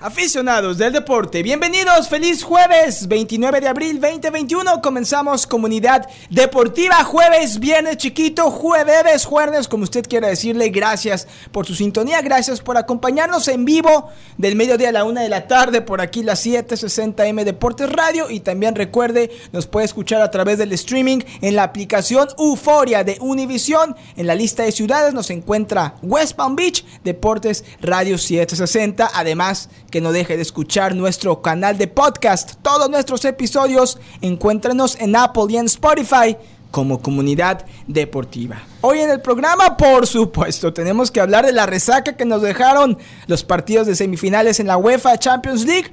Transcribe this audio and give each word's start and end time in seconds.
Aficionados 0.00 0.78
del 0.78 0.92
deporte, 0.92 1.42
bienvenidos, 1.42 2.08
feliz 2.08 2.44
jueves 2.44 3.08
29 3.08 3.60
de 3.60 3.66
abril 3.66 4.00
2021, 4.00 4.80
comenzamos 4.80 5.44
comunidad 5.44 6.08
deportiva, 6.30 7.02
jueves, 7.02 7.58
viernes 7.58 7.96
chiquito, 7.96 8.48
jueves, 8.52 9.24
jueves, 9.24 9.66
como 9.66 9.82
usted 9.82 10.06
quiera 10.06 10.28
decirle, 10.28 10.68
gracias 10.68 11.26
por 11.50 11.66
su 11.66 11.74
sintonía, 11.74 12.22
gracias 12.22 12.60
por 12.60 12.76
acompañarnos 12.76 13.48
en 13.48 13.64
vivo 13.64 14.08
del 14.36 14.54
mediodía 14.54 14.90
a 14.90 14.92
la 14.92 15.02
una 15.02 15.22
de 15.22 15.30
la 15.30 15.48
tarde, 15.48 15.80
por 15.80 16.00
aquí 16.00 16.22
la 16.22 16.34
760M 16.34 17.42
Deportes 17.42 17.90
Radio. 17.90 18.30
Y 18.30 18.38
también 18.38 18.76
recuerde, 18.76 19.32
nos 19.50 19.66
puede 19.66 19.86
escuchar 19.86 20.22
a 20.22 20.30
través 20.30 20.58
del 20.58 20.70
streaming 20.74 21.22
en 21.40 21.56
la 21.56 21.64
aplicación 21.64 22.28
Euforia 22.38 23.02
de 23.02 23.18
Univision, 23.20 23.96
en 24.16 24.28
la 24.28 24.36
lista 24.36 24.62
de 24.62 24.70
ciudades 24.70 25.12
nos 25.12 25.30
encuentra 25.30 25.96
West 26.02 26.36
Palm 26.36 26.54
Beach, 26.54 26.84
Deportes 27.02 27.64
Radio 27.80 28.16
760, 28.16 29.10
además 29.12 29.68
que 29.90 30.00
no 30.00 30.12
deje 30.12 30.36
de 30.36 30.42
escuchar 30.42 30.94
nuestro 30.94 31.40
canal 31.40 31.78
de 31.78 31.88
podcast. 31.88 32.54
Todos 32.62 32.90
nuestros 32.90 33.24
episodios 33.24 33.98
encuéntranos 34.20 34.96
en 35.00 35.16
Apple 35.16 35.44
y 35.48 35.56
en 35.56 35.66
Spotify 35.66 36.36
como 36.70 37.00
comunidad 37.00 37.64
deportiva. 37.86 38.62
Hoy 38.82 39.00
en 39.00 39.10
el 39.10 39.20
programa, 39.20 39.76
por 39.76 40.06
supuesto, 40.06 40.72
tenemos 40.72 41.10
que 41.10 41.20
hablar 41.20 41.46
de 41.46 41.52
la 41.52 41.66
resaca 41.66 42.16
que 42.16 42.26
nos 42.26 42.42
dejaron 42.42 42.98
los 43.26 43.42
partidos 43.42 43.86
de 43.86 43.96
semifinales 43.96 44.60
en 44.60 44.66
la 44.66 44.76
UEFA 44.76 45.18
Champions 45.18 45.64
League. 45.64 45.92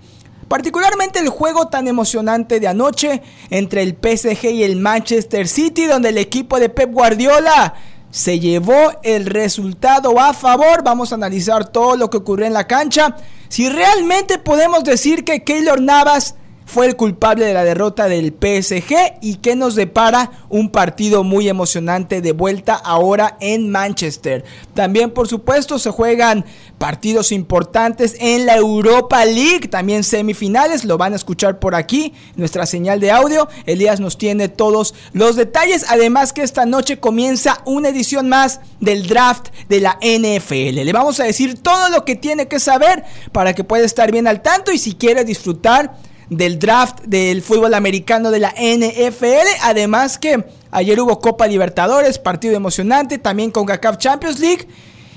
Particularmente 0.49 1.19
el 1.19 1.29
juego 1.29 1.69
tan 1.69 1.87
emocionante 1.87 2.59
de 2.59 2.67
anoche 2.67 3.23
entre 3.49 3.81
el 3.81 3.93
PSG 3.93 4.45
y 4.51 4.63
el 4.63 4.75
Manchester 4.75 5.47
City, 5.47 5.85
donde 5.85 6.09
el 6.09 6.17
equipo 6.17 6.59
de 6.59 6.69
Pep 6.69 6.91
Guardiola 6.91 7.73
se 8.11 8.39
llevó 8.39 8.91
el 9.01 9.25
resultado 9.25 10.19
a 10.19 10.33
favor. 10.33 10.83
Vamos 10.83 11.11
a 11.11 11.15
analizar 11.15 11.67
todo 11.67 11.97
lo 11.97 12.09
que 12.09 12.17
ocurrió 12.17 12.45
en 12.45 12.53
la 12.53 12.67
cancha. 12.67 13.15
Si 13.49 13.69
realmente 13.69 14.37
podemos 14.37 14.83
decir 14.83 15.23
que 15.23 15.43
Keylor 15.43 15.81
Navas 15.81 16.35
fue 16.65 16.87
el 16.87 16.95
culpable 16.95 17.45
de 17.45 17.53
la 17.53 17.63
derrota 17.63 18.07
del 18.07 18.33
PSG 18.33 19.19
y 19.21 19.35
que 19.35 19.55
nos 19.55 19.75
depara 19.75 20.31
un 20.49 20.69
partido 20.69 21.23
muy 21.23 21.47
emocionante 21.47 22.21
de 22.21 22.31
vuelta 22.31 22.73
ahora 22.73 23.37
en 23.39 23.69
Manchester. 23.69 24.43
También 24.73 25.11
por 25.11 25.27
supuesto 25.27 25.79
se 25.79 25.91
juegan 25.91 26.45
partidos 26.77 27.31
importantes 27.31 28.15
en 28.19 28.45
la 28.45 28.55
Europa 28.55 29.23
League, 29.25 29.67
también 29.69 30.03
semifinales, 30.03 30.83
lo 30.85 30.97
van 30.97 31.13
a 31.13 31.15
escuchar 31.15 31.59
por 31.59 31.75
aquí, 31.75 32.13
nuestra 32.35 32.65
señal 32.65 32.99
de 32.99 33.11
audio. 33.11 33.47
Elías 33.65 33.99
nos 33.99 34.17
tiene 34.17 34.49
todos 34.49 34.93
los 35.13 35.35
detalles, 35.35 35.85
además 35.89 36.33
que 36.33 36.41
esta 36.41 36.65
noche 36.65 36.99
comienza 36.99 37.61
una 37.65 37.89
edición 37.89 38.27
más 38.27 38.59
del 38.79 39.07
draft 39.07 39.49
de 39.69 39.79
la 39.81 39.97
NFL. 40.01 40.83
Le 40.83 40.93
vamos 40.93 41.19
a 41.19 41.23
decir 41.23 41.61
todo 41.61 41.89
lo 41.89 42.05
que 42.05 42.15
tiene 42.15 42.47
que 42.47 42.59
saber 42.59 43.03
para 43.31 43.53
que 43.53 43.63
pueda 43.63 43.85
estar 43.85 44.11
bien 44.11 44.27
al 44.27 44.41
tanto 44.41 44.71
y 44.71 44.79
si 44.79 44.95
quiere 44.95 45.23
disfrutar 45.23 45.95
del 46.29 46.59
draft 46.59 47.01
del 47.03 47.41
fútbol 47.41 47.73
americano 47.73 48.31
de 48.31 48.39
la 48.39 48.53
NFL. 48.57 49.47
Además 49.63 50.17
que 50.17 50.45
ayer 50.71 50.99
hubo 50.99 51.19
Copa 51.19 51.47
Libertadores, 51.47 52.19
partido 52.19 52.55
emocionante, 52.55 53.17
también 53.17 53.51
con 53.51 53.65
GACAF 53.65 53.97
Champions 53.97 54.39
League. 54.39 54.67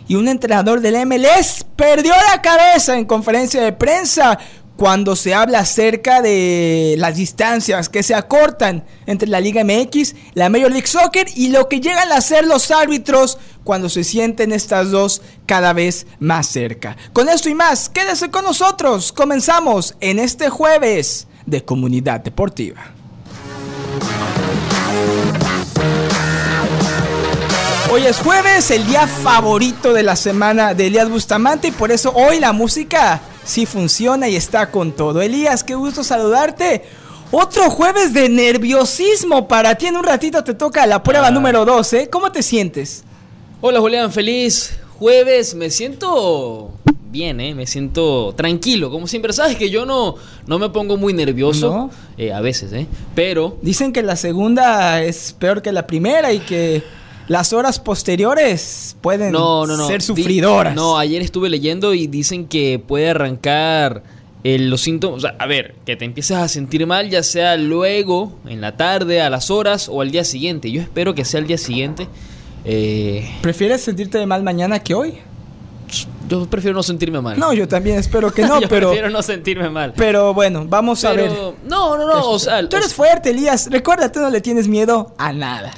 Y 0.06 0.14
un 0.14 0.26
entrenador 0.26 0.80
del 0.80 1.06
MLS 1.06 1.66
perdió 1.76 2.12
la 2.32 2.40
cabeza 2.40 2.96
en 2.96 3.04
conferencia 3.04 3.62
de 3.62 3.72
prensa 3.72 4.38
cuando 4.78 5.16
se 5.16 5.34
habla 5.34 5.58
acerca 5.58 6.22
de 6.22 6.94
las 6.98 7.16
distancias 7.16 7.88
que 7.88 8.04
se 8.04 8.14
acortan 8.14 8.84
entre 9.06 9.28
la 9.28 9.40
Liga 9.40 9.64
MX, 9.64 10.14
la 10.34 10.48
Major 10.50 10.70
League 10.70 10.86
Soccer 10.86 11.26
y 11.34 11.48
lo 11.48 11.68
que 11.68 11.80
llegan 11.80 12.12
a 12.12 12.20
ser 12.20 12.46
los 12.46 12.70
árbitros 12.70 13.38
cuando 13.64 13.88
se 13.88 14.04
sienten 14.04 14.52
estas 14.52 14.92
dos 14.92 15.20
cada 15.46 15.72
vez 15.72 16.06
más 16.20 16.46
cerca. 16.46 16.96
Con 17.12 17.28
esto 17.28 17.48
y 17.48 17.56
más, 17.56 17.88
quédese 17.88 18.30
con 18.30 18.44
nosotros. 18.44 19.10
Comenzamos 19.10 19.96
en 19.98 20.20
este 20.20 20.48
jueves 20.48 21.26
de 21.44 21.64
Comunidad 21.64 22.20
Deportiva. 22.20 22.92
Hoy 27.90 28.06
es 28.06 28.18
jueves, 28.18 28.70
el 28.70 28.86
día 28.86 29.08
favorito 29.08 29.92
de 29.92 30.04
la 30.04 30.14
semana 30.14 30.72
de 30.74 30.86
Elías 30.86 31.10
Bustamante 31.10 31.66
y 31.68 31.72
por 31.72 31.90
eso 31.90 32.12
hoy 32.14 32.38
la 32.38 32.52
música 32.52 33.20
sí 33.48 33.64
funciona 33.64 34.28
y 34.28 34.36
está 34.36 34.70
con 34.70 34.92
todo. 34.92 35.22
Elías, 35.22 35.64
qué 35.64 35.74
gusto 35.74 36.04
saludarte. 36.04 36.82
Otro 37.30 37.70
jueves 37.70 38.12
de 38.12 38.28
nerviosismo 38.28 39.48
para 39.48 39.74
ti. 39.74 39.86
En 39.86 39.96
un 39.96 40.04
ratito 40.04 40.44
te 40.44 40.54
toca 40.54 40.86
la 40.86 41.02
prueba 41.02 41.30
número 41.30 41.64
12. 41.64 42.02
¿eh? 42.02 42.10
¿Cómo 42.10 42.30
te 42.30 42.42
sientes? 42.42 43.04
Hola 43.60 43.80
Julián, 43.80 44.12
feliz 44.12 44.78
jueves. 44.98 45.54
Me 45.54 45.70
siento 45.70 46.72
bien, 47.10 47.40
¿eh? 47.40 47.54
me 47.54 47.66
siento 47.66 48.34
tranquilo, 48.36 48.90
como 48.90 49.06
siempre. 49.06 49.32
Sabes 49.32 49.56
que 49.56 49.70
yo 49.70 49.86
no, 49.86 50.16
no 50.46 50.58
me 50.58 50.68
pongo 50.68 50.98
muy 50.98 51.14
nervioso, 51.14 51.90
eh, 52.18 52.32
a 52.32 52.40
veces, 52.40 52.72
¿eh? 52.74 52.86
pero... 53.14 53.56
Dicen 53.62 53.94
que 53.94 54.02
la 54.02 54.16
segunda 54.16 55.02
es 55.02 55.34
peor 55.38 55.62
que 55.62 55.72
la 55.72 55.86
primera 55.86 56.32
y 56.32 56.40
que 56.40 56.82
las 57.28 57.52
horas 57.52 57.78
posteriores 57.78 58.96
pueden 59.00 59.34
ser 59.86 60.02
sufridoras. 60.02 60.74
no, 60.74 60.98
ayer 60.98 61.22
estuve 61.22 61.48
leyendo 61.48 61.94
y 61.94 62.06
dicen 62.06 62.46
que 62.48 62.82
puede 62.84 63.10
arrancar 63.10 64.02
los 64.44 64.80
síntomas. 64.80 65.24
a 65.38 65.46
ver, 65.46 65.74
que 65.84 65.96
te 65.96 66.04
empieces 66.04 66.36
a 66.36 66.48
sentir 66.48 66.86
mal, 66.86 67.10
ya 67.10 67.22
sea 67.22 67.56
luego, 67.56 68.32
en 68.46 68.60
la 68.60 68.76
tarde, 68.76 69.20
a 69.20 69.30
las 69.30 69.50
horas 69.50 69.88
o 69.88 70.00
al 70.00 70.10
día 70.10 70.24
siguiente. 70.24 70.70
Yo 70.70 70.80
espero 70.80 71.14
que 71.14 71.24
sea 71.24 71.40
el 71.40 71.46
día 71.46 71.58
siguiente. 71.58 72.08
Eh, 72.64 73.30
¿Prefieres 73.42 73.82
sentirte 73.82 74.24
mal 74.26 74.42
mañana 74.42 74.78
que 74.80 74.94
hoy? 74.94 75.18
Yo 76.28 76.48
prefiero 76.48 76.74
no 76.74 76.82
sentirme 76.82 77.20
mal. 77.20 77.38
No, 77.38 77.52
yo 77.52 77.66
también 77.66 77.98
espero 77.98 78.32
que 78.32 78.42
no, 78.46 78.60
yo 78.60 78.68
pero. 78.68 78.88
Prefiero 78.88 79.10
no 79.10 79.22
sentirme 79.22 79.70
mal. 79.70 79.92
Pero 79.96 80.34
bueno, 80.34 80.64
vamos 80.66 81.04
a 81.04 81.12
ver. 81.12 81.30
No, 81.64 81.96
no, 81.96 82.06
no. 82.06 82.30
O 82.30 82.38
sea, 82.38 82.66
tú 82.68 82.76
eres 82.76 82.94
fuerte, 82.94 83.30
Elías. 83.30 83.68
Recuerda, 83.70 84.10
tú 84.10 84.20
no 84.20 84.30
le 84.30 84.40
tienes 84.40 84.68
miedo 84.68 85.14
a 85.18 85.32
nada. 85.32 85.72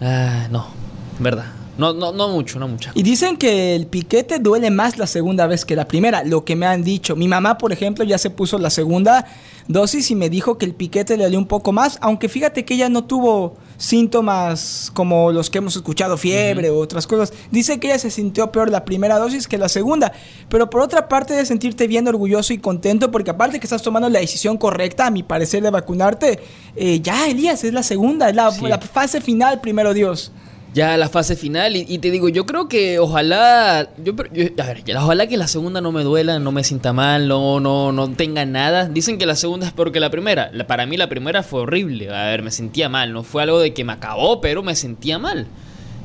Ah, 0.00 0.48
no. 0.50 0.75
¿Verdad? 1.18 1.46
No, 1.78 1.92
no, 1.92 2.12
no 2.12 2.28
mucho, 2.28 2.58
no 2.58 2.68
mucho. 2.68 2.90
Y 2.94 3.02
dicen 3.02 3.36
que 3.36 3.74
el 3.74 3.86
piquete 3.86 4.38
duele 4.38 4.70
más 4.70 4.96
la 4.96 5.06
segunda 5.06 5.46
vez 5.46 5.66
que 5.66 5.76
la 5.76 5.86
primera, 5.86 6.24
lo 6.24 6.44
que 6.44 6.56
me 6.56 6.64
han 6.64 6.82
dicho. 6.82 7.16
Mi 7.16 7.28
mamá, 7.28 7.58
por 7.58 7.70
ejemplo, 7.70 8.02
ya 8.04 8.16
se 8.16 8.30
puso 8.30 8.58
la 8.58 8.70
segunda 8.70 9.26
dosis 9.68 10.10
y 10.10 10.14
me 10.14 10.30
dijo 10.30 10.56
que 10.56 10.64
el 10.64 10.74
piquete 10.74 11.18
le 11.18 11.24
dolió 11.24 11.38
un 11.38 11.46
poco 11.46 11.72
más, 11.72 11.98
aunque 12.00 12.28
fíjate 12.28 12.64
que 12.64 12.74
ella 12.74 12.88
no 12.88 13.04
tuvo 13.04 13.56
síntomas 13.76 14.90
como 14.94 15.32
los 15.32 15.50
que 15.50 15.58
hemos 15.58 15.76
escuchado, 15.76 16.16
fiebre 16.16 16.70
u 16.70 16.76
otras 16.76 17.06
cosas. 17.06 17.34
Dice 17.50 17.78
que 17.78 17.88
ella 17.88 17.98
se 17.98 18.10
sintió 18.10 18.50
peor 18.52 18.70
la 18.70 18.86
primera 18.86 19.18
dosis 19.18 19.46
que 19.46 19.58
la 19.58 19.68
segunda, 19.68 20.12
pero 20.48 20.70
por 20.70 20.80
otra 20.80 21.08
parte 21.08 21.34
de 21.34 21.44
sentirte 21.44 21.86
bien 21.88 22.08
orgulloso 22.08 22.54
y 22.54 22.58
contento 22.58 23.10
porque 23.10 23.32
aparte 23.32 23.60
que 23.60 23.66
estás 23.66 23.82
tomando 23.82 24.08
la 24.08 24.20
decisión 24.20 24.56
correcta, 24.56 25.08
a 25.08 25.10
mi 25.10 25.22
parecer, 25.22 25.62
de 25.62 25.70
vacunarte, 25.70 26.40
eh, 26.74 27.00
ya 27.00 27.28
Elías, 27.28 27.64
es 27.64 27.74
la 27.74 27.82
segunda, 27.82 28.30
es 28.30 28.36
la, 28.36 28.50
la 28.62 28.78
fase 28.78 29.20
final, 29.20 29.60
primero 29.60 29.92
Dios 29.92 30.32
ya 30.76 30.98
la 30.98 31.08
fase 31.08 31.36
final. 31.36 31.74
Y, 31.74 31.98
te 31.98 32.10
digo, 32.10 32.28
yo 32.28 32.44
creo 32.44 32.68
que 32.68 32.98
ojalá. 32.98 33.88
Yo, 33.96 34.12
a 34.12 34.66
ver, 34.66 34.84
ojalá 34.94 35.26
que 35.26 35.38
la 35.38 35.48
segunda 35.48 35.80
no 35.80 35.90
me 35.90 36.02
duela, 36.02 36.38
no 36.38 36.52
me 36.52 36.62
sienta 36.64 36.92
mal, 36.92 37.28
no, 37.28 37.60
no, 37.60 37.92
no 37.92 38.10
tenga 38.10 38.44
nada. 38.44 38.86
Dicen 38.86 39.16
que 39.16 39.24
la 39.24 39.36
segunda 39.36 39.66
es 39.66 39.72
peor 39.72 39.90
que 39.90 40.00
la 40.00 40.10
primera. 40.10 40.50
para 40.66 40.84
mí 40.84 40.98
la 40.98 41.08
primera 41.08 41.42
fue 41.42 41.62
horrible. 41.62 42.14
A 42.14 42.26
ver, 42.26 42.42
me 42.42 42.50
sentía 42.50 42.90
mal. 42.90 43.14
No 43.14 43.22
fue 43.22 43.42
algo 43.42 43.58
de 43.58 43.72
que 43.72 43.84
me 43.84 43.94
acabó, 43.94 44.42
pero 44.42 44.62
me 44.62 44.76
sentía 44.76 45.18
mal. 45.18 45.46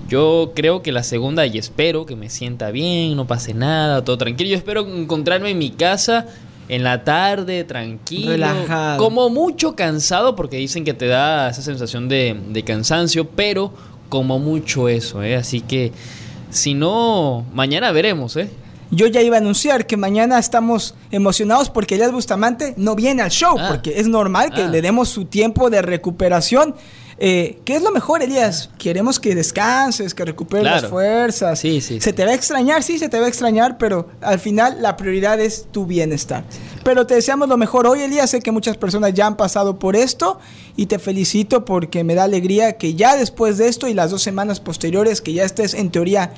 Yo 0.08 0.54
creo 0.56 0.82
que 0.82 0.94
la 0.94 1.04
segunda, 1.04 1.46
y 1.46 1.58
espero 1.58 2.06
que 2.06 2.16
me 2.16 2.30
sienta 2.30 2.72
bien, 2.72 3.18
no 3.18 3.28
pase 3.28 3.54
nada, 3.54 4.06
todo 4.06 4.18
tranquilo. 4.18 4.52
Yo 4.52 4.58
espero 4.58 4.88
encontrarme 4.88 5.50
en 5.50 5.58
mi 5.58 5.72
casa 5.72 6.28
en 6.70 6.84
la 6.86 7.04
tarde, 7.04 7.66
tranquilo. 7.66 8.32
Relajado. 8.32 8.98
Como 9.04 9.30
mucho 9.30 9.76
cansado, 9.76 10.38
porque 10.38 10.56
dicen 10.56 10.86
que 10.86 10.94
te 10.94 11.08
da 11.08 11.50
esa 11.50 11.62
sensación 11.62 12.08
de, 12.08 12.40
de 12.50 12.64
cansancio, 12.64 13.28
pero 13.28 13.74
como 14.12 14.40
mucho 14.40 14.90
eso, 14.90 15.24
¿eh? 15.24 15.38
Así 15.38 15.62
que 15.62 15.94
si 16.50 16.74
no, 16.74 17.46
mañana 17.54 17.94
veremos, 17.94 18.36
¿eh? 18.36 18.50
Yo 18.92 19.08
ya 19.08 19.22
iba 19.22 19.38
a 19.38 19.40
anunciar 19.40 19.88
que 19.88 19.96
mañana 19.96 20.38
estamos 20.38 20.96
emocionados 21.12 21.70
porque 21.70 21.96
Elías 21.96 22.12
Bustamante 22.12 22.74
no 22.76 22.94
viene 22.94 23.22
al 23.22 23.32
show, 23.32 23.56
ah. 23.58 23.70
porque 23.70 24.02
es 24.02 24.10
normal 24.10 24.52
que 24.54 24.64
ah. 24.64 24.68
le 24.68 24.82
demos 24.82 25.08
su 25.08 25.24
tiempo 25.24 25.70
de 25.70 25.82
recuperación. 25.82 26.76
Eh, 27.24 27.60
¿Qué 27.66 27.76
es 27.76 27.84
lo 27.84 27.92
mejor, 27.92 28.24
Elías? 28.24 28.72
Queremos 28.80 29.20
que 29.20 29.36
descanses, 29.36 30.16
que 30.16 30.26
recuperes 30.26 30.66
las 30.66 30.88
fuerzas. 30.88 31.60
Sí, 31.60 31.80
sí. 31.80 32.02
Se 32.02 32.14
te 32.14 32.26
va 32.26 32.32
a 32.32 32.34
extrañar, 32.34 32.82
sí, 32.82 32.98
se 32.98 33.10
te 33.10 33.20
va 33.20 33.28
a 33.28 33.30
extrañar, 33.30 33.78
pero 33.78 34.10
al 34.22 34.40
final 34.40 34.82
la 34.82 34.98
prioridad 34.98 35.40
es 35.40 35.68
tu 35.72 35.86
bienestar. 35.86 36.44
Pero 36.84 37.06
te 37.06 37.14
deseamos 37.14 37.48
lo 37.48 37.58
mejor 37.58 37.86
hoy, 37.86 38.02
Elías. 38.02 38.32
Sé 38.32 38.40
que 38.40 38.50
muchas 38.50 38.76
personas 38.76 39.14
ya 39.14 39.28
han 39.28 39.38
pasado 39.38 39.78
por 39.78 39.96
esto 39.96 40.40
y 40.76 40.88
te 40.88 40.98
felicito 40.98 41.64
porque 41.64 42.04
me 42.04 42.16
da 42.16 42.24
alegría 42.24 42.80
que 42.80 42.96
ya 42.96 43.16
después 43.16 43.60
de 43.60 43.68
esto 43.68 43.88
y 43.88 43.94
las 43.94 44.10
dos 44.10 44.24
semanas 44.24 44.60
posteriores 44.60 45.22
que 45.22 45.34
ya 45.34 45.44
estés 45.44 45.76
en 45.76 45.92
teoría 45.92 46.34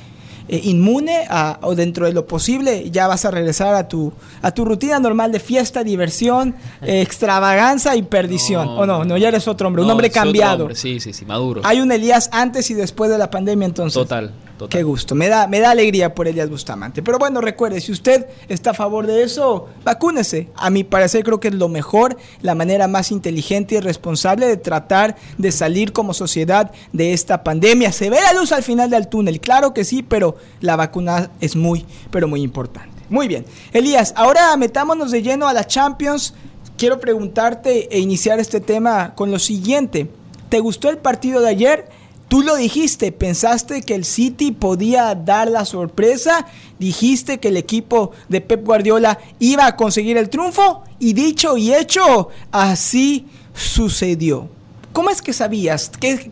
eh, 0.48 0.62
inmune 0.64 1.28
o 1.62 1.76
dentro 1.76 2.06
de 2.06 2.14
lo 2.14 2.26
posible 2.26 2.90
ya 2.90 3.08
vas 3.08 3.26
a 3.26 3.32
regresar 3.32 3.76
a 3.76 3.88
tu, 3.88 4.12
a 4.42 4.52
tu 4.52 4.66
rutina 4.66 5.00
normal 5.00 5.32
de 5.32 5.40
fiesta, 5.40 5.84
diversión, 5.84 6.56
eh, 6.82 7.02
extravaganza 7.06 7.96
y 7.96 8.04
perdición. 8.04 8.68
o 8.68 8.86
no, 8.86 9.06
no, 9.06 9.18
ya 9.18 9.30
eres 9.30 9.48
otro 9.48 9.68
hombre, 9.68 9.84
un 9.84 9.90
hombre 9.90 10.10
cambiado. 10.10 10.74
Sí, 10.76 11.00
sí, 11.00 11.14
sí, 11.14 11.26
maduro. 11.26 11.62
Hay 11.64 11.82
un 11.82 11.92
Elías 11.92 12.30
antes 12.32 12.70
y 12.72 12.74
después 12.74 13.10
de 13.10 13.18
la 13.18 13.30
pandemia 13.30 13.66
entonces. 13.66 13.94
Total. 13.94 14.32
Qué 14.70 14.84
gusto, 14.84 15.16
me 15.16 15.28
da, 15.28 15.48
me 15.48 15.60
da 15.60 15.72
alegría 15.72 16.14
por 16.14 16.28
Elías 16.28 16.50
Bustamante. 16.50 17.02
Pero 17.02 17.20
bueno, 17.20 17.42
recuerde, 17.42 17.82
si 17.82 17.92
usted 17.92 18.28
está 18.48 18.72
a 18.72 18.74
favor 18.74 19.08
de 19.08 19.24
eso, 19.24 19.68
vacúnese. 19.84 20.50
A 20.56 20.70
mi 20.70 20.84
parecer 20.84 21.24
creo 21.24 21.40
que 21.40 21.50
es 21.50 21.54
lo 21.54 21.70
mejor, 21.70 22.18
la 22.42 22.56
manera 22.56 22.88
más 22.88 23.12
inteligente 23.12 23.76
y 23.76 23.80
responsable 23.80 24.48
de 24.48 24.58
tratar 24.58 25.18
de 25.38 25.52
salir 25.52 25.92
como 25.92 26.14
sociedad 26.14 26.72
de 26.94 27.14
esta 27.14 27.44
pandemia. 27.44 27.92
Se 27.92 28.10
ve 28.10 28.18
la 28.22 28.40
luz 28.40 28.52
al 28.52 28.64
final 28.64 28.90
del 28.90 29.08
túnel, 29.08 29.40
claro 29.40 29.74
que 29.74 29.84
sí, 29.84 30.04
pero 30.04 30.38
la 30.62 30.76
vacuna 30.76 31.32
es 31.42 31.56
muy, 31.56 31.86
pero 32.12 32.28
muy 32.28 32.42
importante. 32.42 32.90
Muy 33.10 33.28
bien, 33.28 33.46
Elías, 33.74 34.14
ahora 34.16 34.56
metámonos 34.56 35.12
de 35.12 35.22
lleno 35.22 35.48
a 35.48 35.54
la 35.54 35.68
Champions. 35.68 36.34
Quiero 36.78 37.00
preguntarte 37.00 37.96
e 37.96 38.00
iniciar 38.00 38.40
este 38.40 38.62
tema 38.62 39.14
con 39.16 39.30
lo 39.30 39.40
siguiente. 39.40 40.10
¿Te 40.50 40.60
gustó 40.60 40.90
el 40.90 40.98
partido 40.98 41.42
de 41.42 41.50
ayer? 41.50 41.90
Tú 42.34 42.42
lo 42.42 42.56
dijiste, 42.56 43.12
pensaste 43.12 43.84
que 43.84 43.94
el 43.94 44.06
City 44.06 44.52
podía 44.52 45.14
dar 45.14 45.52
la 45.52 45.66
sorpresa, 45.66 46.48
dijiste 46.80 47.40
que 47.40 47.50
el 47.50 47.58
equipo 47.58 48.10
de 48.28 48.42
Pep 48.42 48.66
Guardiola 48.66 49.20
iba 49.38 49.68
a 49.68 49.76
conseguir 49.76 50.18
el 50.18 50.32
triunfo 50.32 50.84
y 50.98 51.14
dicho 51.14 51.58
y 51.58 51.76
hecho, 51.76 52.30
así 52.52 53.28
sucedió. 53.54 54.50
¿Cómo 54.94 55.12
es 55.12 55.22
que 55.22 55.32
sabías? 55.32 55.92
¿Qué, 56.00 56.32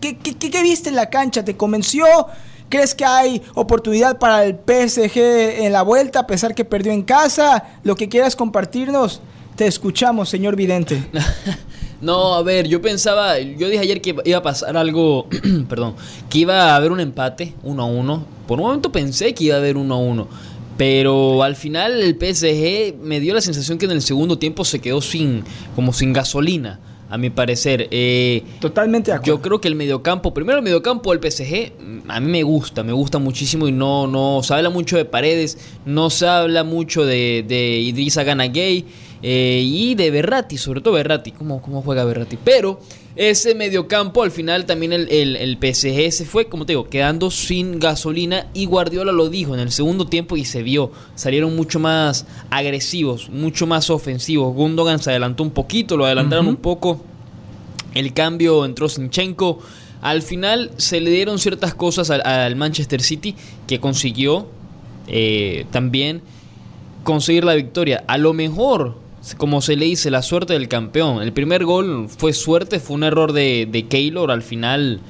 viste 0.64 0.90
en 0.90 0.96
la 0.96 1.12
cancha? 1.12 1.46
¿Te 1.46 1.56
convenció? 1.56 2.08
¿Crees 2.68 2.96
que 2.96 3.06
hay 3.06 3.44
oportunidad 3.54 4.18
para 4.18 4.44
el 4.44 4.56
PSG 4.56 5.20
en 5.66 5.72
la 5.72 5.84
vuelta 5.84 6.22
a 6.22 6.26
pesar 6.26 6.56
que 6.56 6.66
perdió 6.66 6.92
en 6.94 7.04
casa? 7.04 7.64
Lo 7.84 7.96
que 7.96 8.10
quieras 8.10 8.36
compartirnos, 8.36 9.22
te 9.56 9.68
escuchamos, 9.68 10.30
señor 10.30 10.56
Vidente. 10.56 11.08
No, 12.02 12.34
a 12.34 12.42
ver, 12.42 12.68
yo 12.68 12.82
pensaba, 12.82 13.40
yo 13.40 13.70
dije 13.70 13.80
ayer 13.80 14.02
que 14.02 14.16
iba 14.26 14.38
a 14.38 14.42
pasar 14.42 14.76
algo, 14.76 15.28
perdón, 15.70 15.96
que 16.30 16.40
iba 16.40 16.72
a 16.72 16.76
haber 16.76 16.92
un 16.92 17.00
empate, 17.00 17.54
1 17.64 17.82
a 17.82 17.86
1. 17.86 18.26
Por 18.48 18.60
un 18.60 18.66
momento 18.66 18.92
pensé 18.92 19.34
que 19.34 19.46
iba 19.46 19.56
a 19.56 19.60
haber 19.60 19.78
1 19.78 19.94
a 19.94 19.98
1. 19.98 20.28
Pero 20.78 21.44
al 21.44 21.56
final 21.56 22.02
el 22.02 22.16
PSG 22.16 22.96
me 23.04 23.20
dio 23.20 23.36
la 23.36 23.42
sensación 23.42 23.78
que 23.78 23.86
en 23.86 23.92
el 23.92 24.02
segundo 24.02 24.40
tiempo 24.40 24.66
se 24.66 24.80
quedó 24.80 25.00
sin, 25.00 25.44
como 25.76 25.94
sin 25.94 26.12
gasolina, 26.12 26.80
a 27.08 27.20
mi 27.20 27.30
parecer. 27.30 27.88
Eh, 27.92 28.42
Totalmente 28.60 29.12
de 29.12 29.18
acuerdo. 29.18 29.36
Yo 29.36 29.42
creo 29.44 29.62
que 29.62 29.68
el 29.68 29.76
mediocampo, 29.76 30.34
primero 30.34 30.58
el 30.58 30.64
mediocampo 30.64 31.14
del 31.14 31.32
PSG, 31.32 31.74
a 32.08 32.20
mí 32.20 32.32
me 32.32 32.42
gusta, 32.42 32.82
me 32.84 32.94
gusta 32.94 33.20
muchísimo 33.20 33.68
y 33.68 33.72
no, 33.72 34.08
no 34.08 34.42
se 34.42 34.56
habla 34.56 34.72
mucho 34.72 34.98
de 34.98 35.06
paredes, 35.06 35.58
no 35.86 36.10
se 36.10 36.28
habla 36.28 36.64
mucho 36.64 37.06
de, 37.06 37.46
de 37.48 37.78
Idrissa 37.80 38.24
Gana 38.24 38.48
Gay. 38.48 38.86
Eh, 39.24 39.62
y 39.64 39.94
de 39.96 40.10
Berratti, 40.10 40.58
sobre 40.58 40.82
todo 40.82 40.96
Berratti, 40.96 41.32
¿cómo, 41.32 41.62
cómo 41.62 41.84
juega 41.84 42.04
Berratti? 42.06 42.38
Pero 42.44 42.80
ese 43.16 43.54
mediocampo 43.54 44.24
al 44.24 44.32
final 44.32 44.66
también 44.66 44.94
el, 44.94 45.08
el, 45.10 45.58
PSG 45.58 46.12
se 46.12 46.26
fue, 46.26 46.46
como 46.46 46.66
te 46.66 46.74
digo, 46.74 46.90
quedando 46.90 47.30
sin 47.30 47.80
gasolina 47.80 48.48
y 48.54 48.66
Guardiola 48.66 49.12
lo 49.12 49.30
dijo 49.30 49.54
en 49.54 49.60
el 49.60 49.72
segundo 49.72 50.08
tiempo 50.08 50.38
y 50.38 50.46
se 50.46 50.64
vio, 50.64 50.92
salieron 51.14 51.56
mucho 51.56 51.80
más 51.80 52.26
agresivos, 52.50 53.30
mucho 53.30 53.68
más 53.68 53.92
ofensivos. 53.92 54.56
Gundogan 54.56 55.00
se 55.00 55.12
adelantó 55.12 55.44
un 55.44 55.52
poquito, 55.52 55.98
lo 55.98 56.06
adelantaron 56.06 56.48
un 56.48 56.58
poco. 56.58 57.02
El 57.94 58.14
cambio 58.14 58.66
entró 58.66 58.90
Sinchenko. 58.90 59.60
Al 60.02 60.24
final 60.24 60.72
se 60.78 61.00
le 61.00 61.12
dieron 61.12 61.38
ciertas 61.38 61.76
cosas 61.76 62.10
al, 62.10 62.56
Manchester 62.56 63.02
City 63.02 63.36
que 63.68 63.80
consiguió 63.80 64.48
eh, 65.08 65.66
también 65.70 66.22
conseguir 67.04 67.44
la 67.44 67.54
victoria. 67.54 68.04
A 68.08 68.18
lo 68.18 68.34
mejor 68.34 68.96
como 69.38 69.62
se 69.62 69.76
le 69.76 69.86
dice, 69.86 70.10
la 70.10 70.22
suerte 70.22 70.54
del 70.54 70.68
campeón. 70.68 71.22
El 71.22 71.34
primer 71.34 71.66
gol 71.66 72.08
fue 72.10 72.34
suerte, 72.34 72.80
fue 72.80 72.96
un 72.96 73.04
error 73.04 73.34
de, 73.34 73.68
de 73.72 73.88
Keylor 73.88 74.32
al 74.32 74.42
final. 74.42 75.02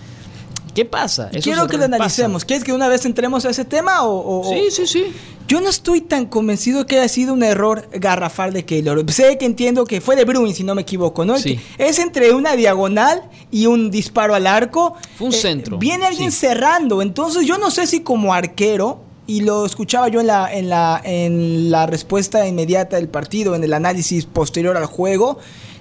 ¿Qué 0.74 0.86
pasa? 0.86 1.30
Quiero 1.42 1.68
que 1.68 1.78
lo 1.78 1.86
analicemos. 1.86 2.46
¿Quieres 2.46 2.64
que 2.64 2.72
una 2.72 2.88
vez 2.88 3.06
entremos 3.06 3.46
a 3.46 3.50
ese 3.50 3.66
tema? 3.66 4.04
O, 4.04 4.50
sí, 4.50 4.72
sí, 4.72 4.88
sí. 4.88 5.06
Yo 5.48 5.60
no 5.60 5.70
estoy 5.70 6.00
tan 6.00 6.28
convencido 6.28 6.86
que 6.86 6.98
haya 6.98 7.10
sido 7.10 7.34
un 7.34 7.44
error 7.44 7.90
garrafal 7.92 8.54
de 8.54 8.64
Keylor. 8.64 9.10
Sé 9.12 9.38
que 9.38 9.46
entiendo 9.46 9.84
que 9.84 10.00
fue 10.00 10.16
de 10.16 10.24
Bruin, 10.24 10.54
si 10.56 10.64
no 10.64 10.74
me 10.76 10.84
equivoco, 10.84 11.26
¿no? 11.26 11.36
Es 11.36 12.00
entre 12.00 12.34
una 12.34 12.56
diagonal 12.56 13.24
y 13.52 13.66
un 13.66 13.92
disparo 13.92 14.34
al 14.34 14.48
arco. 14.48 14.96
Fue 15.18 15.28
un 15.28 15.34
eh, 15.34 15.38
centro. 15.38 15.78
Viene 15.78 16.06
alguien 16.06 16.32
cerrando. 16.32 17.02
Entonces 17.02 17.46
yo 17.46 17.58
no 17.58 17.70
sé 17.70 17.86
si 17.86 18.00
como 18.02 18.34
arquero 18.34 19.11
y 19.28 19.42
lo 19.42 19.66
escuchaba 19.66 20.08
yo 20.08 20.20
en 20.20 20.28
la, 20.28 20.54
en 20.54 20.70
la, 20.70 21.02
en 21.04 21.72
la 21.72 21.86
respuesta 21.86 22.48
inmediata 22.48 22.98
del 22.98 23.08
partido, 23.08 23.56
en 23.56 23.64
el 23.64 23.74
análisis 23.74 24.26
posterior 24.26 24.78
al 24.78 24.86
juego. 24.86 25.38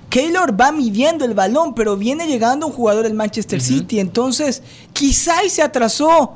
Keylor 0.08 0.60
va 0.60 0.72
midiendo 0.72 1.24
el 1.24 1.34
balón, 1.34 1.74
pero 1.74 1.96
viene 1.96 2.26
llegando 2.26 2.66
un 2.66 2.72
jugador 2.72 3.04
del 3.04 3.14
Manchester 3.14 3.60
City. 3.60 4.00
Entonces, 4.00 4.62
quizá 4.92 5.44
y 5.44 5.50
se 5.50 5.62
atrasó 5.62 6.32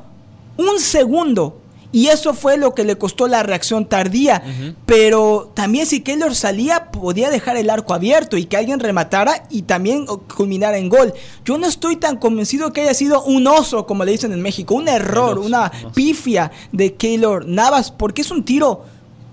un 0.57 0.79
segundo 0.79 1.61
y 1.95 2.09
eso 2.09 2.33
fue 2.33 2.57
lo 2.57 2.75
que 2.75 2.83
le 2.83 2.97
costó 2.97 3.25
la 3.29 3.41
reacción 3.41 3.85
tardía. 3.85 4.43
Pero 4.85 5.53
también 5.53 5.85
si 5.85 6.01
Keylor 6.01 6.35
salía, 6.35 6.91
podía 6.91 7.29
dejar 7.29 7.55
el 7.55 7.69
arco 7.69 7.93
abierto 7.93 8.35
y 8.35 8.47
que 8.47 8.57
alguien 8.57 8.81
rematara 8.81 9.45
y 9.49 9.61
también 9.61 10.05
culminara 10.05 10.77
en 10.77 10.89
gol. 10.89 11.13
Yo 11.45 11.57
no 11.57 11.67
estoy 11.67 11.95
tan 11.95 12.17
convencido 12.17 12.73
que 12.73 12.81
haya 12.81 12.93
sido 12.93 13.23
un 13.23 13.47
oso, 13.47 13.85
como 13.85 14.03
le 14.03 14.11
dicen 14.11 14.33
en 14.33 14.41
México, 14.41 14.75
un 14.75 14.89
error, 14.89 15.39
una 15.39 15.71
pifia 15.93 16.51
de 16.73 16.95
Keylor 16.95 17.47
Navas, 17.47 17.91
porque 17.91 18.23
es 18.23 18.31
un 18.31 18.43
tiro 18.43 18.83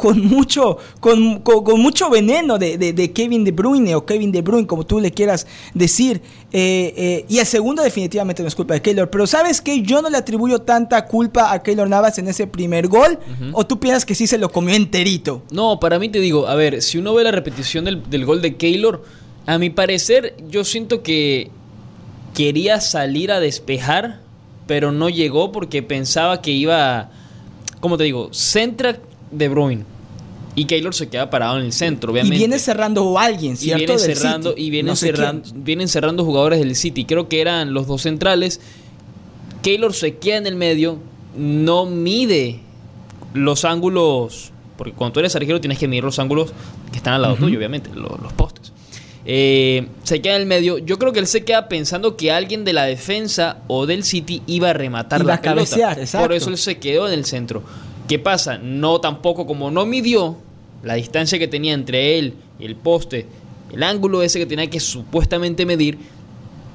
con 0.02 0.26
mucho, 0.26 0.78
con, 0.98 1.42
con, 1.42 1.80
mucho 1.80 2.10
veneno 2.10 2.58
de, 2.58 2.76
de, 2.76 3.12
Kevin 3.12 3.44
De 3.44 3.52
Bruyne 3.52 3.94
o 3.94 4.04
Kevin 4.04 4.32
De 4.32 4.42
Bruyne, 4.42 4.66
como 4.66 4.84
tú 4.84 4.98
le 4.98 5.12
quieras 5.12 5.46
decir. 5.74 6.20
Eh, 6.52 6.92
eh, 6.96 7.24
y 7.28 7.38
el 7.38 7.46
segundo 7.46 7.84
definitivamente 7.84 8.42
no 8.42 8.48
es 8.48 8.56
culpa 8.56 8.74
de 8.74 8.82
Keylor. 8.82 9.08
Pero 9.10 9.28
¿sabes 9.28 9.60
que 9.60 9.82
Yo 9.82 10.02
no 10.02 10.10
le 10.10 10.16
atribuyo 10.16 10.58
tanta 10.58 11.06
culpa 11.06 11.52
a 11.52 11.62
Keylor 11.62 11.88
Navas 11.88 12.18
en 12.18 12.26
ese 12.26 12.48
primer 12.48 12.88
gol. 12.88 13.16
¿O 13.52 13.64
tú 13.64 13.78
piensas 13.78 14.04
que 14.04 14.16
sí 14.16 14.26
se 14.26 14.38
lo 14.38 14.50
comió 14.50 14.74
enterito? 14.74 15.44
No, 15.52 15.78
para 15.78 16.00
mí 16.00 16.08
te 16.08 16.18
digo, 16.18 16.48
a 16.48 16.56
ver, 16.56 16.82
si 16.82 16.98
uno 16.98 17.14
ve 17.14 17.22
la 17.22 17.30
repetición 17.30 17.84
del, 17.84 18.02
del 18.10 18.26
gol 18.26 18.42
de 18.42 18.56
Keylor, 18.56 19.04
a 19.46 19.56
mi 19.58 19.70
parecer 19.70 20.34
yo 20.50 20.64
siento 20.64 21.04
que 21.04 21.52
quería 22.34 22.80
salir 22.80 23.30
a 23.30 23.38
despejar, 23.38 24.18
pero 24.66 24.90
no 24.90 25.08
llegó 25.08 25.52
porque 25.52 25.84
pensaba 25.84 26.42
que 26.42 26.50
iba... 26.50 27.10
Como 27.78 27.96
te 27.96 28.02
digo, 28.02 28.30
centra 28.32 28.98
De 29.30 29.48
Bruyne 29.48 29.91
y 30.54 30.66
Keylor 30.66 30.94
se 30.94 31.08
queda 31.08 31.30
parado 31.30 31.58
en 31.58 31.66
el 31.66 31.72
centro, 31.72 32.12
obviamente. 32.12 32.36
Y 32.36 32.38
viene 32.38 32.58
cerrando 32.58 33.18
alguien, 33.18 33.56
¿cierto? 33.56 33.82
Y 33.82 33.86
viene 33.86 33.98
cerrando, 33.98 34.54
y 34.56 34.70
vienen, 34.70 34.96
cerrando, 34.96 35.48
vienen 35.54 35.88
cerrando 35.88 36.24
jugadores 36.24 36.58
del 36.58 36.76
City. 36.76 37.04
Creo 37.04 37.28
que 37.28 37.40
eran 37.40 37.72
los 37.72 37.86
dos 37.86 38.02
centrales. 38.02 38.60
Keylor 39.62 39.94
se 39.94 40.16
queda 40.16 40.38
en 40.38 40.46
el 40.46 40.56
medio, 40.56 40.98
no 41.36 41.86
mide 41.86 42.60
los 43.32 43.64
ángulos, 43.64 44.52
porque 44.76 44.92
cuando 44.92 45.14
tú 45.14 45.20
eres 45.20 45.34
arquero 45.34 45.60
tienes 45.60 45.78
que 45.78 45.88
medir 45.88 46.04
los 46.04 46.18
ángulos 46.18 46.52
que 46.90 46.98
están 46.98 47.14
al 47.14 47.22
lado 47.22 47.36
tuyo, 47.36 47.56
obviamente, 47.56 47.88
los, 47.94 48.32
postes. 48.34 48.72
Eh, 49.24 49.86
se 50.02 50.20
queda 50.20 50.34
en 50.34 50.42
el 50.42 50.46
medio. 50.46 50.78
Yo 50.78 50.98
creo 50.98 51.12
que 51.12 51.20
él 51.20 51.28
se 51.28 51.44
queda 51.44 51.68
pensando 51.68 52.16
que 52.16 52.30
alguien 52.30 52.64
de 52.64 52.74
la 52.74 52.84
defensa 52.84 53.58
o 53.68 53.86
del 53.86 54.04
City 54.04 54.42
iba 54.46 54.70
a 54.70 54.72
rematar 54.74 55.24
la 55.24 55.40
pelota. 55.40 55.96
Por 56.18 56.32
eso 56.34 56.50
él 56.50 56.58
se 56.58 56.78
quedó 56.78 57.06
en 57.06 57.14
el 57.14 57.24
centro. 57.24 57.62
¿Qué 58.08 58.18
pasa? 58.18 58.58
No 58.58 59.00
tampoco, 59.00 59.46
como 59.46 59.70
no 59.70 59.86
midió 59.86 60.36
la 60.82 60.94
distancia 60.94 61.38
que 61.38 61.48
tenía 61.48 61.74
entre 61.74 62.18
él 62.18 62.34
y 62.58 62.64
el 62.64 62.76
poste, 62.76 63.26
el 63.72 63.82
ángulo 63.82 64.22
ese 64.22 64.38
que 64.38 64.46
tenía 64.46 64.68
que 64.68 64.80
supuestamente 64.80 65.64
medir, 65.64 65.98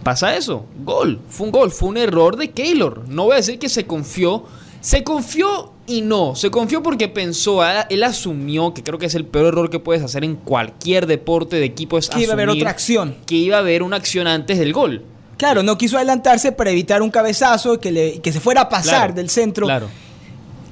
pasa 0.03 0.36
eso. 0.36 0.65
Gol. 0.84 1.19
Fue 1.29 1.46
un 1.46 1.51
gol. 1.51 1.72
Fue 1.72 1.89
un 1.89 1.98
error 1.98 2.38
de 2.38 2.51
Keylor. 2.51 3.07
No 3.07 3.25
voy 3.25 3.34
a 3.34 3.38
decir 3.38 3.60
que 3.60 3.69
se 3.69 3.86
confió. 3.86 4.46
Se 4.81 5.03
confió 5.03 5.74
y 5.86 6.01
no. 6.01 6.36
Se 6.36 6.50
confió 6.50 6.81
porque 6.81 7.07
pensó, 7.07 7.62
ah, 7.62 7.88
él 7.89 8.03
asumió, 8.03 8.74
que 8.74 8.84
creo 8.84 9.00
que 9.00 9.07
es 9.07 9.15
el 9.15 9.25
peor 9.25 9.48
error 9.48 9.69
que 9.69 9.79
puedes 9.79 10.03
hacer 10.03 10.24
en 10.24 10.36
cualquier 10.36 11.07
deporte 11.07 11.57
de 11.57 11.65
equipo, 11.65 11.98
es 11.98 12.10
que 12.10 12.22
iba 12.22 12.31
a 12.31 12.34
haber 12.34 12.50
otra 12.50 12.69
acción. 12.69 13.15
Que 13.25 13.36
iba 13.36 13.57
a 13.57 13.60
haber 13.60 13.84
una 13.84 13.98
acción 13.98 14.27
antes 14.27 14.60
del 14.60 14.74
gol. 14.74 15.03
Claro, 15.38 15.62
no 15.62 15.77
quiso 15.77 15.98
adelantarse 15.98 16.51
para 16.51 16.72
evitar 16.72 17.01
un 17.01 17.12
cabezazo 17.12 17.79
que, 17.79 17.91
le, 17.91 18.22
que 18.22 18.31
se 18.31 18.39
fuera 18.39 18.62
a 18.62 18.69
pasar 18.69 19.13
del 19.13 19.29
centro. 19.29 19.65
Claro. 19.65 19.88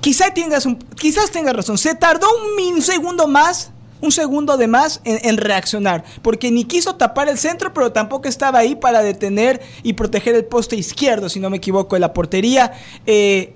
Quizás 0.05 0.35
tengas, 0.35 0.67
un, 0.67 0.75
quizás 0.75 1.31
tengas 1.31 1.55
razón. 1.55 1.79
Se 1.79 1.95
tardó 1.95 2.27
un, 2.59 2.79
segundo 2.83 3.27
más, 3.27 3.71
un 4.01 4.11
segundo 4.11 4.55
de 4.55 4.67
más 4.67 5.01
en, 5.03 5.37
reaccionar. 5.37 6.03
Porque 6.21 6.51
ni 6.51 6.65
quiso 6.65 6.93
tapar 6.93 7.27
el 7.27 7.39
centro, 7.39 7.73
pero 7.73 7.91
tampoco 7.91 8.27
estaba 8.27 8.59
ahí 8.59 8.75
para 8.75 9.01
detener 9.01 9.63
y 9.81 9.93
proteger 9.93 10.35
el 10.35 10.45
poste 10.45 10.75
izquierdo, 10.75 11.27
si 11.27 11.39
no 11.39 11.49
me 11.49 11.57
equivoco, 11.57 11.95
de 11.95 12.01
la 12.01 12.13
portería. 12.13 12.73
Eh, 13.07 13.54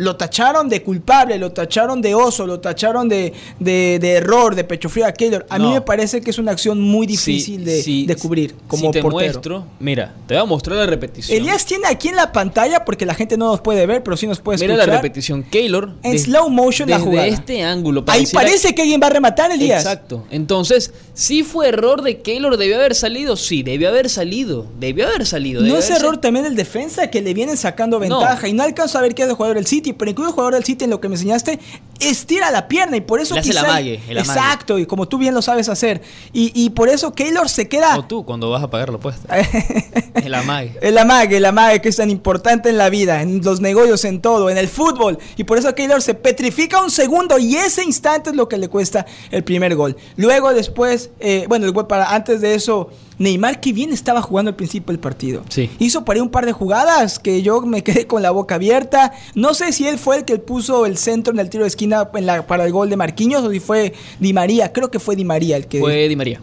lo 0.00 0.16
tacharon 0.16 0.68
de 0.68 0.82
culpable, 0.82 1.38
lo 1.38 1.52
tacharon 1.52 2.00
de 2.02 2.14
oso, 2.14 2.46
lo 2.46 2.60
tacharon 2.60 3.08
de, 3.08 3.32
de, 3.58 3.98
de 4.00 4.12
error, 4.14 4.54
de 4.54 4.64
pecho 4.64 4.88
frío 4.88 5.06
a 5.06 5.12
Keylor. 5.12 5.46
A 5.48 5.58
mí 5.58 5.70
me 5.72 5.80
parece 5.82 6.20
que 6.20 6.30
es 6.30 6.38
una 6.38 6.52
acción 6.52 6.80
muy 6.80 7.06
difícil 7.06 7.58
Sí, 7.60 7.64
de, 7.64 7.82
sí, 7.82 8.06
de 8.06 8.16
cubrir 8.16 8.54
como 8.66 8.86
si 8.86 8.90
te 8.92 9.02
portero. 9.02 9.10
muestro, 9.32 9.66
mira, 9.78 10.14
te 10.26 10.34
voy 10.34 10.42
a 10.42 10.46
mostrar 10.46 10.76
la 10.78 10.86
repetición. 10.86 11.36
Elías 11.36 11.64
tiene 11.66 11.86
aquí 11.86 12.08
en 12.08 12.16
la 12.16 12.32
pantalla, 12.32 12.84
porque 12.84 13.04
la 13.06 13.14
gente 13.14 13.36
no 13.36 13.46
nos 13.50 13.60
puede 13.60 13.86
ver, 13.86 14.02
pero 14.02 14.16
sí 14.16 14.26
nos 14.26 14.40
puede 14.40 14.58
Mira 14.58 14.74
escuchar. 14.74 14.88
la 14.88 14.96
repetición. 15.00 15.42
Keylor. 15.42 15.92
En 16.02 16.12
des- 16.12 16.22
slow 16.24 16.48
motion 16.50 16.88
la 16.88 16.96
desde 16.98 17.10
jugada. 17.10 17.26
este 17.28 17.62
ángulo. 17.62 18.04
Ahí 18.08 18.24
parece 18.32 18.74
que 18.74 18.82
alguien 18.82 19.00
va 19.02 19.06
a 19.08 19.10
rematar, 19.10 19.50
Elías. 19.52 19.82
Exacto. 19.84 20.24
Entonces, 20.30 20.92
si 21.14 21.42
fue 21.42 21.68
error 21.68 22.02
de 22.02 22.20
Keylor, 22.20 22.56
debió 22.56 22.76
haber 22.76 22.94
salido. 22.94 23.36
Sí, 23.36 23.62
debió 23.62 23.88
haber 23.88 24.08
salido. 24.08 24.66
Debió 24.78 25.06
haber 25.08 25.26
salido. 25.26 25.60
No 25.62 25.76
es 25.76 25.90
error 25.90 26.16
también 26.18 26.44
del 26.44 26.56
defensa 26.56 27.10
que 27.10 27.20
le 27.20 27.34
vienen 27.34 27.56
sacando 27.56 27.98
ventaja 27.98 28.48
y 28.48 28.52
no 28.52 28.62
alcanzo 28.62 28.98
a 28.98 29.02
ver 29.02 29.14
qué 29.14 29.22
es 29.22 29.28
el 29.28 29.34
jugador 29.34 29.56
del 29.56 29.66
City, 29.66 29.89
pero 29.92 30.10
incluso 30.10 30.28
el 30.30 30.34
jugador 30.34 30.54
del 30.54 30.64
City 30.64 30.84
en 30.84 30.90
lo 30.90 31.00
que 31.00 31.08
me 31.08 31.14
enseñaste 31.14 31.58
estira 32.00 32.50
la 32.50 32.66
pierna 32.66 32.96
y 32.96 33.00
por 33.02 33.20
eso 33.20 33.34
Le 33.34 33.40
hace 33.40 33.50
el 33.50 33.56
quizá- 33.56 33.64
amague, 33.66 34.00
el 34.08 34.18
amague. 34.18 34.40
Exacto, 34.40 34.78
y 34.78 34.86
como 34.86 35.06
tú 35.08 35.18
bien 35.18 35.34
lo 35.34 35.42
sabes 35.42 35.68
hacer. 35.68 36.00
Y, 36.32 36.50
y 36.54 36.70
por 36.70 36.88
eso 36.88 37.12
Keylor 37.12 37.48
se 37.48 37.68
queda 37.68 37.98
O 37.98 38.04
tú, 38.04 38.24
cuando 38.24 38.48
vas 38.50 38.62
a 38.62 38.70
pagar 38.70 38.88
la 38.90 38.96
apuesta. 38.96 39.36
El 40.14 40.34
amague. 40.34 40.76
El 40.82 40.98
amague, 40.98 41.36
el 41.38 41.44
amague 41.44 41.80
que 41.80 41.88
es 41.88 41.96
tan 41.96 42.10
importante 42.10 42.68
en 42.68 42.76
la 42.78 42.90
vida, 42.90 43.22
en 43.22 43.40
los 43.42 43.60
negocios, 43.60 44.04
en 44.04 44.20
todo, 44.20 44.50
en 44.50 44.58
el 44.58 44.68
fútbol. 44.68 45.18
Y 45.36 45.44
por 45.44 45.56
eso 45.56 45.74
Keylor 45.74 46.02
se 46.02 46.14
petrifica 46.14 46.82
un 46.82 46.90
segundo 46.90 47.38
y 47.38 47.56
ese 47.56 47.84
instante 47.84 48.30
es 48.30 48.36
lo 48.36 48.48
que 48.48 48.58
le 48.58 48.68
cuesta 48.68 49.06
el 49.30 49.44
primer 49.44 49.74
gol. 49.76 49.96
Luego 50.16 50.52
después, 50.52 51.10
eh, 51.20 51.46
bueno, 51.48 51.66
el 51.66 51.72
gol 51.72 51.86
para 51.86 52.12
antes 52.14 52.40
de 52.40 52.54
eso, 52.54 52.90
Neymar 53.20 53.60
que 53.60 53.72
bien 53.72 53.92
estaba 53.92 54.22
jugando 54.22 54.48
al 54.48 54.56
principio 54.56 54.86
del 54.92 54.98
partido. 54.98 55.42
Sí. 55.50 55.70
Hizo 55.78 56.04
por 56.04 56.16
ahí 56.16 56.22
un 56.22 56.30
par 56.30 56.46
de 56.46 56.52
jugadas 56.52 57.18
que 57.18 57.42
yo 57.42 57.60
me 57.60 57.84
quedé 57.84 58.06
con 58.06 58.22
la 58.22 58.30
boca 58.30 58.54
abierta. 58.56 59.12
No 59.34 59.52
sé 59.54 59.72
si 59.72 59.86
él 59.86 59.98
fue 59.98 60.16
el 60.16 60.24
que 60.24 60.38
puso 60.38 60.86
el 60.86 60.96
centro 60.96 61.32
en 61.32 61.38
el 61.38 61.50
tiro 61.50 61.64
de 61.64 61.68
esquina 61.68 62.08
en 62.14 62.24
la- 62.26 62.46
para 62.46 62.64
el 62.64 62.72
gol 62.72 62.88
de 62.90 62.96
Marquinhos 62.96 63.44
o 63.44 63.50
si 63.50 63.60
fue 63.60 63.92
Di 64.18 64.32
María. 64.32 64.72
Creo 64.72 64.90
que 64.90 64.98
fue 64.98 65.16
Di 65.16 65.24
María 65.24 65.56
el 65.58 65.66
que... 65.66 65.80
Fue 65.80 66.08
Di 66.08 66.16
María. 66.16 66.40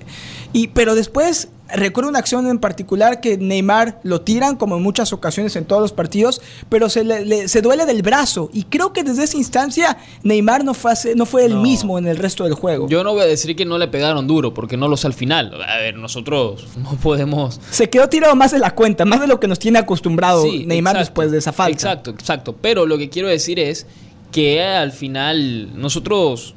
Y, 0.53 0.67
pero 0.67 0.93
después 0.96 1.50
recuerdo 1.69 2.09
una 2.09 2.19
acción 2.19 2.47
en 2.47 2.59
particular 2.59 3.19
que 3.21 3.38
Neymar 3.38 4.00
lo 4.03 4.21
tiran 4.21 4.55
como 4.55 4.77
en 4.77 4.83
muchas 4.83 5.13
ocasiones 5.13 5.55
en 5.55 5.65
todos 5.65 5.81
los 5.81 5.91
partidos, 5.91 6.41
pero 6.69 6.89
se, 6.89 7.03
le- 7.03 7.25
le- 7.25 7.47
se 7.47 7.62
duele 7.62 7.86
del 7.86 8.01
brazo. 8.01 8.50
Y 8.53 8.63
creo 8.63 8.93
que 8.93 9.03
desde 9.03 9.24
esa 9.24 9.38
instancia 9.38 9.97
Neymar 10.24 10.63
no 10.63 10.74
fue, 10.74 10.91
hace- 10.91 11.15
no 11.15 11.25
fue 11.25 11.45
el 11.45 11.55
No. 11.55 11.62
mismo 11.62 11.97
en 11.97 12.07
el 12.07 12.17
resto 12.17 12.43
del 12.43 12.53
juego. 12.53 12.88
Yo 12.88 13.03
no 13.03 13.13
voy 13.13 13.21
a 13.24 13.25
decir 13.25 13.55
que 13.55 13.65
no 13.65 13.77
le 13.77 13.88
pegaron 13.88 14.27
duro, 14.27 14.53
porque 14.53 14.77
no 14.77 14.88
lo 14.88 14.97
sé 14.97 15.07
al 15.07 15.13
final. 15.13 15.53
A 15.62 15.77
ver, 15.77 15.95
nosotros 15.97 16.67
no 16.77 16.91
podemos. 16.97 17.59
Se 17.71 17.89
quedó 17.89 18.07
tirado 18.09 18.36
más 18.36 18.51
de 18.51 18.59
la 18.59 18.74
cuenta, 18.75 19.05
más 19.05 19.19
de 19.21 19.27
lo 19.27 19.39
que 19.39 19.47
nos 19.47 19.59
tiene 19.59 19.79
acostumbrado 19.79 20.43
Sí, 20.43 20.65
Neymar 20.65 20.95
exacto, 20.95 21.00
después 21.00 21.31
de 21.31 21.38
esa 21.39 21.53
falta. 21.53 21.71
Exacto, 21.74 22.12
exacto. 22.12 22.55
Pero 22.62 22.86
lo 22.86 22.97
que 22.97 23.09
quiero 23.09 23.27
decir 23.27 23.59
es 23.59 23.86
que 24.31 24.62
al 24.63 24.91
final 24.91 25.69
nosotros 25.79 26.53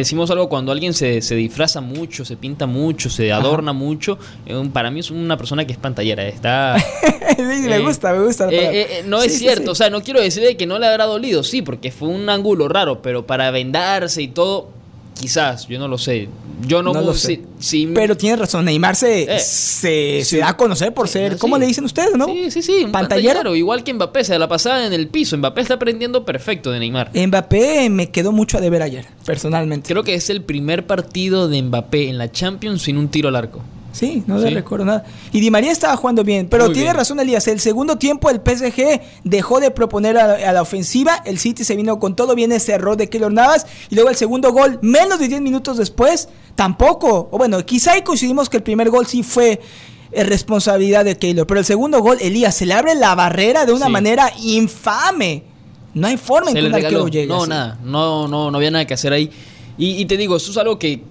decimos 0.00 0.30
algo 0.30 0.48
cuando 0.48 0.72
alguien 0.72 0.94
se, 0.94 1.22
se 1.22 1.34
disfraza 1.34 1.80
mucho, 1.80 2.24
se 2.24 2.36
pinta 2.36 2.66
mucho, 2.66 3.08
se 3.10 3.32
adorna 3.32 3.72
mucho. 3.72 4.18
eh, 4.46 4.68
para 4.72 4.90
mí 4.90 5.00
es 5.00 5.10
una 5.10 5.36
persona 5.36 5.64
que 5.66 5.72
es 5.72 5.78
pantallera. 5.78 6.26
Está. 6.26 6.76
Sí, 7.36 7.42
me 7.42 7.76
eh, 7.76 7.80
gusta, 7.80 8.12
me 8.12 8.22
gusta. 8.24 8.48
eh, 8.50 9.02
no 9.06 9.20
Sí, 9.20 9.26
es 9.26 9.32
sí, 9.32 9.38
cierto, 9.40 9.64
sí. 9.64 9.70
o 9.70 9.74
sea, 9.74 9.90
no 9.90 10.02
quiero 10.02 10.20
decirle 10.20 10.56
que 10.56 10.66
no 10.66 10.78
le 10.78 10.86
habrá 10.86 11.06
dolido, 11.06 11.42
sí, 11.42 11.62
porque 11.62 11.90
fue 11.90 12.08
un 12.08 12.28
ángulo 12.28 12.68
raro, 12.68 13.02
pero 13.02 13.26
para 13.26 13.50
vendarse 13.50 14.22
y 14.22 14.28
todo, 14.28 14.68
quizás, 15.18 15.66
yo 15.68 15.78
no 15.78 15.88
lo 15.88 15.96
sé. 15.98 16.28
Yo 16.66 16.82
no, 16.82 16.92
No 16.92 17.00
lo 17.02 17.14
sé. 17.14 17.26
si- 17.26 17.42
si- 17.58 17.86
Pero 17.88 18.16
tienes 18.16 18.38
razón, 18.38 18.64
Neymar 18.64 18.94
se, 18.96 19.22
Eh, 19.36 19.40
se, 20.24 20.38
da 20.38 20.50
a 20.50 20.56
conocer 20.56 20.92
por 20.94 21.08
ser, 21.08 21.32
Sí. 21.34 21.38
¿cómo 21.38 21.58
le 21.58 21.66
dicen 21.66 21.84
ustedes, 21.84 22.14
no? 22.16 22.26
Sí, 22.26 22.50
sí, 22.50 22.62
sí, 22.62 22.72
un 22.84 22.92
Pantallero. 22.92 23.34
pantallero. 23.34 23.56
Igual 23.56 23.84
que 23.84 23.92
Mbappé, 23.94 24.24
se 24.24 24.38
la 24.38 24.48
pasaba 24.48 24.86
en 24.86 24.92
el 24.92 25.08
piso. 25.08 25.36
Mbappé 25.36 25.60
está 25.62 25.74
aprendiendo 25.74 26.24
perfecto 26.24 26.70
de 26.70 26.78
Neymar. 26.80 27.10
Mbappé 27.14 27.88
me 27.90 28.10
quedó 28.10 28.32
mucho 28.32 28.58
a 28.58 28.60
deber 28.60 28.82
ayer, 28.82 29.06
personalmente. 29.26 29.88
Creo 29.88 30.04
que 30.04 30.14
es 30.14 30.30
el 30.30 30.42
primer 30.42 30.86
partido 30.86 31.48
de 31.48 31.62
Mbappé 31.62 32.08
en 32.08 32.18
la 32.18 32.30
Champions 32.30 32.82
sin 32.82 32.96
un 32.98 33.08
tiro 33.08 33.28
al 33.28 33.36
arco. 33.36 33.60
Sí, 33.94 34.24
no 34.26 34.38
le 34.38 34.48
Sí. 34.48 34.54
recuerdo 34.54 34.84
nada. 34.84 35.04
Y 35.32 35.38
Di 35.40 35.50
María 35.52 35.70
estaba 35.70 35.96
jugando 35.96 36.24
bien, 36.24 36.48
pero 36.48 36.64
Muy 36.64 36.74
tiene 36.74 36.86
bien. 36.88 36.96
razón 36.96 37.20
Elías. 37.20 37.46
El 37.46 37.60
segundo 37.60 37.96
tiempo 37.96 38.28
el 38.28 38.40
PSG 38.40 39.00
dejó 39.22 39.60
de 39.60 39.70
proponer 39.70 40.18
a 40.18 40.26
la, 40.26 40.50
a 40.50 40.52
la 40.52 40.62
ofensiva. 40.62 41.22
El 41.24 41.38
City 41.38 41.62
se 41.62 41.76
vino 41.76 42.00
con 42.00 42.16
todo. 42.16 42.34
Viene 42.34 42.56
ese 42.56 42.72
error 42.72 42.96
de 42.96 43.08
Keylor 43.08 43.32
Navas. 43.32 43.66
Y 43.90 43.94
luego 43.94 44.10
el 44.10 44.16
segundo 44.16 44.52
gol, 44.52 44.80
menos 44.82 45.20
de 45.20 45.28
10 45.28 45.40
minutos 45.40 45.76
después, 45.78 46.28
tampoco. 46.56 47.28
O 47.30 47.38
bueno, 47.38 47.64
quizá 47.64 47.92
ahí 47.92 48.02
coincidimos 48.02 48.48
que 48.50 48.56
el 48.56 48.62
primer 48.64 48.90
gol 48.90 49.06
sí 49.06 49.22
fue 49.22 49.60
eh, 50.10 50.24
responsabilidad 50.24 51.04
de 51.04 51.16
Keylor. 51.16 51.46
Pero 51.46 51.60
el 51.60 51.66
segundo 51.66 52.00
gol, 52.00 52.18
Elías, 52.20 52.54
se 52.56 52.66
le 52.66 52.74
abre 52.74 52.94
la 52.96 53.14
barrera 53.14 53.64
de 53.64 53.72
una 53.72 53.86
Sí. 53.86 53.92
manera 53.92 54.30
infame. 54.42 55.44
No 55.94 56.08
hay 56.08 56.16
forma 56.16 56.50
en 56.50 56.56
Se 56.56 56.58
que 56.58 56.62
le 56.62 56.68
un 56.68 56.74
arquero 56.74 57.08
llegue. 57.08 57.26
No, 57.28 57.42
así. 57.42 57.50
nada. 57.50 57.78
No, 57.84 58.26
no, 58.26 58.50
no 58.50 58.56
había 58.58 58.70
nada 58.72 58.84
que 58.86 58.94
hacer 58.94 59.12
ahí. 59.12 59.30
Y, 59.78 60.00
y 60.00 60.04
te 60.06 60.16
digo, 60.16 60.36
eso 60.36 60.50
es 60.50 60.56
algo 60.56 60.78
que 60.78 61.02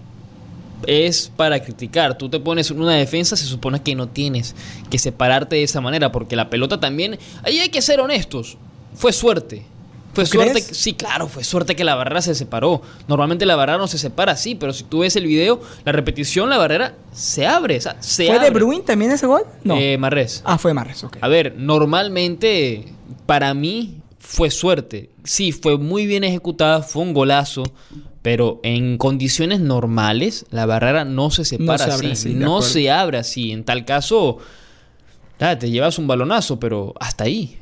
es 0.87 1.31
para 1.35 1.61
criticar. 1.63 2.17
Tú 2.17 2.29
te 2.29 2.39
pones 2.39 2.69
en 2.71 2.81
una 2.81 2.93
defensa, 2.95 3.35
se 3.35 3.45
supone 3.45 3.81
que 3.81 3.95
no 3.95 4.07
tienes 4.09 4.55
que 4.89 4.97
separarte 4.99 5.55
de 5.57 5.63
esa 5.63 5.81
manera, 5.81 6.11
porque 6.11 6.35
la 6.35 6.49
pelota 6.49 6.79
también. 6.79 7.17
Ahí 7.43 7.59
hay 7.59 7.69
que 7.69 7.81
ser 7.81 7.99
honestos. 7.99 8.57
Fue 8.95 9.11
suerte. 9.13 9.65
Fue 10.13 10.25
¿Tú 10.25 10.31
suerte. 10.33 10.51
crees? 10.51 10.67
que- 10.67 10.75
sí, 10.75 10.93
claro, 10.93 11.27
fue 11.27 11.43
suerte 11.43 11.75
que 11.75 11.83
la 11.83 11.95
barrera 11.95 12.21
se 12.21 12.35
separó. 12.35 12.83
Normalmente 13.07 13.47
la 13.47 13.55
barrera 13.55 13.79
no 13.79 13.87
se 13.87 13.97
separa 13.97 14.33
así, 14.33 14.53
pero 14.53 14.71
si 14.71 14.83
tú 14.83 14.99
ves 14.99 15.15
el 15.15 15.25
video, 15.25 15.59
la 15.85 15.91
repetición, 15.91 16.51
la 16.51 16.59
barrera 16.59 16.93
se 17.11 17.47
abre. 17.47 17.77
o 17.77 17.81
sea, 17.81 17.97
se 17.99 18.27
¿Fue 18.27 18.37
de. 18.37 18.51
Bruin 18.51 18.83
también 18.85 19.11
ese 19.11 19.25
gol? 19.25 19.41
No. 19.63 19.75
Eh, 19.75 19.97
Marrés. 19.97 20.43
ah, 20.45 20.59
fue 20.59 20.71
Marres, 20.75 21.03
ok. 21.03 21.17
A 21.19 21.27
ver, 21.27 21.55
normalmente 21.57 22.85
para 23.25 23.53
mí 23.55 24.01
fue 24.19 24.51
suerte. 24.51 25.09
Sí, 25.23 25.51
fue 25.51 25.77
muy 25.79 26.05
bien 26.05 26.23
ejecutada, 26.23 26.83
fue 26.83 27.01
un 27.01 27.13
golazo, 27.13 27.63
pero 28.23 28.61
en 28.63 28.97
condiciones 28.97 29.59
normales 29.59 30.45
la 30.49 30.65
barrera 30.65 31.03
no 31.05 31.29
se 31.29 31.45
separa 31.45 31.85
se 31.85 31.91
abre 31.91 32.11
así, 32.13 32.33
no 32.33 32.61
se 32.61 32.89
abre 32.89 33.17
así. 33.19 33.51
En 33.51 33.65
tal 33.65 33.85
caso, 33.85 34.39
ah, 35.39 35.59
te 35.59 35.69
llevas 35.69 35.99
un 35.99 36.07
balonazo, 36.07 36.57
pero 36.57 36.93
hasta 36.99 37.25
ahí. 37.25 37.59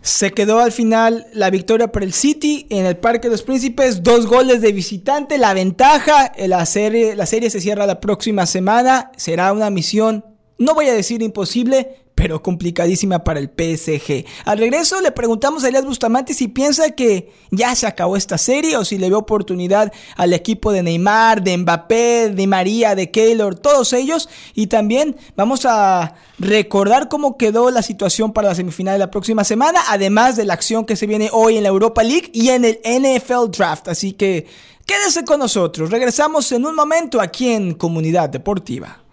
Se 0.00 0.30
quedó 0.30 0.60
al 0.60 0.70
final 0.70 1.26
la 1.34 1.50
victoria 1.50 1.90
para 1.90 2.06
el 2.06 2.12
City 2.12 2.66
en 2.70 2.86
el 2.86 2.96
Parque 2.96 3.26
de 3.28 3.32
los 3.32 3.42
Príncipes, 3.42 4.04
dos 4.04 4.26
goles 4.26 4.60
de 4.60 4.70
visitante, 4.70 5.38
la 5.38 5.52
ventaja, 5.54 6.26
eh, 6.36 6.46
la 6.46 6.64
serie, 6.64 7.16
la 7.16 7.26
serie 7.26 7.50
se 7.50 7.60
cierra 7.60 7.84
la 7.84 8.00
próxima 8.00 8.46
semana, 8.46 9.10
será 9.16 9.52
una 9.52 9.70
misión, 9.70 10.24
no 10.56 10.74
voy 10.74 10.86
a 10.86 10.94
decir 10.94 11.20
imposible, 11.20 11.96
pero 12.18 12.42
complicadísima 12.42 13.22
para 13.22 13.38
el 13.38 13.48
PSG. 13.48 14.24
Al 14.44 14.58
regreso 14.58 15.00
le 15.00 15.12
preguntamos 15.12 15.62
a 15.62 15.68
Elias 15.68 15.84
Bustamante 15.84 16.34
si 16.34 16.48
piensa 16.48 16.90
que 16.90 17.30
ya 17.52 17.72
se 17.76 17.86
acabó 17.86 18.16
esta 18.16 18.38
serie 18.38 18.76
o 18.76 18.84
si 18.84 18.98
le 18.98 19.08
ve 19.08 19.14
oportunidad 19.14 19.92
al 20.16 20.32
equipo 20.32 20.72
de 20.72 20.82
Neymar, 20.82 21.44
de 21.44 21.56
Mbappé, 21.56 22.30
de 22.30 22.46
María, 22.48 22.96
de 22.96 23.12
Keylor, 23.12 23.54
todos 23.54 23.92
ellos. 23.92 24.28
Y 24.56 24.66
también 24.66 25.14
vamos 25.36 25.64
a 25.64 26.16
recordar 26.40 27.08
cómo 27.08 27.36
quedó 27.36 27.70
la 27.70 27.82
situación 27.82 28.32
para 28.32 28.48
la 28.48 28.56
semifinal 28.56 28.94
de 28.94 28.98
la 28.98 29.12
próxima 29.12 29.44
semana, 29.44 29.78
además 29.86 30.34
de 30.34 30.44
la 30.44 30.54
acción 30.54 30.86
que 30.86 30.96
se 30.96 31.06
viene 31.06 31.30
hoy 31.32 31.56
en 31.56 31.62
la 31.62 31.68
Europa 31.68 32.02
League 32.02 32.30
y 32.32 32.48
en 32.48 32.64
el 32.64 32.80
NFL 32.84 33.52
Draft. 33.56 33.86
Así 33.86 34.10
que 34.14 34.44
quédese 34.84 35.24
con 35.24 35.38
nosotros. 35.38 35.88
Regresamos 35.88 36.50
en 36.50 36.66
un 36.66 36.74
momento 36.74 37.20
aquí 37.20 37.50
en 37.50 37.74
Comunidad 37.74 38.28
Deportiva. 38.28 39.04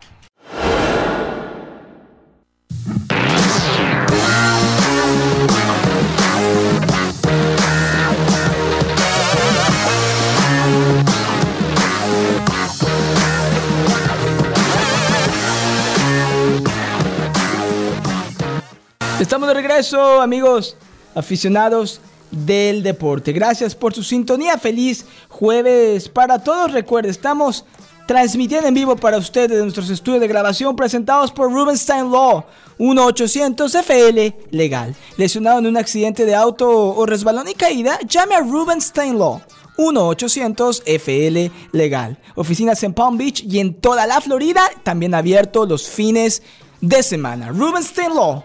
Estamos 19.25 19.47
de 19.47 19.55
regreso, 19.55 20.21
amigos 20.21 20.77
aficionados 21.15 21.99
del 22.29 22.83
deporte. 22.83 23.33
Gracias 23.33 23.73
por 23.73 23.91
su 23.91 24.03
sintonía. 24.03 24.59
Feliz 24.59 25.03
jueves 25.29 26.07
para 26.09 26.37
todos. 26.37 26.71
Recuerde, 26.71 27.09
estamos 27.09 27.65
transmitiendo 28.05 28.67
en 28.67 28.75
vivo 28.75 28.95
para 28.95 29.17
ustedes 29.17 29.49
de 29.49 29.63
nuestros 29.63 29.89
estudios 29.89 30.21
de 30.21 30.27
grabación 30.27 30.75
presentados 30.75 31.31
por 31.31 31.51
Rubenstein 31.51 32.11
Law 32.11 32.45
1-800-FL 32.77 34.35
Legal. 34.51 34.95
Lesionado 35.17 35.57
en 35.57 35.65
un 35.65 35.77
accidente 35.77 36.23
de 36.23 36.35
auto 36.35 36.69
o 36.69 37.03
resbalón 37.07 37.47
y 37.47 37.55
caída, 37.55 37.97
llame 38.07 38.35
a 38.35 38.41
Rubenstein 38.41 39.17
Law 39.17 39.41
1-800-FL 39.77 41.51
Legal. 41.71 42.19
Oficinas 42.35 42.83
en 42.83 42.93
Palm 42.93 43.17
Beach 43.17 43.41
y 43.43 43.57
en 43.57 43.73
toda 43.73 44.05
la 44.05 44.21
Florida, 44.21 44.61
también 44.83 45.15
abierto 45.15 45.65
los 45.65 45.89
fines 45.89 46.43
de 46.79 47.01
semana. 47.01 47.49
Rubenstein 47.49 48.13
Law 48.13 48.43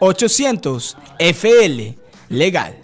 1-800-FL 0.00 1.96
Legal. 2.28 2.76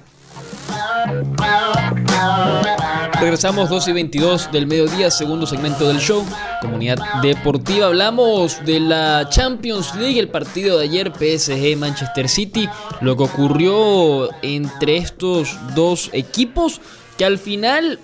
Regresamos 3.21 3.71
2 3.71 3.89
y 3.89 3.93
22 3.93 4.53
del 4.53 4.67
mediodía, 4.67 5.11
segundo 5.11 5.47
segmento 5.47 5.87
del 5.89 5.99
show, 5.99 6.27
comunidad 6.61 6.99
deportiva. 7.23 7.87
Hablamos 7.87 8.65
de 8.65 8.81
la 8.81 9.29
Champions 9.31 9.95
League, 9.95 10.19
el 10.19 10.29
partido 10.29 10.79
de 10.79 10.85
ayer, 10.85 11.13
PSG 11.13 11.77
Manchester 11.77 12.29
City, 12.29 12.69
lo 13.01 13.17
que 13.17 13.23
ocurrió 13.23 14.29
entre 14.43 14.97
estos 14.97 15.57
dos 15.75 16.11
equipos, 16.13 16.81
que 17.17 17.25
al 17.25 17.39
final, 17.39 18.01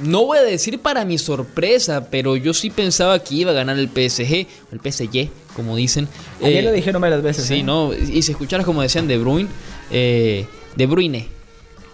no 0.00 0.24
voy 0.24 0.38
a 0.38 0.42
decir 0.42 0.78
para 0.80 1.04
mi 1.04 1.18
sorpresa, 1.18 2.08
pero 2.10 2.36
yo 2.36 2.54
sí 2.54 2.70
pensaba 2.70 3.18
que 3.18 3.34
iba 3.34 3.50
a 3.50 3.54
ganar 3.54 3.76
el 3.78 3.88
PSG, 3.88 4.46
el 4.70 4.80
PSG, 4.80 5.30
como 5.54 5.76
dicen. 5.76 6.08
Ayer 6.42 6.60
Eh, 6.60 6.62
lo 6.62 6.72
dijeron 6.72 7.00
varias 7.02 7.22
veces. 7.22 7.44
Sí, 7.46 7.56
¿eh? 7.60 7.62
no, 7.62 7.92
y 7.94 8.22
si 8.22 8.32
escucharas 8.32 8.64
como 8.66 8.82
decían 8.82 9.06
De 9.08 9.18
Bruyne, 9.18 9.48
eh, 9.90 10.46
De 10.76 10.86
Bruyne, 10.86 11.28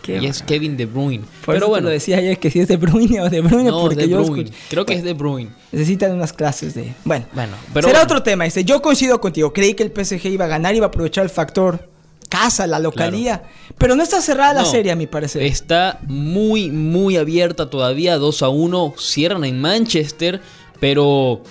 Qué 0.03 0.19
y 0.19 0.27
es. 0.27 0.43
Kevin 0.43 0.77
De 0.77 0.87
Bruyne. 0.87 1.25
Por 1.45 1.55
pero 1.55 1.57
eso 1.57 1.65
te 1.67 1.71
bueno, 1.71 1.85
lo 1.89 1.91
decía 1.91 2.17
ayer 2.19 2.39
que 2.39 2.51
si 2.51 2.61
es 2.61 2.69
de 2.69 2.77
Bruyne 2.77 3.21
o 3.21 3.29
de 3.29 3.41
Bruyne, 3.43 3.71
no, 3.71 3.81
porque 3.81 3.97
De 3.97 4.09
yo 4.09 4.25
Bruyne. 4.25 4.45
escucho- 4.51 4.59
Creo 4.71 4.87
que 4.87 4.95
es 4.95 5.03
De 5.05 5.13
Bruyne. 5.13 5.51
Necesitan 5.73 6.13
unas 6.13 6.33
clases 6.33 6.75
de. 6.75 6.95
Bueno, 7.05 7.27
Bueno, 7.35 7.53
pero 7.75 7.89
será 7.89 8.01
bueno. 8.01 8.05
otro 8.15 8.23
tema. 8.23 8.47
Este. 8.47 8.65
Yo 8.65 8.81
coincido 8.81 9.21
contigo. 9.21 9.53
Creí 9.53 9.75
que 9.75 9.83
el 9.83 9.91
PSG 9.93 10.27
iba 10.31 10.47
a 10.47 10.49
ganar, 10.49 10.75
iba 10.75 10.87
a 10.87 10.89
aprovechar 10.89 11.25
el 11.25 11.31
factor 11.31 11.89
casa, 12.31 12.67
la 12.67 12.79
localía. 12.79 13.43
Pero 13.79 13.95
no 13.97 14.03
está 14.03 14.21
cerrada 14.23 14.53
la 14.55 14.63
No, 14.63 14.71
serie, 14.71 14.93
a 14.93 14.97
mi 14.97 15.07
parecer. 15.07 15.43
Está 15.43 15.99
muy, 16.07 16.71
muy 16.71 17.17
abierta 17.17 17.69
todavía. 17.71 18.17
2 18.19 18.43
a 18.43 18.49
1. 18.49 18.95
Cierran 18.99 19.45
en 19.45 19.61
Manchester. 19.61 20.41
Pero 20.81 21.43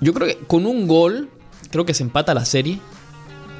yo 0.00 0.12
creo 0.14 0.28
que 0.28 0.38
con 0.46 0.66
un 0.66 0.86
gol, 0.86 1.28
creo 1.70 1.84
que 1.84 1.94
se 1.94 2.02
empata 2.02 2.34
la 2.34 2.44
serie. 2.44 2.78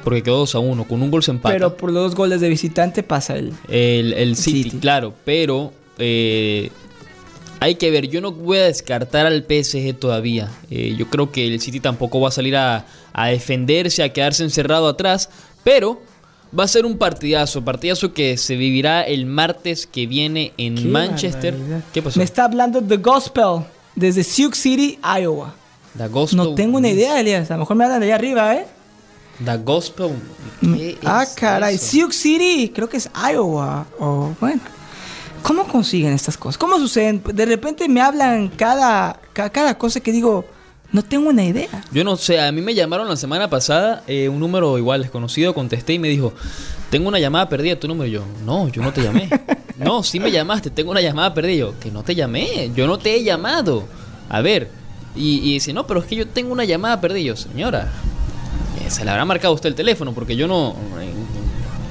Porque 0.03 0.23
quedó 0.23 0.37
2 0.37 0.55
a 0.55 0.59
1. 0.59 0.83
Con 0.85 1.01
un 1.01 1.11
gol 1.11 1.21
se 1.21 1.31
empata. 1.31 1.53
Pero 1.53 1.75
por 1.75 1.91
los 1.91 2.03
dos 2.03 2.15
goles 2.15 2.39
de 2.39 2.47
visitante 2.47 3.03
pasa 3.03 3.35
el. 3.35 3.53
El, 3.67 4.13
el 4.13 4.35
City, 4.37 4.63
City. 4.63 4.77
claro, 4.79 5.13
pero 5.25 5.73
eh, 5.97 6.69
hay 7.59 7.75
que 7.75 7.91
ver, 7.91 8.07
yo 8.07 8.21
no 8.21 8.31
voy 8.31 8.59
a 8.59 8.63
descartar 8.65 9.25
al 9.25 9.43
PSG 9.43 9.95
todavía. 9.99 10.49
Eh, 10.69 10.95
yo 10.97 11.09
creo 11.09 11.31
que 11.31 11.45
el 11.47 11.59
City 11.59 11.79
tampoco 11.81 12.21
va 12.21 12.29
a 12.29 12.31
salir 12.31 12.55
a, 12.55 12.85
a 13.11 13.27
defenderse, 13.27 14.01
a 14.03 14.13
quedarse 14.13 14.43
encerrado 14.43 14.87
atrás, 14.87 15.29
pero 15.65 15.99
va 16.57 16.63
a 16.63 16.67
ser 16.69 16.85
un 16.85 16.97
partidazo, 16.97 17.65
partidazo 17.65 18.13
que 18.13 18.37
se 18.37 18.55
vivirá 18.55 19.01
el 19.01 19.25
martes 19.25 19.87
que 19.87 20.07
viene 20.07 20.53
en 20.57 20.75
Qué 20.75 20.81
Manchester. 20.85 21.53
barbaridad. 21.53 21.83
¿Qué 21.93 22.01
pasó? 22.01 22.19
Me 22.19 22.23
está 22.23 22.45
hablando 22.45 22.81
The 22.81 22.97
Gospel 22.97 23.65
desde 23.95 24.23
Sioux 24.23 24.55
City, 24.55 24.99
Iowa. 25.19 25.53
The 25.97 26.07
Gospel. 26.07 26.37
No 26.37 26.55
tengo 26.55 26.77
una 26.77 26.89
idea, 26.89 27.19
Elias. 27.19 27.49
A 27.51 27.55
lo 27.55 27.61
mejor 27.61 27.75
me 27.77 27.83
hablan 27.85 27.99
de 27.99 28.05
allá 28.07 28.15
arriba, 28.15 28.55
¿eh? 28.55 28.65
The 29.43 29.57
Gospel. 29.57 30.11
¿Qué 30.61 30.97
Ah, 31.05 31.23
es 31.23 31.29
caray. 31.33 31.75
eso? 31.75 31.85
Sioux 31.85 32.11
City, 32.15 32.71
creo 32.73 32.89
que 32.89 32.97
es 32.97 33.09
Iowa. 33.31 33.85
O 33.99 34.31
bueno. 34.39 34.61
¿Cómo 35.43 35.65
consiguen 35.67 36.13
estas 36.13 36.35
cosas? 36.37 36.57
¿Cómo 36.57 36.77
suceden? 36.79 37.21
De 37.33 37.45
repente 37.45 37.87
me 37.87 38.01
hablan 38.01 38.49
cada, 38.49 39.19
ca- 39.33 39.49
cada 39.49 39.77
cosa 39.77 39.99
que 39.99 40.11
digo, 40.11 40.45
no 40.91 41.03
tengo 41.03 41.29
una 41.29 41.43
idea. 41.45 41.69
Yo 41.91 42.03
no 42.03 42.17
sé, 42.17 42.39
a 42.41 42.51
mí 42.51 42.59
me 42.61 42.73
llamaron 42.73 43.07
la 43.07 43.15
semana 43.15 43.49
pasada, 43.49 44.03
eh, 44.07 44.27
un 44.27 44.39
número 44.39 44.77
igual 44.77 45.01
desconocido, 45.03 45.53
contesté 45.53 45.93
y 45.93 45.99
me 45.99 46.09
dijo, 46.09 46.33
tengo 46.89 47.07
una 47.07 47.19
llamada 47.19 47.47
perdida, 47.47 47.79
tu 47.79 47.87
número. 47.87 48.07
Y 48.07 48.11
yo, 48.11 48.23
no, 48.45 48.67
yo 48.69 48.81
no 48.81 48.91
te 48.91 49.01
llamé. 49.03 49.29
no, 49.77 50.03
sí 50.03 50.19
me 50.19 50.31
llamaste, 50.31 50.69
tengo 50.69 50.91
una 50.91 51.01
llamada 51.01 51.33
perdida. 51.33 51.53
Y 51.53 51.59
yo, 51.59 51.79
que 51.79 51.91
no 51.91 52.03
te 52.03 52.15
llamé, 52.15 52.71
yo 52.75 52.87
no 52.87 52.97
te 52.97 53.15
he 53.15 53.23
llamado. 53.23 53.83
A 54.29 54.41
ver, 54.41 54.69
y, 55.17 55.39
y 55.49 55.53
dice, 55.53 55.73
no, 55.73 55.85
pero 55.87 55.99
es 56.01 56.05
que 56.05 56.15
yo 56.15 56.27
tengo 56.27 56.51
una 56.53 56.63
llamada 56.65 57.01
perdida. 57.01 57.19
Y 57.19 57.23
yo, 57.25 57.35
señora, 57.35 57.91
eh, 58.85 58.89
se 58.89 59.03
le 59.03 59.11
habrá 59.11 59.25
marcado 59.25 59.51
a 59.53 59.55
usted 59.55 59.69
el 59.69 59.75
teléfono 59.75 60.13
porque 60.13 60.35
yo 60.35 60.47
no... 60.47 60.75
eh, 60.99 61.13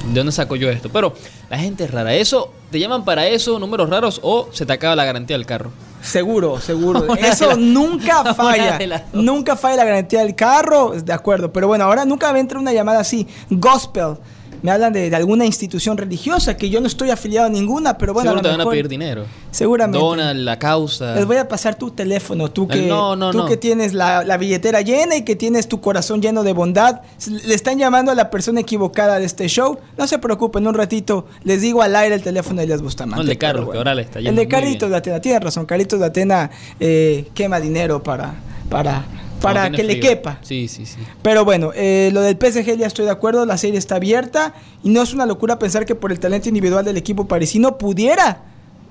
¿De 0.09 0.15
dónde 0.21 0.31
saco 0.31 0.55
yo 0.55 0.71
esto? 0.71 0.89
Pero 0.89 1.15
la 1.51 1.59
gente 1.59 1.83
es 1.85 1.91
rara. 1.91 2.15
Eso, 2.15 2.53
te 2.71 2.79
llaman 2.79 3.05
para 3.05 3.27
eso, 3.27 3.59
números 3.59 3.91
raros, 3.91 4.21
o 4.23 4.49
se 4.53 4.65
te 4.65 4.73
acaba 4.73 4.95
la 4.95 5.05
garantía 5.05 5.37
del 5.37 5.47
carro. 5.47 5.71
Seguro, 6.01 6.61
seguro. 6.61 7.13
Eso 7.19 7.57
nunca 7.57 8.33
falla. 8.35 8.79
Nunca 9.13 9.57
falla 9.57 9.77
la 9.79 9.85
garantía 9.85 10.21
del 10.21 10.37
carro. 10.37 10.93
De 10.93 11.13
acuerdo. 11.13 11.53
Pero 11.53 11.67
bueno, 11.67 11.85
ahora 11.85 12.05
nunca 12.05 12.33
me 12.33 12.39
entra 12.39 12.61
una 12.61 12.73
llamada 12.73 13.01
así. 13.01 13.27
Gospel. 13.51 14.15
Me 14.63 14.71
hablan 14.71 14.93
de, 14.93 15.11
de 15.11 15.17
alguna 15.17 15.45
institución 15.45 15.97
religiosa 15.97 16.57
que 16.57 16.71
yo 16.71 16.81
no 16.81 16.87
estoy 16.87 17.11
afiliado 17.11 17.47
a 17.47 17.51
ninguna, 17.51 17.99
pero 17.99 18.13
bueno, 18.15 18.31
Seguro 18.31 18.41
a 18.41 18.43
te 18.43 18.57
van 18.59 18.67
a 18.67 18.71
pedir 18.71 18.89
dinero. 18.89 19.25
Seguramente. 19.51 19.99
Dona 19.99 20.35
la 20.35 20.59
causa. 20.59 21.15
Les 21.15 21.27
voy 21.27 21.37
a 21.37 21.49
pasar 21.49 21.77
tu 21.77 21.91
teléfono, 21.91 22.51
tú 22.51 22.67
que, 22.69 22.83
No, 22.83 23.17
no, 23.17 23.31
tú 23.31 23.39
no. 23.39 23.47
que 23.47 23.57
tienes 23.57 23.95
la, 23.95 24.25
la 24.25 24.37
billetera 24.37 24.81
llena 24.81 25.17
y 25.17 25.23
que 25.23 25.37
tienes 25.37 25.69
tu 25.69 25.81
corazón 25.81 26.21
lleno 26.21 26.43
de 26.43 26.53
bondad. 26.53 27.01
Le 27.45 27.55
están 27.55 27.79
llamando 27.79 28.13
a 28.13 28.15
la 28.15 28.31
persona 28.31 28.61
equivocada 28.61 29.19
de 29.19 29.27
este 29.27 29.49
show. 29.49 29.79
No 29.97 30.07
se 30.07 30.19
preocupen, 30.19 30.67
un 30.67 30.75
ratito 30.75 31.27
les 31.45 31.61
digo 31.61 31.83
al 31.83 31.95
aire 31.97 32.15
el 32.15 32.23
teléfono 32.23 32.59
de 32.59 32.65
Elias 32.65 32.83
Bustamante. 32.83 33.17
No, 33.17 33.23
el 33.23 33.29
de 33.29 33.39
Carlos, 33.39 33.71
que 33.71 33.79
ahora 33.79 33.95
le 33.95 34.03
está 34.03 34.21
yendo 34.21 34.31
El 34.31 34.37
de 34.37 34.49
Carlitos 34.49 34.91
de 34.91 34.97
Atena, 34.97 35.21
tienes 35.21 35.43
razón. 35.43 35.67
Carlitos 35.67 36.01
de 36.01 36.07
Atena 36.07 36.51
eh, 36.81 37.29
quema 37.35 37.61
dinero 37.61 38.03
para, 38.03 38.35
para, 38.69 39.05
para 39.41 39.71
que 39.71 39.83
le 39.85 40.01
quepa. 40.01 40.39
Sí, 40.43 40.69
sí, 40.69 40.87
sí. 40.87 40.99
Pero 41.23 41.45
bueno, 41.45 41.71
eh, 41.75 42.11
lo 42.13 42.21
del 42.23 42.37
PSG 42.37 42.77
ya 42.77 42.87
estoy 42.87 43.05
de 43.05 43.11
acuerdo, 43.11 43.45
la 43.47 43.57
serie 43.59 43.79
está 43.79 43.97
abierta 43.97 44.55
y 44.83 44.91
no 44.91 45.03
es 45.03 45.13
una 45.15 45.27
locura 45.27 45.59
pensar 45.59 45.85
que 45.87 45.95
por 45.95 46.13
el 46.13 46.19
talento 46.21 46.49
individual 46.49 46.85
del 46.85 46.97
equipo 46.97 47.27
parisino 47.27 47.79
pudiera 47.79 48.43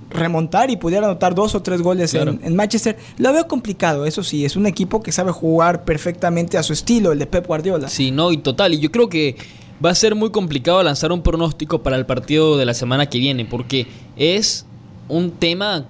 remontar 0.09 0.69
y 0.69 0.77
pudiera 0.77 1.07
anotar 1.07 1.33
dos 1.35 1.55
o 1.55 1.61
tres 1.61 1.81
goles 1.81 2.13
en- 2.13 2.21
Claro. 2.21 2.39
en, 2.43 2.55
Manchester. 2.55 2.97
Lo 3.17 3.33
veo 3.33 3.47
complicado, 3.47 4.05
eso 4.05 4.23
sí, 4.23 4.45
es 4.45 4.55
un 4.55 4.65
equipo 4.67 5.01
que 5.01 5.11
sabe 5.11 5.31
jugar 5.31 5.83
perfectamente 5.83 6.57
a 6.57 6.63
su 6.63 6.73
estilo, 6.73 7.11
el 7.11 7.19
de 7.19 7.25
Pep 7.25 7.47
Guardiola. 7.47 7.89
Sí, 7.89 8.11
no, 8.11 8.31
y 8.31 8.37
total. 8.37 8.73
Y 8.75 8.79
yo 8.79 8.91
creo 8.91 9.09
que 9.09 9.35
va 9.83 9.89
a 9.89 9.95
ser 9.95 10.15
muy 10.15 10.29
complicado 10.31 10.81
lanzar 10.83 11.11
un 11.11 11.21
pronóstico 11.21 11.81
para 11.81 11.95
el 11.97 12.05
partido 12.05 12.55
de 12.57 12.65
la 12.65 12.73
semana 12.73 13.07
que 13.07 13.17
viene, 13.17 13.45
porque 13.45 13.87
es 14.15 14.65
un 15.09 15.31
tema, 15.31 15.85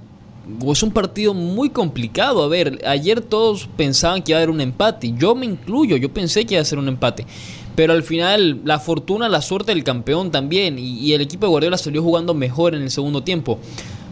es 0.71 0.83
un 0.83 0.91
partido 0.91 1.33
muy 1.33 1.69
complicado. 1.69 2.43
A 2.43 2.47
ver, 2.47 2.81
ayer 2.87 3.21
todos 3.21 3.67
pensaban 3.77 4.21
que 4.21 4.31
iba 4.31 4.39
a 4.39 4.41
haber 4.43 4.49
un 4.49 4.61
empate, 4.61 5.13
yo 5.17 5.35
me 5.35 5.45
incluyo, 5.45 5.97
yo 5.97 6.13
pensé 6.13 6.45
que 6.45 6.55
iba 6.55 6.61
a 6.61 6.65
ser 6.65 6.79
un 6.79 6.87
empate. 6.87 7.25
Pero 7.75 7.91
al 7.93 8.03
final, 8.03 8.61
la 8.63 8.79
fortuna, 8.79 9.27
la 9.27 9.41
suerte 9.41 9.73
del 9.73 9.83
campeón 9.83 10.31
también, 10.31 10.79
y, 10.79 10.97
y 10.99 11.13
el 11.13 11.21
equipo 11.21 11.45
de 11.45 11.49
Guardiola 11.49 11.77
salió 11.77 12.01
jugando 12.01 12.33
mejor 12.33 12.73
en 12.73 12.81
el 12.83 12.89
segundo 12.89 13.21
tiempo. 13.23 13.59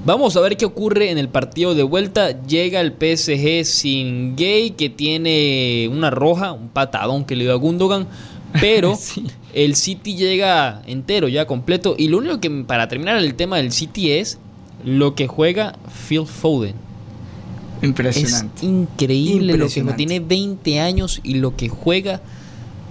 Vamos 0.06 0.36
a 0.36 0.42
ver 0.42 0.58
qué 0.58 0.66
ocurre 0.66 1.12
en 1.12 1.18
el 1.18 1.30
partido 1.30 1.74
de 1.76 1.84
vuelta. 1.84 2.42
Llega 2.46 2.82
el 2.82 2.92
PSG 2.92 3.64
sin 3.64 4.36
Gay, 4.36 4.72
que 4.72 4.90
tiene 4.90 5.90
una 5.90 6.10
roja, 6.10 6.52
un 6.52 6.68
patadón 6.68 7.24
que 7.24 7.38
le 7.38 7.46
dio 7.46 7.54
a 7.54 7.56
Gundogan. 7.56 8.06
Pero 8.60 8.96
Sí. 9.00 9.24
el 9.54 9.78
City 9.78 10.16
llega 10.18 10.82
entero, 10.86 11.30
ya 11.30 11.48
completo. 11.48 11.96
Y 11.98 12.10
lo 12.10 12.18
único 12.18 12.42
que, 12.42 12.50
para 12.68 12.90
terminar 12.90 13.18
el 13.18 13.34
tema 13.36 13.58
del 13.58 13.72
City, 13.72 14.12
es 14.12 14.40
lo 14.84 15.16
que 15.16 15.28
juega 15.28 15.76
Phil 16.08 16.26
Foden. 16.26 16.76
Es 17.82 18.46
increíble 18.62 19.54
lo 19.54 19.68
que 19.68 19.80
Impresionante. 19.80 19.98
tiene 19.98 20.20
20 20.22 20.80
años 20.80 21.20
y 21.24 21.36
lo 21.36 21.56
que 21.56 21.68
juega. 21.70 22.22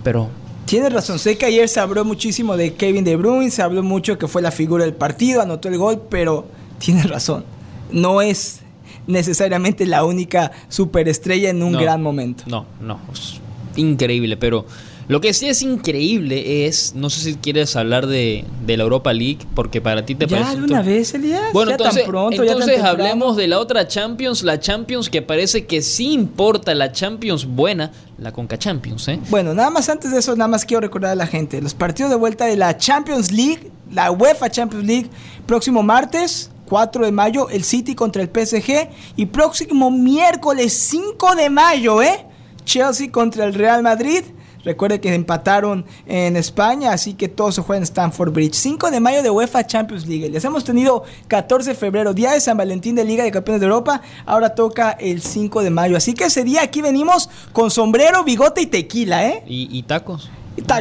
Pero 0.04 0.28
Tienes 0.66 0.92
razón, 0.92 1.18
sé 1.18 1.36
que 1.36 1.44
ayer 1.46 1.68
se 1.68 1.80
habló 1.80 2.04
muchísimo 2.04 2.56
de 2.56 2.74
Kevin 2.74 3.04
De 3.04 3.16
Bruyne, 3.16 3.50
se 3.50 3.62
habló 3.62 3.82
mucho 3.82 4.16
que 4.16 4.28
fue 4.28 4.40
la 4.42 4.50
figura 4.52 4.84
del 4.84 4.94
partido, 4.94 5.42
anotó 5.42 5.68
el 5.68 5.76
gol, 5.76 6.02
pero 6.08 6.46
tienes 6.78 7.08
razón, 7.10 7.44
no 7.90 8.22
es 8.22 8.60
necesariamente 9.06 9.84
la 9.86 10.04
única 10.04 10.52
superestrella 10.68 11.50
en 11.50 11.62
un 11.62 11.72
No. 11.72 11.80
gran 11.80 12.00
momento. 12.02 12.44
No, 12.46 12.64
no, 12.80 13.00
es 13.12 13.40
increíble, 13.76 14.36
pero 14.36 14.64
lo 15.08 15.20
que 15.20 15.34
sí 15.34 15.48
es 15.48 15.62
increíble 15.62 16.66
es, 16.66 16.94
no 16.94 17.10
sé 17.10 17.20
si 17.20 17.34
quieres 17.34 17.74
hablar 17.76 18.06
de, 18.06 18.44
de 18.64 18.76
la 18.76 18.84
Europa 18.84 19.12
League, 19.12 19.40
porque 19.54 19.80
para 19.80 20.04
ti 20.04 20.14
te 20.14 20.26
¿Ya 20.26 20.38
parece... 20.38 20.56
de 20.56 20.64
una 20.64 20.82
vez, 20.82 21.14
Elías? 21.14 21.52
Bueno, 21.52 21.70
¿Ya 21.70 21.76
entonces, 21.76 22.02
tan 22.02 22.10
pronto, 22.10 22.44
ya 22.44 22.52
tan 22.52 22.62
entonces 22.62 22.84
hablemos 22.84 23.36
de 23.36 23.48
la 23.48 23.58
otra 23.58 23.86
Champions, 23.88 24.42
la 24.42 24.60
Champions 24.60 25.10
que 25.10 25.22
parece 25.22 25.66
que 25.66 25.82
sí 25.82 26.12
importa, 26.12 26.74
la 26.74 26.92
Champions 26.92 27.46
buena, 27.46 27.90
la 28.18 28.32
Conca 28.32 28.58
Champions, 28.58 29.08
¿eh? 29.08 29.18
Bueno, 29.28 29.54
nada 29.54 29.70
más 29.70 29.88
antes 29.88 30.12
de 30.12 30.18
eso, 30.18 30.36
nada 30.36 30.48
más 30.48 30.64
quiero 30.64 30.80
recordar 30.80 31.12
a 31.12 31.16
la 31.16 31.26
gente, 31.26 31.60
los 31.60 31.74
partidos 31.74 32.10
de 32.10 32.16
vuelta 32.16 32.46
de 32.46 32.56
la 32.56 32.76
Champions 32.76 33.32
League, 33.32 33.70
la 33.90 34.10
UEFA 34.10 34.50
Champions 34.50 34.86
League, 34.86 35.10
próximo 35.46 35.82
martes. 35.82 36.48
4 36.64 37.04
de 37.04 37.12
mayo, 37.12 37.50
el 37.50 37.64
City 37.64 37.94
contra 37.94 38.22
el 38.22 38.30
PSG. 38.30 38.88
Y 39.16 39.26
próximo 39.26 39.90
miércoles 39.90 40.72
5 40.72 41.34
de 41.34 41.50
mayo, 41.50 42.00
¿eh? 42.00 42.24
Chelsea 42.64 43.12
contra 43.12 43.44
el 43.44 43.52
Real 43.52 43.82
Madrid. 43.82 44.22
Recuerde 44.64 45.00
que 45.00 45.14
empataron 45.14 45.84
en 46.06 46.36
España, 46.36 46.92
así 46.92 47.14
que 47.14 47.28
todo 47.28 47.52
se 47.52 47.62
juega 47.62 47.78
en 47.78 47.82
Stamford 47.84 48.32
Bridge. 48.32 48.54
5 48.54 48.90
de 48.90 49.00
mayo 49.00 49.22
de 49.22 49.30
UEFA 49.30 49.66
Champions 49.66 50.06
League. 50.06 50.28
Les 50.30 50.44
hemos 50.44 50.64
tenido 50.64 51.04
14 51.28 51.70
de 51.70 51.76
febrero, 51.76 52.14
día 52.14 52.32
de 52.32 52.40
San 52.40 52.56
Valentín 52.56 52.94
de 52.94 53.04
Liga 53.04 53.24
de 53.24 53.30
Campeones 53.30 53.60
de 53.60 53.66
Europa. 53.66 54.02
Ahora 54.26 54.54
toca 54.54 54.92
el 54.92 55.22
5 55.22 55.62
de 55.62 55.70
mayo. 55.70 55.96
Así 55.96 56.14
que 56.14 56.24
ese 56.24 56.44
día 56.44 56.62
aquí 56.62 56.82
venimos 56.82 57.28
con 57.52 57.70
sombrero, 57.70 58.24
bigote 58.24 58.62
y 58.62 58.66
tequila, 58.66 59.26
¿eh? 59.28 59.42
¿Y, 59.46 59.68
y 59.76 59.82
tacos? 59.82 60.30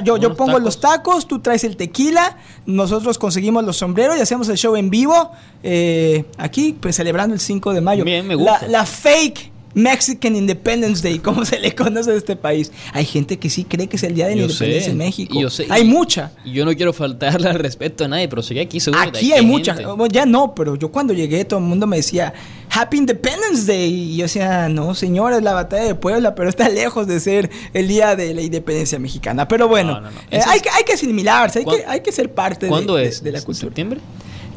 Yo, 0.04 0.36
pongo 0.36 0.52
tacos. 0.52 0.64
los 0.64 0.80
tacos, 0.82 1.28
tú 1.28 1.40
traes 1.40 1.64
el 1.64 1.78
tequila, 1.78 2.38
nosotros 2.66 3.18
conseguimos 3.18 3.64
los 3.64 3.78
sombreros 3.78 4.18
y 4.18 4.22
hacemos 4.22 4.50
el 4.50 4.58
show 4.58 4.76
en 4.76 4.90
vivo. 4.90 5.32
eh, 5.64 6.26
aquí, 6.38 6.78
pues 6.80 6.98
celebrando 6.98 7.34
el 7.34 7.40
5 7.40 7.74
de 7.74 7.82
mayo. 7.82 8.04
Bien, 8.04 8.28
me 8.28 8.36
gusta. 8.36 8.62
La, 8.64 8.68
la 8.68 8.86
fake 8.86 9.51
Mexican 9.74 10.36
Independence 10.36 11.02
Day, 11.08 11.20
como 11.20 11.46
se 11.46 11.60
le 11.60 11.74
conoce 11.76 12.12
a 12.12 12.16
este 12.16 12.36
país. 12.36 12.72
Hay 12.94 13.06
gente 13.06 13.38
que 13.40 13.50
sí 13.50 13.64
cree 13.64 13.88
que 13.88 13.96
es 13.98 14.04
el 14.04 14.16
día 14.16 14.26
de 14.28 14.36
la 14.36 14.42
Yo 14.42 14.48
independencia 14.48 14.86
sé, 14.86 14.92
en 14.92 14.98
México. 14.98 15.40
yo 15.40 15.50
sé, 15.50 15.68
hay 15.70 15.82
y- 15.84 15.86
mucha. 15.86 16.32
Yo 16.46 16.66
no 16.66 16.76
quiero 16.76 16.94
faltarle 16.94 17.50
al 17.50 17.60
respeto 17.60 18.06
a 18.06 18.08
nadie, 18.08 18.28
pero 18.28 18.42
sé 18.42 18.54
que 18.54 18.62
aquí 18.62 18.80
seguro 18.80 19.02
Aquí 19.02 19.30
que 19.30 19.34
hay 19.36 19.46
mucha. 19.46 19.74
Bueno, 19.96 20.08
Ya 20.08 20.26
no, 20.26 20.54
pero 20.56 20.76
yo 20.76 20.92
cuando 20.92 21.14
llegué 21.14 21.46
todo 21.46 21.60
el 21.60 21.66
mundo 21.66 21.88
me 21.88 21.98
decía 21.98 22.34
Happy 22.70 22.98
Independence 22.98 23.66
Day. 23.66 23.94
Y 24.14 24.18
yo 24.18 24.24
decía, 24.24 24.70
no, 24.70 24.94
señor, 24.96 25.34
es 25.34 25.42
la 25.44 25.54
batalla 25.54 25.84
de 25.84 25.96
Puebla, 25.96 26.36
pero 26.36 26.50
está 26.50 26.70
lejos 26.70 27.08
de 27.08 27.20
ser 27.20 27.50
el 27.74 27.88
día 27.88 28.16
de 28.16 28.34
la 28.34 28.42
independencia 28.42 28.98
mexicana. 29.00 29.48
Pero 29.48 29.68
bueno, 29.68 29.96
No, 29.96 30.02
no, 30.02 30.12
no. 30.12 30.18
eh, 30.32 30.40
hay, 30.48 30.60
que, 30.60 30.70
hay 30.70 30.84
que 30.84 30.94
asimilarse, 30.94 31.60
hay 31.60 31.66
¿Cuán- 31.66 31.78
que, 31.78 31.86
hay 31.86 32.00
que 32.02 32.12
ser 32.12 32.34
parte 32.34 32.66
de, 32.66 32.70
¿Cuándo 32.70 32.96
de- 32.96 33.06
es? 33.08 33.24
de 33.24 33.32
la 33.32 33.42
cultura. 33.42 33.68
¿Septiembre? 33.70 34.00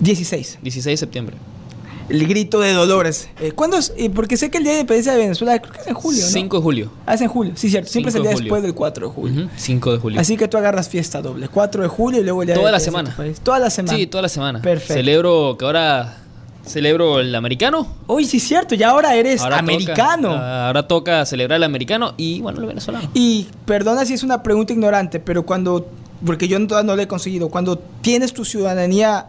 16. 0.00 0.58
16 0.62 0.92
de 0.92 0.96
septiembre. 0.96 1.36
El 2.08 2.26
grito 2.26 2.60
de 2.60 2.72
Dolores. 2.72 3.28
Eh, 3.40 3.52
¿Cuándo 3.52 3.76
es? 3.76 3.92
Eh, 3.96 4.10
porque 4.10 4.36
sé 4.36 4.50
que 4.50 4.58
el 4.58 4.64
día 4.64 4.72
de 4.72 4.80
independencia 4.80 5.12
de 5.12 5.18
Venezuela 5.18 5.58
creo 5.58 5.72
que 5.72 5.80
es 5.80 5.86
en 5.86 5.94
julio, 5.94 6.22
¿no? 6.22 6.28
5 6.30 6.56
de 6.56 6.62
julio. 6.62 6.90
Ah, 7.06 7.14
es 7.14 7.20
en 7.20 7.28
julio. 7.28 7.52
Sí, 7.56 7.70
cierto. 7.70 7.90
Siempre 7.90 8.10
es 8.10 8.14
el 8.16 8.22
5 8.22 8.28
día 8.28 8.36
de 8.36 8.42
después 8.42 8.62
del 8.62 8.74
4 8.74 9.06
de 9.08 9.12
julio. 9.14 9.42
Ujú, 9.44 9.50
5 9.56 9.92
de 9.92 9.98
julio. 9.98 10.20
Así 10.20 10.36
que 10.36 10.48
tú 10.48 10.56
agarras 10.56 10.88
fiesta 10.88 11.22
doble. 11.22 11.48
4 11.48 11.82
de 11.82 11.88
julio 11.88 12.20
y 12.20 12.24
luego 12.24 12.42
el 12.42 12.46
día 12.46 12.54
Toda 12.56 12.66
de 12.66 12.72
la 12.72 12.80
semana. 12.80 13.16
Toda 13.42 13.58
la 13.58 13.70
semana. 13.70 13.96
Sí, 13.96 14.06
toda 14.06 14.22
la 14.22 14.28
semana. 14.28 14.60
Perfecto. 14.60 14.94
Celebro 14.94 15.56
que 15.58 15.64
ahora 15.64 16.18
celebro 16.66 17.20
el 17.20 17.34
americano. 17.34 17.86
Uy, 18.06 18.24
sí, 18.24 18.40
cierto. 18.40 18.74
Ya 18.74 18.90
ahora 18.90 19.14
eres 19.14 19.40
Ahora 19.42 19.58
americano. 19.58 20.30
Toca, 20.30 20.66
ahora 20.66 20.88
toca 20.88 21.26
celebrar 21.26 21.56
el 21.56 21.64
americano 21.64 22.14
y 22.16 22.40
bueno, 22.40 22.60
el 22.60 22.66
venezolano. 22.66 23.08
Y 23.14 23.46
perdona 23.66 24.04
si 24.04 24.14
es 24.14 24.22
una 24.22 24.42
pregunta 24.42 24.72
ignorante, 24.72 25.20
pero 25.20 25.44
cuando, 25.44 25.86
porque 26.24 26.48
yo 26.48 26.64
todavía 26.66 26.86
no 26.86 26.96
lo 26.96 27.02
he 27.02 27.08
conseguido, 27.08 27.48
cuando 27.48 27.78
tienes 27.78 28.32
tu 28.32 28.44
ciudadanía 28.44 29.26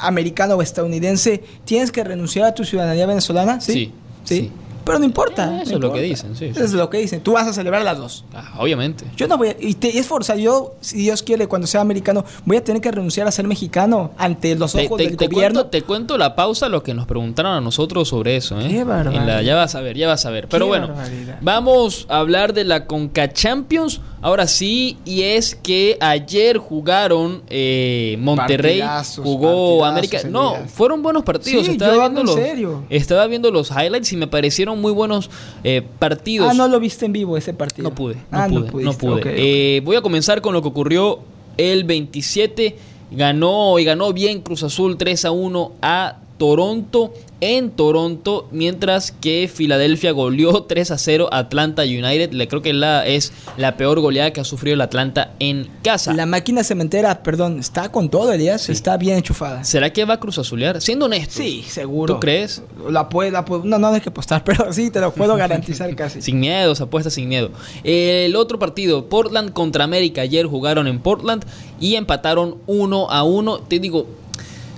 americana 0.00 0.54
o 0.54 0.62
estadounidense, 0.62 1.42
¿tienes 1.64 1.92
que 1.92 2.02
renunciar 2.04 2.46
a 2.46 2.54
tu 2.54 2.64
ciudadanía 2.64 3.06
venezolana? 3.06 3.60
Sí. 3.60 3.72
Sí, 3.72 3.92
Sí. 4.24 4.36
sí. 4.36 4.52
Pero 4.82 4.98
no 4.98 5.04
importa. 5.04 5.44
Eh, 5.44 5.50
no 5.56 5.62
eso 5.62 5.74
es 5.74 5.80
lo 5.80 5.92
que 5.92 6.00
dicen, 6.00 6.34
sí. 6.34 6.46
Eso 6.46 6.64
es 6.64 6.72
lo 6.72 6.88
que 6.88 6.98
dicen. 6.98 7.20
Tú 7.20 7.32
vas 7.32 7.46
a 7.46 7.52
celebrar 7.52 7.82
las 7.82 7.98
dos. 7.98 8.24
Ah, 8.34 8.54
obviamente. 8.58 9.04
Yo 9.14 9.28
no 9.28 9.36
voy 9.36 9.48
a, 9.48 9.56
y 9.60 9.74
te, 9.74 9.98
es 9.98 10.06
forzado. 10.06 10.38
Yo, 10.38 10.74
si 10.80 10.96
Dios 10.98 11.22
quiere, 11.22 11.46
cuando 11.46 11.66
sea 11.68 11.82
americano, 11.82 12.24
voy 12.46 12.56
a 12.56 12.64
tener 12.64 12.80
que 12.80 12.90
renunciar 12.90 13.28
a 13.28 13.30
ser 13.30 13.46
mexicano 13.46 14.12
ante 14.16 14.56
los 14.56 14.72
Te, 14.72 14.86
ojos 14.86 14.96
te- 14.96 15.04
del 15.04 15.16
te 15.18 15.26
gobierno. 15.28 15.60
cuento, 15.60 15.70
te 15.70 15.82
cuento 15.82 16.18
la 16.18 16.34
pausa 16.34 16.68
lo 16.70 16.82
que 16.82 16.94
nos 16.94 17.06
preguntaron 17.06 17.52
a 17.52 17.60
nosotros 17.60 18.08
sobre 18.08 18.36
eso. 18.36 18.58
¿eh? 18.58 18.68
Qué 18.68 18.82
barbaridad. 18.84 19.22
En 19.22 19.28
la- 19.28 19.42
ya 19.42 19.54
vas 19.54 19.74
a 19.74 19.80
ver, 19.82 19.96
ya 19.98 20.08
vas 20.08 20.24
a 20.24 20.30
ver. 20.30 20.48
Pero 20.48 20.64
Qué 20.64 20.68
bueno, 20.70 20.88
barbaridad. 20.88 21.38
vamos 21.42 22.06
a 22.08 22.18
hablar 22.18 22.54
de 22.54 22.64
la 22.64 22.86
Conca 22.86 23.30
Champions. 23.32 24.00
Ahora 24.22 24.46
sí, 24.46 24.98
y 25.06 25.22
es 25.22 25.54
que 25.54 25.96
ayer 26.00 26.58
jugaron 26.58 27.42
eh, 27.48 28.16
Monterrey, 28.20 28.80
Partidazos, 28.80 29.24
jugó 29.24 29.80
partidazos 29.80 29.88
América. 29.90 30.20
No, 30.30 30.56
fueron 30.68 31.02
buenos 31.02 31.22
partidos. 31.22 31.64
Sí, 31.64 31.72
estaba 31.72 31.94
yo 31.94 32.00
viendo 32.00 32.20
en 32.20 32.26
los, 32.26 32.34
serio. 32.34 32.84
Estaba 32.90 33.26
viendo 33.26 33.50
los 33.50 33.70
highlights 33.70 34.12
y 34.12 34.16
me 34.16 34.26
parecieron 34.26 34.80
muy 34.80 34.92
buenos 34.92 35.30
eh, 35.64 35.82
partidos. 35.98 36.48
Ah, 36.50 36.54
no 36.54 36.68
lo 36.68 36.78
viste 36.80 37.06
en 37.06 37.12
vivo 37.12 37.36
ese 37.36 37.54
partido. 37.54 37.88
No 37.88 37.94
pude, 37.94 38.16
no 38.16 38.20
Ah, 38.30 38.46
pude, 38.48 38.60
no, 38.60 38.66
pudiste. 38.92 39.06
pude. 39.06 39.76
Eh, 39.76 39.80
voy 39.80 39.96
a 39.96 40.02
comenzar 40.02 40.42
con 40.42 40.52
lo 40.52 40.60
que 40.60 40.68
ocurrió 40.68 41.20
el 41.56 41.84
27. 41.84 42.76
Ganó 43.12 43.78
y 43.78 43.84
ganó 43.84 44.12
bien 44.12 44.40
Cruz 44.42 44.62
Azul 44.62 44.96
3 44.96 45.24
a 45.24 45.30
1 45.30 45.72
a 45.82 46.16
Toronto 46.40 47.12
en 47.42 47.70
Toronto, 47.70 48.48
mientras 48.50 49.12
que 49.12 49.48
Filadelfia 49.52 50.12
goleó 50.12 50.62
3 50.68 50.90
a 50.90 50.96
0 50.98 51.28
a 51.30 51.36
Atlanta 51.38 51.82
United. 51.82 52.32
Le 52.32 52.48
creo 52.48 52.62
que 52.62 52.72
la, 52.72 53.06
es 53.06 53.32
la 53.58 53.76
peor 53.76 54.00
goleada 54.00 54.32
que 54.32 54.40
ha 54.40 54.44
sufrido 54.44 54.72
el 54.74 54.80
Atlanta 54.80 55.34
en 55.38 55.68
casa. 55.82 56.14
La 56.14 56.24
máquina 56.24 56.64
cementera, 56.64 57.22
perdón, 57.22 57.58
está 57.60 57.92
con 57.92 58.08
todo, 58.08 58.32
Elías. 58.32 58.70
Está 58.70 58.96
bien 58.96 59.18
enchufada. 59.18 59.64
¿Será 59.64 59.92
que 59.92 60.04
va 60.06 60.14
a 60.14 60.20
Cruz 60.20 60.38
Azulear? 60.38 60.80
Siendo 60.80 61.04
honesto. 61.06 61.34
Sí, 61.36 61.62
seguro. 61.68 62.14
¿Tú 62.14 62.20
crees? 62.20 62.62
La 62.88 63.10
puede, 63.10 63.30
la 63.30 63.44
puede- 63.44 63.64
no, 63.66 63.78
no 63.78 63.88
hay 63.88 64.00
que 64.00 64.08
apostar, 64.08 64.42
pero 64.44 64.72
sí, 64.72 64.90
te 64.90 65.00
lo 65.00 65.12
puedo 65.12 65.36
garantizar 65.36 65.94
casi. 65.94 66.22
Sin 66.22 66.40
miedo, 66.40 66.74
se 66.74 66.82
apuesta 66.84 67.10
sin 67.10 67.28
miedo. 67.28 67.50
El 67.84 68.34
otro 68.34 68.58
partido, 68.58 69.10
Portland 69.10 69.52
contra 69.52 69.84
América, 69.84 70.22
ayer 70.22 70.46
jugaron 70.46 70.86
en 70.86 71.00
Portland 71.00 71.44
y 71.80 71.96
empataron 71.96 72.56
1 72.66 73.10
a 73.10 73.24
1. 73.24 73.58
Te 73.68 73.78
digo, 73.78 74.06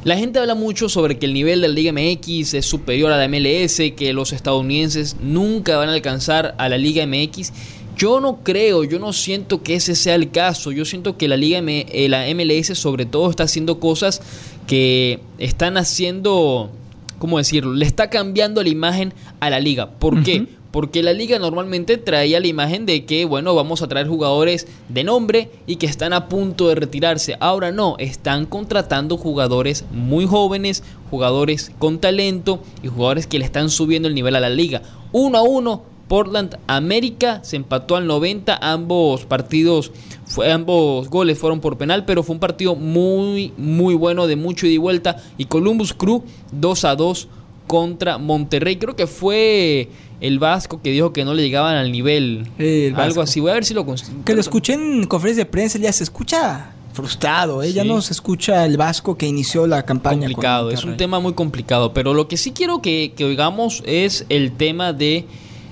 la 0.05 0.17
gente 0.17 0.39
habla 0.39 0.55
mucho 0.55 0.89
sobre 0.89 1.19
que 1.19 1.27
el 1.27 1.33
nivel 1.35 1.61
de 1.61 1.69
la 1.69 1.75
Liga 1.75 1.93
MX 1.93 2.55
es 2.55 2.67
superior 2.67 3.13
a 3.13 3.19
la 3.19 3.29
MLS, 3.29 3.77
que 3.97 4.13
los 4.13 4.33
estadounidenses 4.33 5.17
nunca 5.21 5.77
van 5.77 5.89
a 5.89 5.93
alcanzar 5.93 6.55
a 6.59 6.69
la 6.69 6.77
Liga 6.79 7.07
MX. 7.07 7.53
Yo 7.97 8.21
no 8.21 8.43
creo, 8.43 8.85
yo 8.85 8.99
no 8.99 9.13
siento 9.13 9.63
que 9.63 9.75
ese 9.75 9.95
sea 9.95 10.15
el 10.15 10.31
caso. 10.31 10.73
Yo 10.73 10.85
siento 10.85 11.17
que 11.17 11.29
la 11.29 11.37
Liga 11.37 11.59
M- 11.59 11.87
eh, 11.91 12.09
la 12.09 12.27
MLS 12.35 12.77
sobre 12.79 13.05
todo 13.07 13.31
está 13.31 13.45
haciendo 13.45 13.79
cosas 13.81 14.23
que 14.67 15.21
están 15.39 15.77
haciendo, 15.77 16.71
¿cómo 17.19 17.39
decirlo? 17.39 17.75
Le 17.75 17.85
está 17.85 18.09
cambiando 18.11 18.63
la 18.63 18.71
imagen 18.71 19.13
a 19.41 19.51
la 19.51 19.61
liga. 19.61 19.91
¿Por 19.91 20.23
qué? 20.23 20.47
Porque 20.73 21.03
la 21.03 21.13
liga 21.13 21.39
normalmente 21.39 21.99
traía 21.99 22.41
la 22.41 22.47
imagen 22.47 22.87
de 22.87 23.05
que, 23.05 23.27
bueno, 23.27 23.55
vamos 23.55 23.83
a 23.83 23.89
traer 23.89 24.09
jugadores 24.09 24.67
de 24.89 25.05
nombre 25.05 25.51
y 25.67 25.77
que 25.77 25.87
están 25.87 26.15
a 26.15 26.29
punto 26.29 26.69
de 26.69 26.75
retirarse. 26.75 27.37
Ahora 27.41 27.71
no, 27.73 27.97
están 27.99 28.47
contratando 28.47 29.19
jugadores 29.19 29.85
muy 29.93 30.27
jóvenes, 30.27 30.83
jugadores 31.11 31.73
con 31.79 31.99
talento 31.99 32.61
y 32.83 32.89
jugadores 32.89 33.27
que 33.27 33.39
le 33.39 33.45
están 33.45 33.69
subiendo 33.69 34.09
el 34.09 34.15
nivel 34.15 34.35
a 34.35 34.41
la 34.41 34.49
liga. 34.49 34.81
Uno 35.13 35.37
a 35.37 35.43
uno, 35.43 35.83
Portland 36.09 36.59
América 36.67 37.41
se 37.43 37.57
empató 37.57 37.97
al 37.97 38.07
90, 38.07 38.59
ambos 38.61 39.27
partidos, 39.27 39.93
fue, 40.25 40.51
ambos 40.51 41.09
goles 41.11 41.39
fueron 41.39 41.61
por 41.61 41.77
penal, 41.77 42.07
pero 42.07 42.23
fue 42.23 42.35
un 42.35 42.41
partido 42.41 42.77
muy, 42.77 43.53
muy 43.59 43.95
bueno 43.95 44.27
de 44.27 44.37
mucho 44.37 44.67
ida 44.67 44.75
y 44.75 44.79
vuelta. 44.79 45.17
Y 45.37 45.45
Columbus 45.45 45.93
Crew 45.93 46.23
2 46.53 46.85
a 46.87 46.97
2 46.97 47.29
contra 47.67 48.19
Monterrey. 48.19 48.77
Creo 48.77 48.97
que 48.97 49.07
fue 49.07 49.89
el 50.23 50.39
Vasco 50.39 50.81
que 50.81 50.91
dijo 50.91 51.13
que 51.13 51.25
no 51.27 51.35
le 51.35 51.43
llegaban 51.43 51.77
al 51.77 51.93
nivel. 51.93 52.47
El 52.59 52.95
algo 52.97 53.21
así. 53.21 53.41
Voy 53.41 53.51
a 53.51 53.55
ver 53.55 53.65
si 53.67 53.75
lo 53.75 53.85
cons- 53.85 54.25
Que 54.25 54.33
lo 54.35 54.41
escuché 54.41 54.73
en 54.75 55.05
conferencia 55.07 55.45
de 55.45 55.51
prensa, 55.51 55.77
Elías, 55.77 55.97
se 55.97 56.05
escucha 56.05 56.71
frustrado, 56.95 57.63
¿eh? 57.63 57.73
Ya 57.73 57.85
no 57.85 58.01
se 58.03 58.13
escucha 58.13 58.65
el 58.67 58.77
vasco 58.77 59.17
que 59.17 59.27
inició 59.27 59.67
la 59.67 59.83
campaña. 59.85 60.21
complicado, 60.27 60.71
es 60.71 60.85
un 60.85 60.97
tema 60.97 61.21
muy 61.21 61.33
complicado, 61.35 61.93
pero 61.95 62.15
lo 62.15 62.29
que 62.29 62.37
sí 62.37 62.53
quiero 62.53 62.81
que, 62.83 63.13
que 63.17 63.25
oigamos 63.25 63.83
es 63.87 64.27
el 64.29 64.53
tema 64.53 64.93
de, 64.93 65.25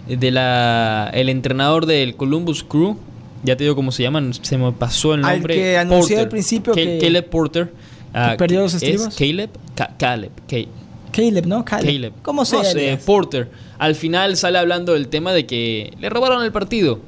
de 0.08 0.30
la 0.30 1.10
el 1.12 1.28
entrenador 1.28 1.84
del 1.86 2.16
Columbus 2.16 2.64
Crew, 2.64 2.96
ya 3.44 3.54
te 3.56 3.64
digo 3.64 3.76
cómo 3.76 3.92
se 3.92 4.02
llaman, 4.02 4.32
se 4.34 4.56
me 4.58 4.72
pasó 4.72 5.14
el 5.14 5.24
Al 5.24 5.34
nombre. 5.36 5.54
que 5.54 5.76
anuncié 5.78 6.18
al 6.18 6.28
principio 6.28 6.72
Cal- 6.74 6.84
que- 6.84 6.98
Caleb 7.00 7.28
Porter. 7.28 7.72
ah, 8.14 8.34
perdió 8.38 8.60
los 8.60 8.74
es 8.74 8.82
estribos. 8.82 9.14
Caleb, 9.14 9.50
Ca- 9.74 9.94
Caleb, 9.98 10.32
Ca- 10.48 10.68
Caleb, 11.12 11.46
¿no? 11.46 11.64
Caleb. 11.64 11.86
Caleb. 11.86 12.12
¿Cómo 12.22 12.44
se 12.46 12.56
No 12.56 12.64
sé? 12.64 12.98
Porter. 13.04 13.50
Al 13.80 13.94
final 13.94 14.36
sale 14.36 14.58
hablando 14.58 14.92
del 14.92 15.08
tema 15.08 15.32
de 15.32 15.46
que 15.46 15.94
le 15.98 16.10
robaron 16.10 16.44
el 16.44 16.52
partido. 16.52 17.00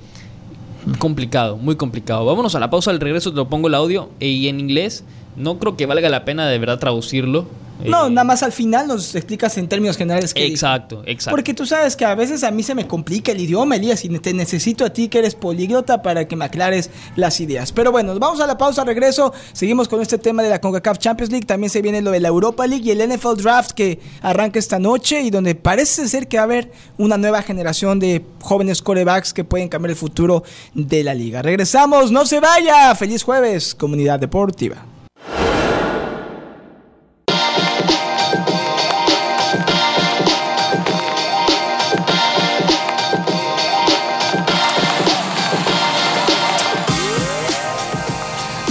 Complicado, 0.99 1.59
muy 1.59 1.77
complicado. 1.77 2.25
Vámonos 2.25 2.55
a 2.55 2.61
la 2.61 2.71
pausa, 2.71 2.91
al 2.91 2.99
regreso 2.99 3.31
te 3.31 3.37
lo 3.37 3.51
pongo 3.51 3.69
el 3.69 3.75
audio 3.75 4.09
y 4.19 4.49
en 4.49 4.59
inglés. 4.59 5.05
No 5.37 5.59
creo 5.59 5.77
que 5.77 5.85
valga 5.85 6.09
la 6.09 6.25
pena 6.25 6.49
de 6.49 6.59
verdad 6.59 6.79
traducirlo. 6.79 7.47
No, 7.85 8.07
Eh, 8.07 8.11
nada 8.11 8.25
más 8.25 8.43
al 8.43 8.53
final 8.53 8.87
nos 8.89 9.15
explicas 9.15 9.57
en 9.59 9.69
términos 9.69 9.97
generales 9.97 10.35
dijo. 10.35 10.47
Exacto, 10.47 11.03
exacto. 11.07 11.37
Porque 11.37 11.55
tú 11.55 11.67
sabes 11.67 11.97
que 11.97 12.05
a 12.05 12.15
veces 12.15 12.45
a 12.45 12.51
mí 12.51 12.63
se 12.63 12.75
me 12.75 12.87
complica 12.87 13.33
el 13.33 13.41
idioma, 13.41 13.77
Elías, 13.77 14.05
y 14.05 14.09
te 14.19 14.33
necesito 14.33 14.85
a 14.85 14.91
ti 14.91 15.09
que 15.09 15.19
eres 15.19 15.35
políglota 15.35 16.03
para 16.03 16.27
que 16.29 16.37
me 16.37 16.45
aclares 16.45 16.91
las 17.17 17.41
ideas. 17.41 17.73
Pero 17.73 17.93
bueno, 17.93 18.19
vamos 18.19 18.41
a 18.41 18.47
la 18.47 18.59
pausa, 18.59 18.85
regreso. 18.85 19.33
Seguimos 19.53 19.89
con 19.89 20.01
este 20.01 20.19
tema 20.19 20.43
de 20.43 20.51
la 20.51 20.61
CONCACAF 20.61 20.99
Champions 20.99 21.31
League. 21.31 21.47
También 21.47 21.71
se 21.71 21.83
viene 21.83 22.03
lo 22.03 22.11
de 22.11 22.21
la 22.21 22.29
Europa 22.29 22.67
League 22.67 22.85
y 22.85 22.91
el 22.91 23.09
NFL 23.09 23.37
Draft 23.43 23.73
que 23.73 24.01
arranca 24.21 24.59
esta 24.59 24.79
noche 24.79 25.21
y 25.23 25.31
donde 25.31 25.55
parece 25.55 26.09
ser 26.09 26.29
que 26.29 26.37
va 26.37 26.43
a 26.43 26.45
haber 26.45 26.73
una 26.99 27.17
nueva 27.17 27.43
generación 27.43 27.99
de 27.99 28.25
jóvenes 28.41 28.83
corebacks 28.83 29.33
que 29.33 29.45
pueden 29.45 29.69
cambiar 29.69 29.91
el 29.91 29.97
futuro 29.97 30.45
de 30.75 31.05
la 31.05 31.15
liga. 31.15 31.43
Regresamos, 31.43 32.11
no 32.11 32.27
se 32.27 32.41
vaya. 32.41 32.95
Feliz 32.95 33.23
jueves, 33.23 33.75
comunidad 33.75 34.21
deportiva. 34.21 34.92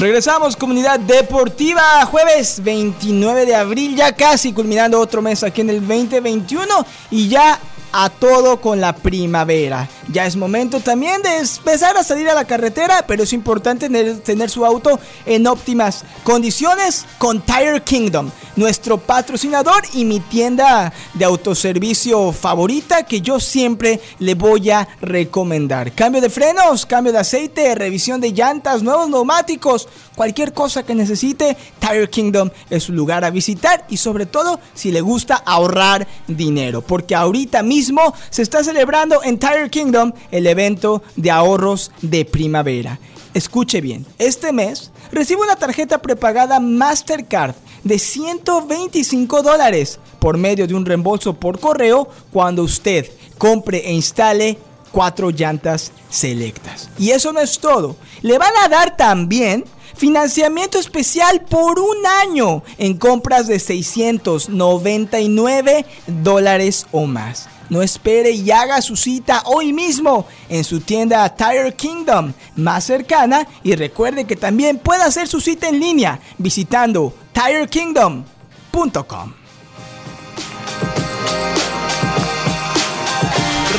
Regresamos, 0.01 0.55
comunidad 0.55 0.99
deportiva, 0.99 2.03
jueves 2.07 2.63
29 2.63 3.45
de 3.45 3.53
abril, 3.53 3.95
ya 3.95 4.15
casi 4.15 4.51
culminando 4.51 4.99
otro 4.99 5.21
mes 5.21 5.43
aquí 5.43 5.61
en 5.61 5.69
el 5.69 5.87
2021 5.87 6.65
y 7.11 7.27
ya 7.27 7.59
a 7.91 8.09
todo 8.09 8.61
con 8.61 8.79
la 8.79 8.95
primavera. 8.95 9.89
Ya 10.11 10.25
es 10.25 10.35
momento 10.35 10.79
también 10.79 11.21
de 11.21 11.37
empezar 11.37 11.97
a 11.97 12.03
salir 12.03 12.29
a 12.29 12.33
la 12.33 12.45
carretera, 12.45 13.05
pero 13.07 13.23
es 13.23 13.33
importante 13.33 13.89
tener, 13.89 14.49
su 14.49 14.65
auto 14.65 14.99
en 15.25 15.47
óptimas 15.47 16.03
condiciones 16.23 17.05
con 17.17 17.41
Tire 17.41 17.81
Kingdom, 17.83 18.29
nuestro 18.55 18.97
patrocinador 18.97 19.83
y 19.93 20.03
mi 20.03 20.19
tienda 20.19 20.91
de 21.13 21.25
autoservicio 21.25 22.31
favorita 22.31 23.03
que 23.03 23.21
yo 23.21 23.39
siempre 23.39 24.01
le 24.19 24.35
voy 24.35 24.71
a 24.71 24.87
recomendar. 25.01 25.91
Cambio 25.93 26.21
de 26.21 26.29
frenos, 26.29 26.85
cambio 26.85 27.13
de 27.13 27.19
aceite, 27.19 27.75
revisión 27.75 28.19
de 28.19 28.31
llantas, 28.31 28.83
nuevos 28.83 29.09
neumáticos, 29.09 29.87
cualquier 30.15 30.53
cosa 30.53 30.83
que 30.83 30.95
necesite, 30.95 31.55
Tire 31.79 32.09
Kingdom 32.09 32.49
es 32.69 32.83
su 32.83 32.93
lugar 32.93 33.23
a 33.23 33.29
visitar 33.29 33.85
y 33.89 33.97
sobre 33.97 34.25
todo 34.25 34.59
si 34.73 34.91
le 34.91 35.01
gusta 35.01 35.35
ahorrar 35.35 36.07
dinero, 36.27 36.81
porque 36.81 37.15
ahorita 37.15 37.63
mismo 37.63 37.80
se 38.29 38.41
está 38.41 38.63
celebrando 38.63 39.23
en 39.23 39.39
Tire 39.39 39.69
Kingdom 39.69 40.11
el 40.31 40.47
evento 40.47 41.01
de 41.15 41.31
ahorros 41.31 41.91
de 42.01 42.25
primavera. 42.25 42.99
Escuche 43.33 43.79
bien, 43.79 44.05
este 44.17 44.51
mes 44.51 44.91
recibe 45.11 45.41
una 45.41 45.55
tarjeta 45.55 46.01
prepagada 46.01 46.59
Mastercard 46.59 47.55
de 47.83 47.97
125 47.97 49.41
dólares 49.41 49.99
por 50.19 50.37
medio 50.37 50.67
de 50.67 50.75
un 50.75 50.85
reembolso 50.85 51.33
por 51.33 51.59
correo 51.59 52.07
cuando 52.31 52.63
usted 52.63 53.09
compre 53.37 53.87
e 53.87 53.93
instale 53.93 54.57
cuatro 54.91 55.31
llantas 55.31 55.93
selectas. 56.09 56.89
Y 56.99 57.11
eso 57.11 57.31
no 57.31 57.39
es 57.39 57.59
todo. 57.59 57.95
Le 58.21 58.37
van 58.37 58.51
a 58.63 58.67
dar 58.67 58.97
también 58.97 59.63
financiamiento 59.95 60.77
especial 60.77 61.39
por 61.41 61.79
un 61.79 62.05
año 62.23 62.63
en 62.77 62.97
compras 62.97 63.47
de 63.47 63.59
699 63.59 65.85
dólares 66.07 66.85
o 66.91 67.05
más. 67.05 67.47
No 67.71 67.81
espere 67.81 68.29
y 68.31 68.51
haga 68.51 68.81
su 68.81 68.97
cita 68.97 69.43
hoy 69.45 69.71
mismo 69.71 70.27
en 70.49 70.65
su 70.65 70.81
tienda 70.81 71.33
Tire 71.33 71.73
Kingdom 71.73 72.33
más 72.57 72.83
cercana 72.83 73.47
y 73.63 73.75
recuerde 73.75 74.25
que 74.25 74.35
también 74.35 74.77
puede 74.77 75.03
hacer 75.03 75.29
su 75.29 75.39
cita 75.39 75.69
en 75.69 75.79
línea 75.79 76.19
visitando 76.37 77.13
tirekingdom.com. 77.31 79.33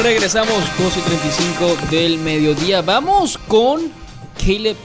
Regresamos 0.02 0.56
12 0.78 0.98
y 0.98 1.02
35 1.02 1.76
del 1.90 2.18
mediodía. 2.18 2.80
Vamos 2.80 3.36
con 3.46 3.92
Caleb 4.38 4.78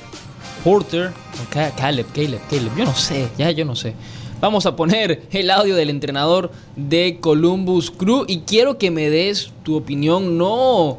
Porter. 0.66 1.14
Caleb, 1.50 2.08
Caleb, 2.14 2.42
Caleb. 2.50 2.76
Yo 2.76 2.84
no 2.84 2.94
sé, 2.94 3.30
ya 3.38 3.52
yo 3.52 3.64
no 3.64 3.74
sé. 3.74 3.96
Vamos 4.40 4.66
a 4.66 4.76
poner 4.76 5.24
el 5.32 5.50
audio 5.50 5.76
del 5.76 5.90
entrenador 5.90 6.52
de 6.76 7.18
Columbus 7.20 7.90
Crew 7.92 8.24
y 8.28 8.42
quiero 8.42 8.78
que 8.78 8.92
me 8.92 9.10
des 9.10 9.52
tu 9.64 9.76
opinión, 9.76 10.38
no, 10.38 10.98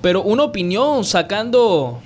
pero 0.00 0.22
una 0.22 0.44
opinión 0.44 1.04
sacando 1.04 2.00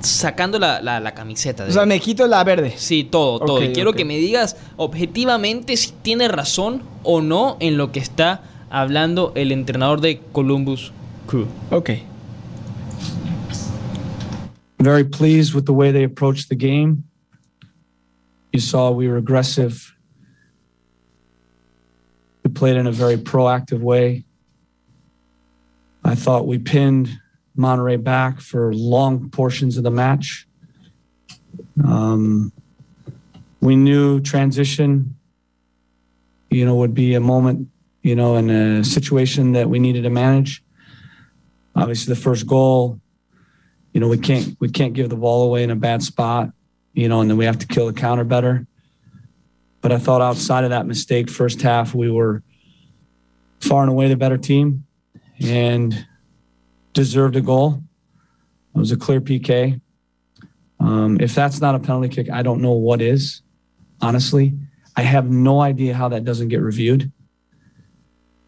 sacando 0.00 0.58
la, 0.58 0.80
la- 0.80 0.98
la 0.98 1.12
camiseta. 1.14 1.64
de- 1.64 1.70
O 1.70 1.72
sea, 1.74 1.84
me 1.86 2.00
quito 2.00 2.26
la 2.26 2.42
verde. 2.42 2.72
Sí, 2.76 3.04
todo, 3.04 3.38
todo. 3.38 3.62
Y 3.62 3.72
quiero 3.72 3.92
que 3.92 4.04
me 4.06 4.16
digas 4.16 4.56
objetivamente 4.76 5.76
si 5.76 5.92
tiene 6.02 6.26
razón 6.26 6.82
o 7.02 7.20
no 7.20 7.56
en 7.60 7.76
lo 7.76 7.92
que 7.92 8.00
está 8.00 8.40
hablando 8.70 9.32
el 9.34 9.52
entrenador 9.52 10.00
de 10.00 10.20
Columbus 10.32 10.92
Crew. 11.26 11.46
Ok. 11.70 11.90
very 14.78 15.04
pleased 15.04 15.54
with 15.54 15.64
the 15.66 15.72
way 15.72 15.92
they 15.92 16.04
approached 16.04 16.48
the 16.48 16.56
game. 16.56 17.02
You 18.52 18.60
saw 18.60 18.90
we 18.90 19.08
were 19.08 19.16
aggressive. 19.16 19.94
We 22.44 22.50
played 22.50 22.76
in 22.76 22.86
a 22.86 22.92
very 22.92 23.16
proactive 23.16 23.80
way. 23.80 24.24
I 26.02 26.14
thought 26.14 26.46
we 26.46 26.58
pinned 26.58 27.10
Monterey 27.54 27.96
back 27.96 28.40
for 28.40 28.72
long 28.72 29.30
portions 29.30 29.76
of 29.76 29.84
the 29.84 29.90
match. 29.90 30.48
Um, 31.84 32.52
we 33.60 33.76
knew 33.76 34.20
transition, 34.20 35.16
you 36.50 36.64
know, 36.64 36.76
would 36.76 36.94
be 36.94 37.14
a 37.14 37.20
moment, 37.20 37.68
you 38.02 38.16
know, 38.16 38.36
in 38.36 38.50
a 38.50 38.84
situation 38.84 39.52
that 39.52 39.68
we 39.68 39.78
needed 39.78 40.02
to 40.02 40.10
manage. 40.10 40.64
Obviously, 41.76 42.14
the 42.14 42.20
first 42.20 42.46
goal, 42.46 43.00
you 43.92 44.00
know, 44.00 44.08
we 44.08 44.18
can't 44.18 44.56
we 44.60 44.68
can't 44.68 44.94
give 44.94 45.08
the 45.08 45.16
ball 45.16 45.44
away 45.44 45.62
in 45.62 45.70
a 45.70 45.76
bad 45.76 46.02
spot, 46.02 46.50
you 46.92 47.08
know, 47.08 47.20
and 47.20 47.30
then 47.30 47.36
we 47.36 47.44
have 47.44 47.58
to 47.58 47.66
kill 47.66 47.86
the 47.86 47.92
counter 47.92 48.24
better. 48.24 48.66
But 49.80 49.92
I 49.92 49.98
thought 49.98 50.20
outside 50.20 50.64
of 50.64 50.70
that 50.70 50.86
mistake, 50.86 51.30
first 51.30 51.62
half 51.62 51.94
we 51.94 52.10
were 52.10 52.42
far 53.60 53.82
and 53.82 53.90
away 53.90 54.08
the 54.08 54.16
better 54.16 54.36
team 54.36 54.84
and 55.40 56.06
deserved 56.92 57.36
a 57.36 57.40
goal. 57.40 57.82
It 58.74 58.78
was 58.78 58.92
a 58.92 58.96
clear 58.96 59.20
PK. 59.20 59.80
Um, 60.78 61.18
if 61.20 61.34
that's 61.34 61.60
not 61.60 61.74
a 61.74 61.78
penalty 61.78 62.08
kick, 62.08 62.30
I 62.30 62.42
don't 62.42 62.60
know 62.60 62.72
what 62.72 63.02
is. 63.02 63.42
Honestly, 64.00 64.54
I 64.96 65.02
have 65.02 65.30
no 65.30 65.60
idea 65.60 65.94
how 65.94 66.08
that 66.08 66.24
doesn't 66.24 66.48
get 66.48 66.60
reviewed. 66.60 67.12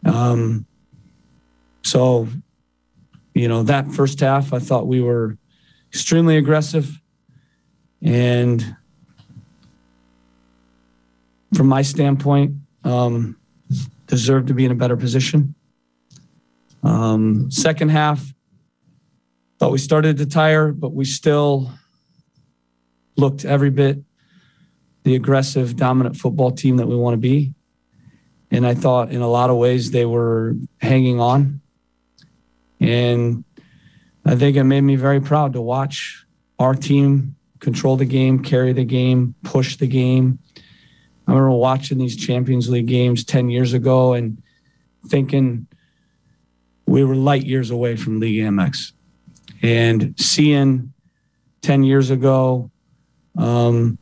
Um, 0.05 0.66
so 1.83 2.28
you 3.35 3.48
know, 3.48 3.62
that 3.62 3.90
first 3.90 4.20
half, 4.20 4.52
I 4.52 4.59
thought 4.59 4.87
we 4.87 5.00
were 5.00 5.38
extremely 5.90 6.37
aggressive. 6.37 7.00
And 8.03 8.77
from 11.55 11.69
my 11.69 11.83
standpoint, 11.83 12.57
um, 12.85 13.37
deserved 14.07 14.49
to 14.49 14.55
be 14.55 14.65
in 14.65 14.73
a 14.73 14.75
better 14.75 14.97
position. 14.97 15.55
Um, 16.83 17.51
second 17.51 17.91
half, 17.91 18.35
thought 19.59 19.71
we 19.71 19.79
started 19.79 20.17
to 20.19 20.27
tire, 20.27 20.73
but 20.73 20.93
we 20.93 21.05
still 21.05 21.71
looked 23.17 23.45
every 23.45 23.71
bit 23.71 24.03
the 25.05 25.15
aggressive, 25.15 25.77
dominant 25.77 26.17
football 26.17 26.51
team 26.51 26.77
that 26.77 26.87
we 26.87 26.97
want 26.97 27.15
to 27.15 27.19
be. 27.19 27.55
And 28.51 28.67
I 28.67 28.75
thought 28.75 29.11
in 29.11 29.21
a 29.21 29.29
lot 29.29 29.51
of 29.51 29.57
ways 29.57 29.91
they 29.91 30.05
were 30.05 30.57
hanging 30.81 31.21
on. 31.21 31.61
And 32.81 33.45
I 34.25 34.37
think 34.37 34.57
it 34.57 34.65
made 34.65 34.83
me 34.83 34.97
very 34.97 35.21
proud 35.21 35.55
to 35.55 35.61
watch 35.61 36.25
our 36.59 36.75
team 36.75 37.37
control 37.62 37.96
the 37.96 38.05
game, 38.05 38.42
carry 38.42 38.72
the 38.72 38.85
game, 38.85 39.37
push 39.44 39.77
the 39.77 39.87
game. 39.87 40.40
I 41.27 41.31
remember 41.31 41.53
watching 41.53 41.96
these 41.96 42.16
Champions 42.16 42.68
League 42.68 42.88
games 42.88 43.25
10 43.25 43.51
years 43.51 43.72
ago 43.72 44.14
and 44.14 44.42
thinking 45.07 45.68
we 46.87 47.05
were 47.05 47.14
light 47.14 47.46
years 47.46 47.70
away 47.70 47.94
from 47.94 48.18
League 48.18 48.42
MX. 48.42 48.92
And 49.62 50.18
seeing 50.18 50.92
10 51.61 51.85
years 51.85 52.11
ago, 52.11 52.68
um, 53.38 53.96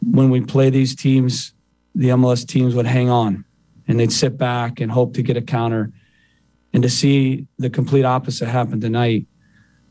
when 0.00 0.30
we 0.30 0.40
play 0.40 0.70
these 0.70 0.94
teams, 0.94 1.52
the 1.96 2.10
MLS 2.10 2.46
teams 2.46 2.76
would 2.76 2.86
hang 2.86 3.10
on 3.10 3.44
and 3.88 3.98
they'd 3.98 4.12
sit 4.12 4.38
back 4.38 4.80
and 4.80 4.90
hope 4.90 5.14
to 5.14 5.22
get 5.22 5.36
a 5.36 5.42
counter 5.42 5.90
and 6.72 6.84
to 6.84 6.88
see 6.88 7.48
the 7.58 7.70
complete 7.70 8.04
opposite 8.04 8.46
happen 8.46 8.80
tonight, 8.80 9.26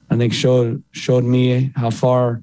I 0.10 0.16
think 0.16 0.32
showed 0.32 0.82
showed 0.92 1.26
me 1.26 1.74
how 1.76 1.90
far 1.90 2.42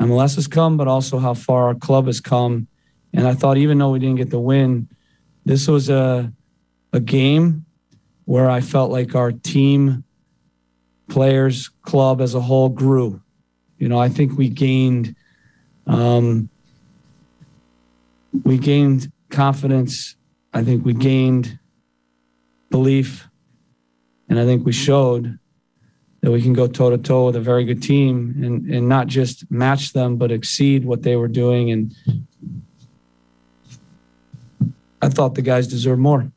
MLS 0.00 0.34
has 0.36 0.46
come, 0.46 0.76
but 0.76 0.88
also 0.88 1.18
how 1.18 1.34
far 1.34 1.66
our 1.66 1.74
club 1.74 2.06
has 2.06 2.20
come. 2.20 2.66
And 3.12 3.26
I 3.26 3.34
thought, 3.34 3.56
even 3.56 3.78
though 3.78 3.90
we 3.90 3.98
didn't 3.98 4.16
get 4.16 4.30
the 4.30 4.40
win, 4.40 4.88
this 5.44 5.68
was 5.68 5.88
a 5.88 6.32
a 6.92 7.00
game 7.00 7.64
where 8.24 8.48
I 8.48 8.60
felt 8.60 8.90
like 8.90 9.14
our 9.14 9.32
team, 9.32 10.04
players, 11.08 11.68
club 11.82 12.20
as 12.20 12.34
a 12.34 12.40
whole 12.40 12.68
grew. 12.68 13.20
You 13.78 13.88
know, 13.88 13.98
I 13.98 14.08
think 14.08 14.38
we 14.38 14.48
gained 14.48 15.14
um, 15.86 16.48
we 18.44 18.58
gained 18.58 19.12
confidence. 19.30 20.16
I 20.52 20.62
think 20.62 20.84
we 20.84 20.94
gained 20.94 21.58
belief. 22.70 23.28
And 24.28 24.38
I 24.40 24.44
think 24.44 24.64
we 24.64 24.72
showed 24.72 25.38
that 26.24 26.32
we 26.32 26.40
can 26.40 26.54
go 26.54 26.66
toe 26.66 26.88
to 26.88 26.96
toe 26.96 27.26
with 27.26 27.36
a 27.36 27.40
very 27.40 27.66
good 27.66 27.82
team 27.82 28.34
and, 28.42 28.66
and 28.74 28.88
not 28.88 29.06
just 29.08 29.44
match 29.50 29.92
them, 29.92 30.16
but 30.16 30.30
exceed 30.32 30.86
what 30.86 31.02
they 31.02 31.16
were 31.16 31.28
doing. 31.30 31.70
And 31.70 31.92
I 35.02 35.10
thought 35.10 35.34
the 35.34 35.42
guys 35.42 35.68
deserve 35.68 35.98
more. 35.98 36.30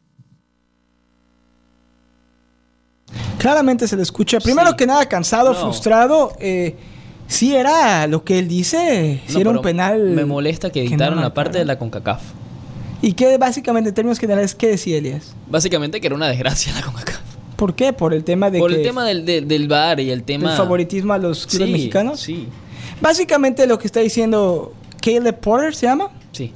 Claramente 3.40 3.88
se 3.88 3.96
le 3.96 4.02
escucha. 4.02 4.40
Primero 4.40 4.72
Sí. 4.72 4.76
que 4.78 4.86
nada, 4.88 5.06
cansado, 5.08 5.54
No. 5.54 5.60
frustrado. 5.62 6.34
Eh, 6.40 6.76
sí 7.28 7.56
era 7.56 8.06
lo 8.08 8.26
que 8.26 8.40
él 8.40 8.50
dice. 8.50 9.22
Sí 9.28 9.36
No, 9.36 9.40
era 9.40 9.50
un 9.52 9.62
penal. 9.62 10.10
Me 10.10 10.26
molesta 10.26 10.70
que 10.70 10.84
no 10.84 10.90
editaron 10.90 11.22
la 11.22 11.34
parte 11.34 11.60
de 11.60 11.66
la 11.66 11.80
CONCACAF. 11.80 12.22
¿Y 13.02 13.14
qué 13.14 13.38
básicamente 13.38 13.90
en 13.90 13.96
términos 13.96 14.20
generales 14.20 14.54
qué 14.54 14.68
decía 14.68 14.98
Elias? 14.98 15.34
Básicamente 15.50 16.02
que 16.02 16.08
era 16.08 16.16
una 16.16 16.28
desgracia 16.28 16.74
la 16.74 16.82
CONCACAF. 16.82 17.27
¿Por 17.58 17.76
qué? 17.76 17.92
Por 17.92 18.14
el 18.14 18.24
tema 18.24 18.50
de 18.50 18.60
Por 18.60 18.70
que 18.72 18.78
el 18.78 18.84
tema 18.84 19.04
del, 19.04 19.26
del, 19.26 19.48
del 19.48 19.68
VAR 19.68 20.00
y 20.00 20.10
el 20.12 20.24
tema... 20.24 20.48
del 20.50 20.58
favoritismo 20.58 21.12
a 21.14 21.18
los 21.18 21.46
clubes 21.46 21.68
Sí, 21.68 21.74
mexicanos. 21.74 22.20
Sí, 22.22 22.48
Básicamente 23.02 23.68
lo 23.68 23.78
que 23.78 23.88
está 23.88 24.00
diciendo 24.00 24.74
Caleb 25.02 25.40
Porter 25.40 25.76
se 25.76 25.86
llama 25.88 26.10
sí. 26.32 26.54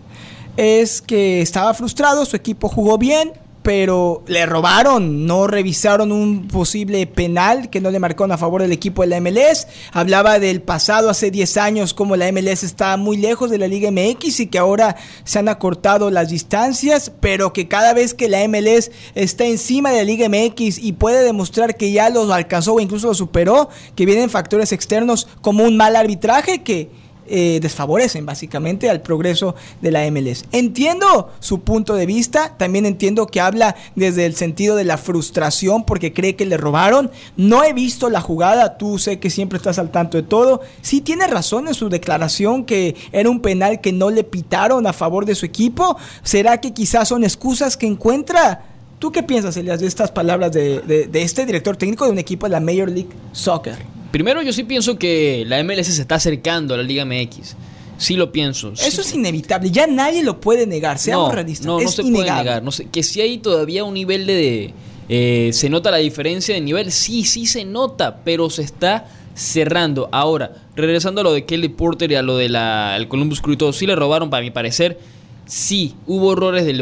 es 0.57 1.01
que 1.01 1.41
estaba 1.41 1.73
frustrado, 1.73 2.25
su 2.25 2.35
equipo 2.35 2.69
jugó 2.69 2.97
bien, 2.97 3.33
pero 3.63 4.23
le 4.27 4.45
robaron, 4.45 5.25
no 5.25 5.47
revisaron 5.47 6.11
un 6.11 6.47
posible 6.47 7.05
penal 7.05 7.69
que 7.69 7.79
no 7.79 7.91
le 7.91 7.99
marcaron 7.99 8.31
a 8.31 8.37
favor 8.37 8.61
del 8.61 8.71
equipo 8.71 9.03
de 9.03 9.09
la 9.09 9.21
MLS. 9.21 9.67
Hablaba 9.91 10.39
del 10.39 10.61
pasado 10.61 11.09
hace 11.09 11.29
10 11.31 11.57
años, 11.57 11.93
como 11.93 12.15
la 12.15 12.31
MLS 12.31 12.63
está 12.63 12.97
muy 12.97 13.17
lejos 13.17 13.51
de 13.51 13.57
la 13.57 13.67
Liga 13.67 13.91
MX 13.91 14.39
y 14.39 14.47
que 14.47 14.57
ahora 14.57 14.95
se 15.23 15.39
han 15.39 15.49
acortado 15.49 16.09
las 16.09 16.29
distancias, 16.29 17.11
pero 17.19 17.53
que 17.53 17.67
cada 17.67 17.93
vez 17.93 18.13
que 18.13 18.29
la 18.29 18.47
MLS 18.47 18.91
está 19.15 19.45
encima 19.45 19.91
de 19.91 19.97
la 19.97 20.03
Liga 20.03 20.27
MX 20.27 20.79
y 20.79 20.93
puede 20.93 21.23
demostrar 21.23 21.77
que 21.77 21.91
ya 21.91 22.09
los 22.09 22.31
alcanzó 22.31 22.73
o 22.73 22.79
incluso 22.79 23.07
lo 23.07 23.13
superó, 23.13 23.69
que 23.95 24.05
vienen 24.05 24.29
factores 24.29 24.71
externos 24.71 25.27
como 25.41 25.63
un 25.63 25.77
mal 25.77 25.95
arbitraje 25.95 26.63
que 26.63 26.89
eh, 27.31 27.59
desfavorecen 27.61 28.25
básicamente 28.25 28.89
al 28.89 29.01
progreso 29.01 29.55
de 29.81 29.91
la 29.91 30.09
MLS. 30.11 30.43
Entiendo 30.51 31.29
su 31.39 31.61
punto 31.61 31.95
de 31.95 32.05
vista, 32.05 32.57
también 32.57 32.85
entiendo 32.85 33.27
que 33.27 33.39
habla 33.39 33.75
desde 33.95 34.25
el 34.25 34.35
sentido 34.35 34.75
de 34.75 34.83
la 34.83 34.97
frustración 34.97 35.85
porque 35.85 36.11
cree 36.11 36.35
que 36.35 36.45
le 36.45 36.57
robaron. 36.57 37.09
No 37.37 37.63
he 37.63 37.71
visto 37.71 38.09
la 38.09 38.19
jugada, 38.19 38.77
tú 38.77 38.99
sé 38.99 39.19
que 39.19 39.29
siempre 39.29 39.57
estás 39.57 39.79
al 39.79 39.91
tanto 39.91 40.17
de 40.17 40.23
todo. 40.23 40.59
Sí 40.81 40.99
tiene 40.99 41.25
razón 41.27 41.69
en 41.69 41.73
su 41.73 41.87
declaración 41.87 42.65
que 42.65 42.95
era 43.13 43.29
un 43.29 43.39
penal 43.39 43.79
que 43.79 43.93
no 43.93 44.09
le 44.09 44.25
pitaron 44.25 44.85
a 44.85 44.93
favor 44.93 45.25
de 45.25 45.35
su 45.35 45.45
equipo. 45.45 45.97
¿Será 46.23 46.59
que 46.59 46.73
quizás 46.73 47.07
son 47.07 47.23
excusas 47.23 47.77
que 47.77 47.87
encuentra? 47.87 48.65
¿Tú 48.99 49.11
qué 49.11 49.23
piensas, 49.23 49.57
Elias, 49.57 49.79
de 49.79 49.87
estas 49.87 50.11
palabras 50.11 50.51
de, 50.51 51.09
este 51.13 51.45
director 51.45 51.75
técnico 51.77 52.05
de 52.05 52.11
un 52.11 52.19
equipo 52.19 52.45
de 52.45 52.51
la 52.51 52.59
Major 52.59 52.89
League 52.89 53.09
Soccer? 53.31 54.00
Primero, 54.11 54.41
yo 54.41 54.51
sí 54.51 54.63
pienso 54.63 54.97
que 54.97 55.45
la 55.47 55.63
MLS 55.63 55.87
se 55.87 56.01
está 56.01 56.15
acercando 56.15 56.73
a 56.73 56.77
la 56.77 56.83
Liga 56.83 57.05
MX. 57.05 57.55
Sí 57.97 58.15
lo 58.15 58.31
pienso. 58.31 58.73
Eso 58.73 59.01
es 59.01 59.13
inevitable. 59.13 59.69
Ya 59.69 59.87
nadie 59.87 60.23
lo 60.23 60.41
puede 60.41 60.65
negar. 60.65 60.97
Seamos 60.97 61.29
no, 61.29 61.35
realistas. 61.35 61.67
No, 61.67 61.79
no 61.79 61.87
se 61.87 62.01
puede 62.01 62.31
negar. 62.31 62.63
No 62.63 62.71
sé, 62.71 62.85
que 62.85 63.03
si 63.03 63.21
hay 63.21 63.37
todavía 63.37 63.83
un 63.83 63.93
nivel 63.93 64.25
de... 64.25 64.73
Eh, 65.07 65.51
¿Se 65.53 65.69
nota 65.69 65.91
la 65.91 65.97
diferencia 65.97 66.55
de 66.55 66.61
nivel? 66.61 66.91
Sí, 66.91 67.25
sí 67.25 67.45
se 67.45 67.63
nota, 67.63 68.21
pero 68.23 68.49
se 68.49 68.63
está 68.63 69.07
cerrando. 69.35 70.09
Ahora, 70.11 70.53
regresando 70.75 71.21
a 71.21 71.23
lo 71.23 71.33
de 71.33 71.45
Kelly 71.45 71.69
Porter 71.69 72.11
y 72.11 72.15
a 72.15 72.21
lo 72.21 72.37
del 72.37 72.53
de 72.53 73.07
Columbus 73.07 73.41
Crew 73.41 73.53
y 73.53 73.57
todo, 73.57 73.73
sí 73.73 73.85
le 73.85 73.95
robaron, 73.95 74.29
para 74.29 74.41
mi 74.41 74.51
parecer. 74.51 74.99
Sí, 75.45 75.95
hubo 76.07 76.33
errores 76.33 76.65
del 76.65 76.81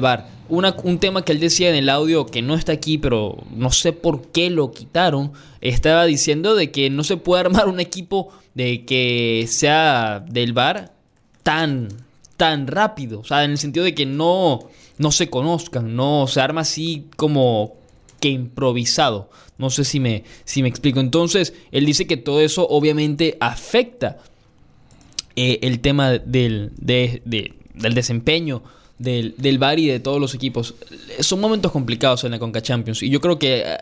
bar 0.50 0.76
un 0.84 1.00
tema 1.00 1.24
que 1.24 1.32
él 1.32 1.40
decía 1.40 1.70
en 1.70 1.76
el 1.76 1.90
audio 1.90 2.26
que 2.26 2.42
no 2.42 2.56
está 2.56 2.72
aquí, 2.72 2.98
pero 2.98 3.38
no 3.56 3.72
sé 3.72 3.94
por 3.94 4.32
qué 4.32 4.50
lo 4.50 4.72
quitaron. 4.72 5.32
Estaba 5.62 6.06
diciendo 6.06 6.56
de 6.56 6.72
que 6.72 6.90
no 6.90 7.04
se 7.04 7.18
puede 7.18 7.42
armar 7.42 7.68
un 7.68 7.80
equipo 7.80 8.30
de 8.54 8.86
que 8.86 9.46
sea 9.48 10.24
del 10.28 10.54
bar 10.54 10.94
tan, 11.44 11.90
tan 12.38 12.68
rápido. 12.68 13.20
O 13.20 13.24
sea, 13.24 13.44
en 13.44 13.52
el 13.52 13.58
sentido 13.58 13.86
de 13.86 13.96
que 13.96 14.06
no, 14.06 14.60
no 14.98 15.12
se 15.12 15.30
conozcan, 15.30 15.96
no 15.96 16.28
se 16.28 16.42
arma 16.42 16.62
así 16.62 17.06
como 17.16 17.76
que 18.20 18.30
improvisado. 18.30 19.30
No 19.58 19.70
sé 19.70 19.84
si 19.84 20.00
me, 20.00 20.24
si 20.46 20.62
me 20.62 20.70
explico. 20.70 21.00
Entonces, 21.00 21.54
él 21.72 21.86
dice 21.86 22.08
que 22.08 22.18
todo 22.18 22.42
eso 22.42 22.68
obviamente 22.68 23.38
afecta 23.40 24.18
eh, 25.36 25.60
el 25.62 25.80
tema 25.80 26.12
del, 26.12 26.72
del 26.76 27.94
desempeño 27.94 28.64
del, 29.00 29.34
del 29.38 29.58
Bar 29.58 29.80
y 29.80 29.88
de 29.88 30.00
todos 30.00 30.22
los 30.22 30.36
equipos. 30.36 30.76
Son 31.20 31.40
momentos 31.40 31.72
complicados 31.72 32.24
en 32.26 32.32
la 32.32 32.40
Conca 32.40 32.62
Champions. 32.62 33.02
Y 33.02 33.10
yo 33.10 33.20
creo 33.20 33.40
que 33.40 33.64
eh, 33.66 33.78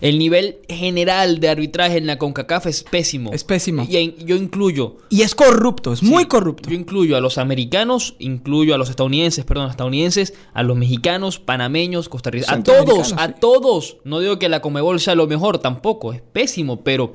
el 0.00 0.18
nivel 0.18 0.58
general 0.68 1.40
de 1.40 1.48
arbitraje 1.48 1.98
en 1.98 2.06
la 2.06 2.18
CONCACAF 2.18 2.66
es 2.66 2.82
pésimo. 2.82 3.32
Es 3.32 3.44
pésimo. 3.44 3.86
Y 3.88 4.14
yo 4.24 4.36
incluyo. 4.36 4.96
Y 5.08 5.22
es 5.22 5.34
corrupto, 5.34 5.92
es 5.92 6.02
muy 6.02 6.26
corrupto. 6.26 6.68
Yo 6.68 6.76
incluyo 6.76 7.16
a 7.16 7.20
los 7.20 7.38
americanos, 7.38 8.14
incluyo 8.18 8.74
a 8.74 8.78
los 8.78 8.90
estadounidenses, 8.90 9.44
perdón, 9.44 9.70
estadounidenses, 9.70 10.34
a 10.52 10.62
los 10.62 10.76
mexicanos, 10.76 11.38
panameños, 11.38 12.08
costarricenses. 12.08 12.58
A 12.58 12.62
todos, 12.62 13.14
a 13.16 13.32
todos. 13.32 13.96
No 14.04 14.20
digo 14.20 14.38
que 14.38 14.48
la 14.48 14.60
Comebol 14.60 15.00
sea 15.00 15.14
lo 15.14 15.26
mejor, 15.26 15.58
tampoco. 15.58 16.12
Es 16.12 16.20
pésimo, 16.20 16.82
pero 16.82 17.14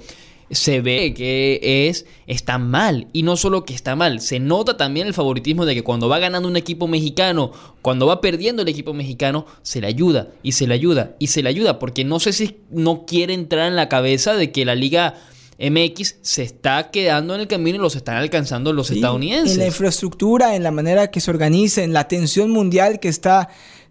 se 0.52 0.82
ve 0.82 1.14
que 1.14 1.88
es 1.88 2.06
está 2.28 2.58
mal 2.58 3.08
y 3.14 3.24
no 3.24 3.38
solo 3.38 3.66
que 3.66 3.74
está 3.74 3.96
mal, 3.96 4.22
se 4.22 4.40
nota 4.40 4.78
también 4.78 5.08
el 5.08 5.14
favoritismo 5.14 5.66
de 5.66 5.76
que 5.76 5.84
cuando 5.84 6.10
va 6.10 6.20
ganando 6.20 6.48
un 6.48 6.58
equipo 6.58 6.88
mexicano, 6.88 7.52
cuando 7.82 8.08
va 8.08 8.22
perdiendo 8.22 8.62
el 8.62 8.68
equipo 8.68 8.94
mexicano, 8.94 9.46
se 9.62 9.82
le 9.82 9.88
ayuda 9.88 10.30
y 10.44 10.54
se 10.54 10.68
le 10.68 10.74
ayuda 10.74 11.16
y 11.20 11.28
se 11.28 11.44
le 11.44 11.50
ayuda 11.50 11.80
porque 11.80 12.04
no 12.04 12.20
sé 12.20 12.34
si 12.34 12.58
no 12.70 13.06
quiere 13.06 13.34
entrar 13.34 13.68
en 13.68 13.76
la 13.76 13.90
cabeza 13.90 14.36
de 14.36 14.52
que 14.52 14.66
la 14.66 14.76
liga 14.76 15.16
MX 15.60 16.16
se 16.22 16.44
está 16.44 16.90
quedando 16.90 17.36
en 17.36 17.42
el 17.42 17.48
camino 17.48 17.78
y 17.78 17.82
los 17.82 17.96
están 17.96 18.16
alcanzando 18.16 18.72
los 18.72 18.92
estadounidenses. 18.92 19.56
En 19.56 19.60
la 19.60 19.68
infraestructura, 19.68 20.56
en 20.56 20.64
la 20.64 20.72
manera 20.72 21.12
que 21.12 21.20
se 21.20 21.30
organiza, 21.30 21.84
en 21.84 21.92
la 21.92 22.00
atención 22.00 22.50
mundial 22.50 23.00
que 23.02 23.10
está 23.10 23.50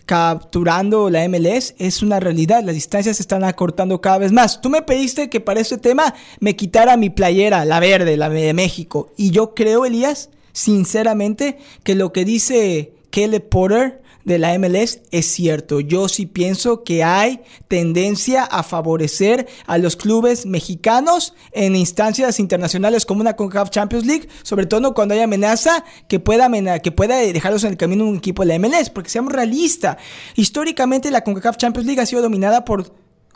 capturando 0.09 1.11
la 1.11 1.29
MLS 1.29 1.75
es 1.77 2.03
una 2.03 2.19
realidad. 2.19 2.65
Las 2.65 2.75
distancias 2.75 3.19
se 3.19 3.23
están 3.23 3.45
acortando 3.45 4.01
cada 4.01 4.17
vez 4.17 4.33
más. 4.33 4.63
Tú 4.63 4.71
me 4.71 4.81
pediste 4.81 5.29
que 5.29 5.39
para 5.39 5.61
este 5.61 5.77
tema 5.77 6.15
me 6.41 6.57
quitara 6.57 6.97
mi 6.97 7.11
playera, 7.11 7.67
la 7.67 7.79
verde, 7.79 8.17
la 8.17 8.31
de 8.31 8.55
México. 8.55 9.13
Y 9.19 9.33
yo 9.33 9.55
creo, 9.55 9.85
Elías, 9.85 10.31
sinceramente, 10.53 11.59
que 11.83 11.95
lo 11.95 12.11
que 12.15 12.25
dice 12.25 12.95
Kelly 13.11 13.41
Porter 13.41 14.01
de 14.29 14.39
la 14.39 14.57
MLS 14.59 15.01
es 15.11 15.27
cierto. 15.27 15.81
Yo 15.81 16.09
sí 16.09 16.27
pienso 16.27 16.85
que 16.85 17.03
hay 17.03 17.41
tendencia 17.67 18.45
a 18.45 18.63
favorecer 18.63 19.49
a 19.67 19.79
los 19.79 19.97
clubes 19.97 20.47
mexicanos 20.47 21.35
en 21.53 21.75
instancias 21.75 22.39
internacionales 22.39 23.07
como 23.07 23.23
una 23.23 23.35
CONCACAF 23.35 23.71
Champions 23.71 24.07
League, 24.07 24.29
sobre 24.43 24.67
todo 24.67 24.95
cuando 24.95 25.15
hay 25.15 25.21
amenaza 25.21 25.85
que 26.09 26.21
pueda, 26.21 26.79
que 26.81 26.93
pueda 26.93 27.17
dejarlos 27.17 27.65
en 27.65 27.71
el 27.71 27.77
camino 27.77 28.07
un 28.07 28.19
equipo 28.19 28.45
de 28.45 28.57
la 28.57 28.59
MLS, 28.59 28.91
porque 28.91 29.11
seamos 29.11 29.33
realistas. 29.33 29.97
Históricamente 30.37 31.11
la 31.11 31.25
CONCACAF 31.25 31.57
Champions 31.57 31.87
League 31.87 32.01
ha 32.01 32.07
sido 32.07 32.23
dominada 32.23 32.65
por 32.65 32.93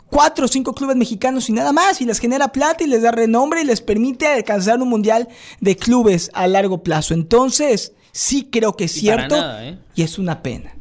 cuatro 0.09 0.45
o 0.45 0.47
cinco 0.47 0.75
clubes 0.75 0.95
mexicanos 0.95 1.49
y 1.49 1.53
nada 1.53 1.73
más, 1.73 1.99
y 1.99 2.05
les 2.05 2.19
genera 2.19 2.51
plata 2.51 2.83
y 2.83 2.87
les 2.87 3.01
da 3.01 3.11
renombre 3.11 3.61
y 3.61 3.65
les 3.65 3.81
permite 3.81 4.27
alcanzar 4.27 4.79
un 4.79 4.89
mundial 4.89 5.27
de 5.59 5.75
clubes 5.75 6.29
a 6.33 6.47
largo 6.47 6.83
plazo. 6.83 7.15
Entonces, 7.15 7.93
sí 8.11 8.47
creo 8.51 8.77
que 8.77 8.85
es 8.85 8.91
cierto 8.91 9.35
¿eh? 9.59 9.79
y 9.95 10.03
es 10.03 10.17
una 10.17 10.41
pena. 10.41 10.75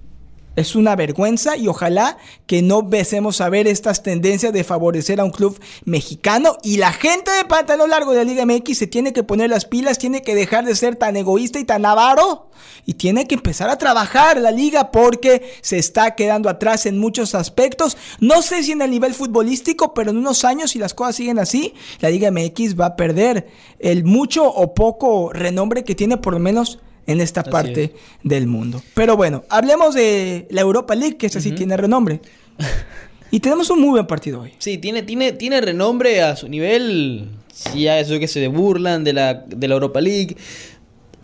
Es 0.54 0.74
una 0.76 0.96
vergüenza 0.96 1.56
y 1.56 1.66
ojalá 1.66 2.18
que 2.46 2.60
no 2.60 2.80
empecemos 2.80 3.40
a 3.40 3.48
ver 3.48 3.66
estas 3.66 4.02
tendencias 4.02 4.52
de 4.52 4.64
favorecer 4.64 5.18
a 5.18 5.24
un 5.24 5.30
club 5.30 5.58
mexicano 5.86 6.58
y 6.62 6.76
la 6.76 6.92
gente 6.92 7.30
de 7.30 7.46
pantalón 7.46 7.88
largo 7.88 8.12
de 8.12 8.18
la 8.18 8.24
Liga 8.24 8.44
MX 8.44 8.76
se 8.76 8.86
tiene 8.86 9.14
que 9.14 9.22
poner 9.22 9.48
las 9.48 9.64
pilas, 9.64 9.98
tiene 9.98 10.20
que 10.20 10.34
dejar 10.34 10.66
de 10.66 10.76
ser 10.76 10.96
tan 10.96 11.16
egoísta 11.16 11.58
y 11.58 11.64
tan 11.64 11.86
avaro 11.86 12.50
y 12.84 12.94
tiene 12.94 13.26
que 13.26 13.34
empezar 13.34 13.70
a 13.70 13.78
trabajar 13.78 14.38
la 14.38 14.50
liga 14.50 14.90
porque 14.90 15.42
se 15.62 15.78
está 15.78 16.14
quedando 16.14 16.48
atrás 16.48 16.84
en 16.84 16.98
muchos 16.98 17.34
aspectos. 17.34 17.96
No 18.20 18.42
sé 18.42 18.62
si 18.62 18.72
en 18.72 18.82
el 18.82 18.90
nivel 18.90 19.14
futbolístico, 19.14 19.94
pero 19.94 20.10
en 20.10 20.18
unos 20.18 20.44
años 20.44 20.72
si 20.72 20.78
las 20.78 20.92
cosas 20.92 21.16
siguen 21.16 21.38
así, 21.38 21.74
la 22.00 22.10
Liga 22.10 22.30
MX 22.30 22.78
va 22.78 22.86
a 22.86 22.96
perder 22.96 23.48
el 23.78 24.04
mucho 24.04 24.46
o 24.46 24.74
poco 24.74 25.32
renombre 25.32 25.84
que 25.84 25.94
tiene 25.94 26.18
por 26.18 26.34
lo 26.34 26.38
menos 26.38 26.78
en 27.06 27.20
esta 27.20 27.42
parte 27.42 27.94
del 28.22 28.46
mundo. 28.46 28.82
Pero 28.94 29.16
bueno, 29.16 29.44
hablemos 29.48 29.94
de 29.94 30.46
la 30.50 30.60
Europa 30.60 30.94
League, 30.94 31.16
que 31.16 31.26
esa 31.26 31.40
sí 31.40 31.52
tiene 31.52 31.76
renombre. 31.76 32.20
y 33.30 33.40
tenemos 33.40 33.70
un 33.70 33.80
muy 33.80 33.90
buen 33.90 34.06
partido 34.06 34.42
hoy. 34.42 34.52
Sí, 34.58 34.78
tiene, 34.78 35.02
tiene, 35.02 35.32
tiene 35.32 35.60
renombre 35.60 36.22
a 36.22 36.36
su 36.36 36.48
nivel. 36.48 37.28
Sí, 37.52 37.82
ya 37.82 37.98
eso 37.98 38.18
que 38.18 38.28
se 38.28 38.46
burlan 38.48 39.04
de 39.04 39.12
la, 39.12 39.34
de 39.34 39.68
la 39.68 39.74
Europa 39.74 40.00
League. 40.00 40.36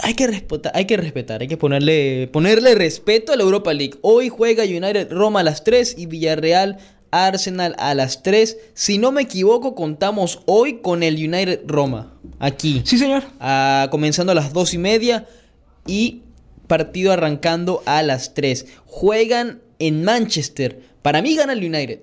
Hay 0.00 0.14
que, 0.14 0.28
respetar, 0.28 0.72
hay 0.76 0.84
que 0.84 0.96
respetar, 0.96 1.40
hay 1.40 1.48
que 1.48 1.56
ponerle, 1.56 2.28
ponerle 2.32 2.76
respeto 2.76 3.32
a 3.32 3.36
la 3.36 3.42
Europa 3.42 3.74
League. 3.74 3.94
Hoy 4.02 4.28
juega 4.28 4.62
United 4.62 5.10
Roma 5.10 5.40
a 5.40 5.42
las 5.42 5.64
3 5.64 5.96
y 5.98 6.06
Villarreal 6.06 6.78
Arsenal 7.10 7.74
a 7.78 7.94
las 7.94 8.22
3. 8.22 8.58
Si 8.74 8.98
no 8.98 9.10
me 9.10 9.22
equivoco, 9.22 9.74
contamos 9.74 10.40
hoy 10.46 10.80
con 10.82 11.02
el 11.02 11.14
United 11.14 11.62
Roma. 11.66 12.14
Aquí. 12.38 12.82
Sí, 12.84 12.96
señor. 12.96 13.24
Ah, 13.40 13.88
comenzando 13.90 14.30
a 14.32 14.34
las 14.36 14.52
2 14.52 14.74
y 14.74 14.78
media 14.78 15.26
y 15.88 16.22
partido 16.68 17.12
arrancando 17.12 17.82
a 17.86 18.04
las 18.04 18.34
3. 18.34 18.66
Juegan 18.86 19.60
en 19.80 20.04
Manchester. 20.04 20.80
Para 21.02 21.22
mí 21.22 21.34
gana 21.34 21.54
el 21.54 21.64
United. 21.64 22.00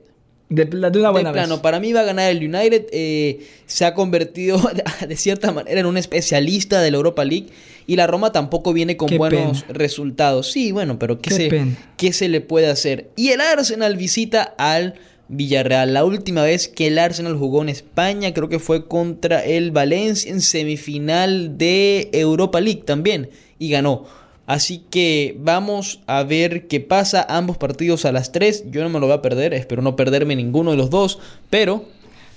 De, 0.47 0.69
una 0.99 1.09
buena 1.09 1.31
plano, 1.31 1.61
para 1.63 1.79
mí 1.79 1.91
va 1.91 2.01
a 2.01 2.03
ganar 2.03 2.29
el 2.29 2.37
United. 2.37 2.85
Eh, 2.91 3.47
se 3.65 3.83
ha 3.85 3.93
convertido 3.93 4.61
de 5.07 5.15
cierta 5.15 5.51
manera 5.51 5.79
en 5.79 5.85
un 5.85 5.97
especialista 5.97 6.81
de 6.81 6.91
la 6.91 6.97
Europa 6.97 7.23
League. 7.25 7.47
Y 7.87 7.95
la 7.95 8.07
Roma 8.07 8.31
tampoco 8.31 8.73
viene 8.73 8.97
con 8.97 9.15
buenos 9.17 9.65
resultados. 9.69 10.51
Sí, 10.51 10.71
bueno, 10.71 10.99
pero 10.99 11.19
¿qué, 11.19 11.31
se, 11.31 11.67
¿qué 11.97 12.13
se 12.13 12.29
le 12.29 12.41
puede 12.41 12.67
hacer? 12.67 13.09
Y 13.15 13.29
el 13.29 13.41
Arsenal 13.41 13.95
visita 13.95 14.55
al 14.57 14.95
Villarreal. 15.27 15.93
La 15.93 16.05
última 16.05 16.43
vez 16.43 16.67
que 16.67 16.87
el 16.87 16.99
Arsenal 16.99 17.37
jugó 17.37 17.61
en 17.61 17.69
España 17.69 18.33
creo 18.33 18.49
que 18.49 18.59
fue 18.59 18.87
contra 18.87 19.43
el 19.43 19.71
Valencia 19.71 20.31
en 20.31 20.41
semifinal 20.41 21.57
de 21.57 22.09
Europa 22.13 22.61
League 22.61 22.83
también 22.85 23.29
y 23.59 23.69
ganó. 23.69 24.05
Así 24.47 24.83
que 24.91 25.35
vamos 25.39 26.01
a 26.05 26.23
ver 26.23 26.67
qué 26.67 26.79
pasa. 26.79 27.25
Ambos 27.27 27.57
partidos 27.57 28.05
a 28.05 28.11
las 28.11 28.31
3. 28.31 28.65
Yo 28.69 28.83
no 28.83 28.89
me 28.89 28.99
lo 28.99 29.07
voy 29.07 29.15
a 29.15 29.21
perder. 29.21 29.53
Espero 29.53 29.81
no 29.81 29.95
perderme 29.95 30.35
ninguno 30.35 30.71
de 30.71 30.77
los 30.77 30.91
dos. 30.91 31.19
Pero 31.49 31.85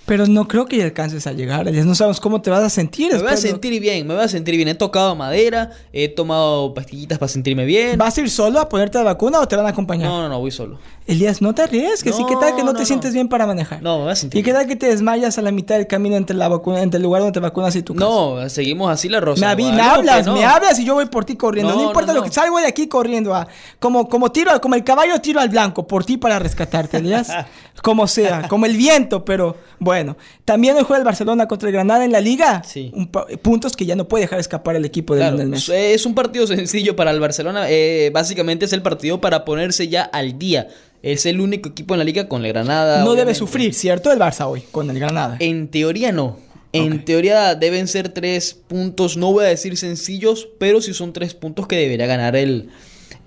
pero 0.09 0.27
no 0.27 0.49
creo 0.49 0.65
que 0.65 0.83
alcances 0.83 1.27
a 1.27 1.33
llegar. 1.33 1.71
No 1.71 1.95
sabemos 1.95 2.19
cómo 2.19 2.41
te 2.41 2.49
vas 2.49 2.65
a 2.65 2.71
sentir. 2.71 3.13
Me 3.13 3.19
voy 3.19 3.31
a 3.31 3.37
sentir 3.37 3.79
bien, 3.79 4.07
me 4.07 4.15
voy 4.15 4.25
a 4.25 4.29
sentir 4.29 4.57
bien. 4.57 4.67
He 4.67 4.75
tocado 4.75 5.15
madera, 5.15 5.71
he 5.93 6.09
tomado 6.09 6.73
pastillitas 6.73 7.19
para 7.19 7.29
sentirme 7.29 7.67
bien. 7.67 7.99
¿Vas 7.99 8.17
a 8.17 8.23
ir 8.23 8.31
solo 8.31 8.59
a 8.59 8.71
ponerte 8.71 8.97
la 8.97 9.05
vacuna 9.05 9.39
o 9.39 9.47
te 9.47 9.55
van 9.55 9.67
a 9.67 9.69
acompañar? 9.69 10.09
No, 10.09 10.23
no, 10.23 10.31
no, 10.31 10.41
voy 10.41 10.51
solo. 10.51 10.79
Elías, 11.07 11.43
no 11.43 11.55
te 11.55 11.63
arriesgues. 11.63 12.19
¿Y 12.19 12.25
qué 12.25 12.37
tal 12.37 12.57
que 12.57 12.65
no, 12.65 12.73
te 12.73 12.87
sientes 12.87 13.13
bien 13.13 13.29
para 13.29 13.47
manejar? 13.47 13.83
No, 13.83 13.99
me 13.99 14.05
voy 14.05 14.13
a 14.13 14.17
sentir 14.17 14.41
¿Y 14.41 14.43
qué 14.43 14.53
tal 14.55 14.67
que 14.67 14.77
te 14.77 14.87
desmayas 14.87 15.37
a 15.37 15.43
la 15.43 15.53
mitad 15.53 15.77
del 15.77 15.87
camino 15.87 16.17
entre, 16.17 16.37
la 16.37 16.49
vacuna, 16.49 16.81
entre 16.81 16.97
el 16.97 17.03
lugar 17.03 17.21
donde 17.21 17.33
te 17.33 17.41
vacunas 17.41 17.77
y 17.77 17.83
tu 17.83 17.95
casa? 17.95 18.07
No, 18.07 18.49
seguimos 18.49 18.91
así 18.91 19.11
la 19.11 19.21
rosa. 19.21 19.55
Me, 19.55 19.73
me 19.73 19.83
hablas, 19.83 20.27
me 20.27 20.45
hablas 20.45 20.79
y 20.79 20.87
yo 20.87 20.95
voy 20.95 21.07
por 21.07 21.27
ti 21.27 21.37
corriendo. 21.37 21.75
No, 21.75 21.85
importa 21.85 22.15
lo 22.15 22.23
que 22.23 22.31
salgo 22.31 22.59
de 22.59 22.67
aquí 22.67 22.89
corriendo. 22.89 23.35
A, 23.35 23.47
como, 23.79 24.09
como, 24.09 24.33
tiro, 24.33 24.59
como 24.61 24.75
el 24.75 24.85
caballo 24.85 25.21
tiro 25.21 25.41
al 25.41 25.51
blanco, 25.51 25.87
por 25.87 26.05
ti 26.05 26.17
para 26.17 26.39
rescatarte, 26.39 26.97
Elías. 26.97 27.31
como 27.83 28.07
sea, 28.07 28.49
como 28.49 28.67
el 28.67 28.77
viento, 28.77 29.25
pero 29.25 29.57
bueno. 29.79 29.98
Bueno, 29.99 30.17
también 30.45 30.77
hoy 30.77 30.85
juega 30.85 30.99
el 30.99 31.05
Barcelona 31.05 31.49
contra 31.49 31.69
el 31.69 31.73
Granada 31.73 32.05
en 32.05 32.13
la 32.13 32.21
Liga. 32.21 32.63
Sí. 32.65 32.93
Un 32.95 33.09
puntos 33.43 33.75
que 33.75 33.85
ya 33.85 33.97
no 33.97 34.07
puede 34.07 34.23
dejar 34.25 34.39
escapar 34.39 34.77
el 34.77 34.85
equipo 34.85 35.15
de 35.15 35.21
Claro, 35.23 35.37
Lionel 35.37 35.51
Messi. 35.51 35.73
es 35.73 36.07
un 36.07 36.15
partido 36.15 36.47
sencillo 36.47 36.95
para 36.95 37.11
el 37.11 37.19
Barcelona. 37.19 37.67
eh, 37.69 38.11
básicamente 38.15 38.67
es 38.67 38.73
el 38.73 38.83
partido 38.83 39.21
para 39.21 39.45
ponerse 39.45 39.89
ya 39.89 40.03
al 40.03 40.39
día. 40.39 40.69
Es 41.03 41.27
el 41.27 41.41
único 41.41 41.69
equipo 41.71 41.95
en 41.95 41.99
la 41.99 42.05
liga 42.05 42.29
con 42.29 42.45
el 42.45 42.53
Granada. 42.53 43.05
No 43.05 43.15
debe 43.15 43.35
sufrir, 43.35 43.75
¿cierto? 43.75 44.13
El 44.13 44.21
Barça 44.21 44.47
hoy 44.47 44.63
con 44.71 44.89
el 44.89 45.01
Granada. 45.01 45.37
En 45.41 45.67
teoría 45.69 46.13
no. 46.13 46.37
En 46.73 47.05
teoría 47.05 47.55
deben 47.57 47.89
ser 47.89 48.11
tres 48.11 48.55
puntos, 48.55 49.17
no 49.17 49.33
voy 49.33 49.47
a 49.47 49.49
decir 49.49 49.77
sencillos, 49.77 50.49
pero 50.59 50.81
sí 50.81 50.95
son 50.95 51.13
tres 51.13 51.35
puntos 51.35 51.67
que 51.67 51.77
debería 51.77 52.07
ganar 52.07 52.37
el, 52.37 52.69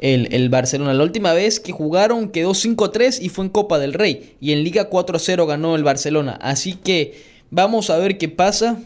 el, 0.01 0.27
el 0.33 0.49
Barcelona. 0.49 0.93
La 0.93 1.03
última 1.03 1.33
vez 1.33 1.59
que 1.59 1.71
jugaron 1.71 2.29
quedó 2.29 2.51
5-3 2.51 3.19
y 3.21 3.29
fue 3.29 3.45
en 3.45 3.49
Copa 3.49 3.79
del 3.79 3.93
Rey. 3.93 4.35
Y 4.41 4.51
en 4.51 4.63
Liga 4.63 4.89
4-0 4.89 5.47
ganó 5.47 5.75
el 5.75 5.83
Barcelona. 5.83 6.37
Así 6.41 6.73
que 6.73 7.23
vamos 7.49 7.89
a 7.89 7.97
ver 7.97 8.17
qué 8.17 8.27
pasa. 8.27 8.79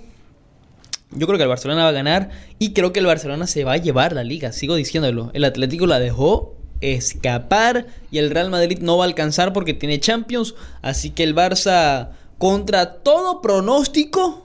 Yo 1.11 1.27
creo 1.27 1.37
que 1.37 1.43
el 1.43 1.49
Barcelona 1.49 1.83
va 1.83 1.89
a 1.89 1.93
ganar 1.93 2.29
y 2.59 2.73
creo 2.73 2.91
que 2.91 2.99
el 2.99 3.05
Barcelona 3.05 3.47
se 3.47 3.63
va 3.63 3.73
a 3.73 3.77
llevar 3.77 4.13
la 4.13 4.23
liga, 4.23 4.51
sigo 4.51 4.75
diciéndolo. 4.75 5.31
El 5.33 5.45
Atlético 5.45 5.87
la 5.87 5.99
dejó 5.99 6.55
escapar 6.81 7.87
y 8.11 8.17
el 8.17 8.31
Real 8.31 8.49
Madrid 8.49 8.79
no 8.81 8.97
va 8.97 9.05
a 9.05 9.07
alcanzar 9.07 9.53
porque 9.53 9.73
tiene 9.73 9.99
Champions, 9.99 10.55
así 10.81 11.11
que 11.11 11.23
el 11.23 11.33
Barça 11.33 12.09
contra 12.37 12.95
todo 12.95 13.41
pronóstico 13.41 14.44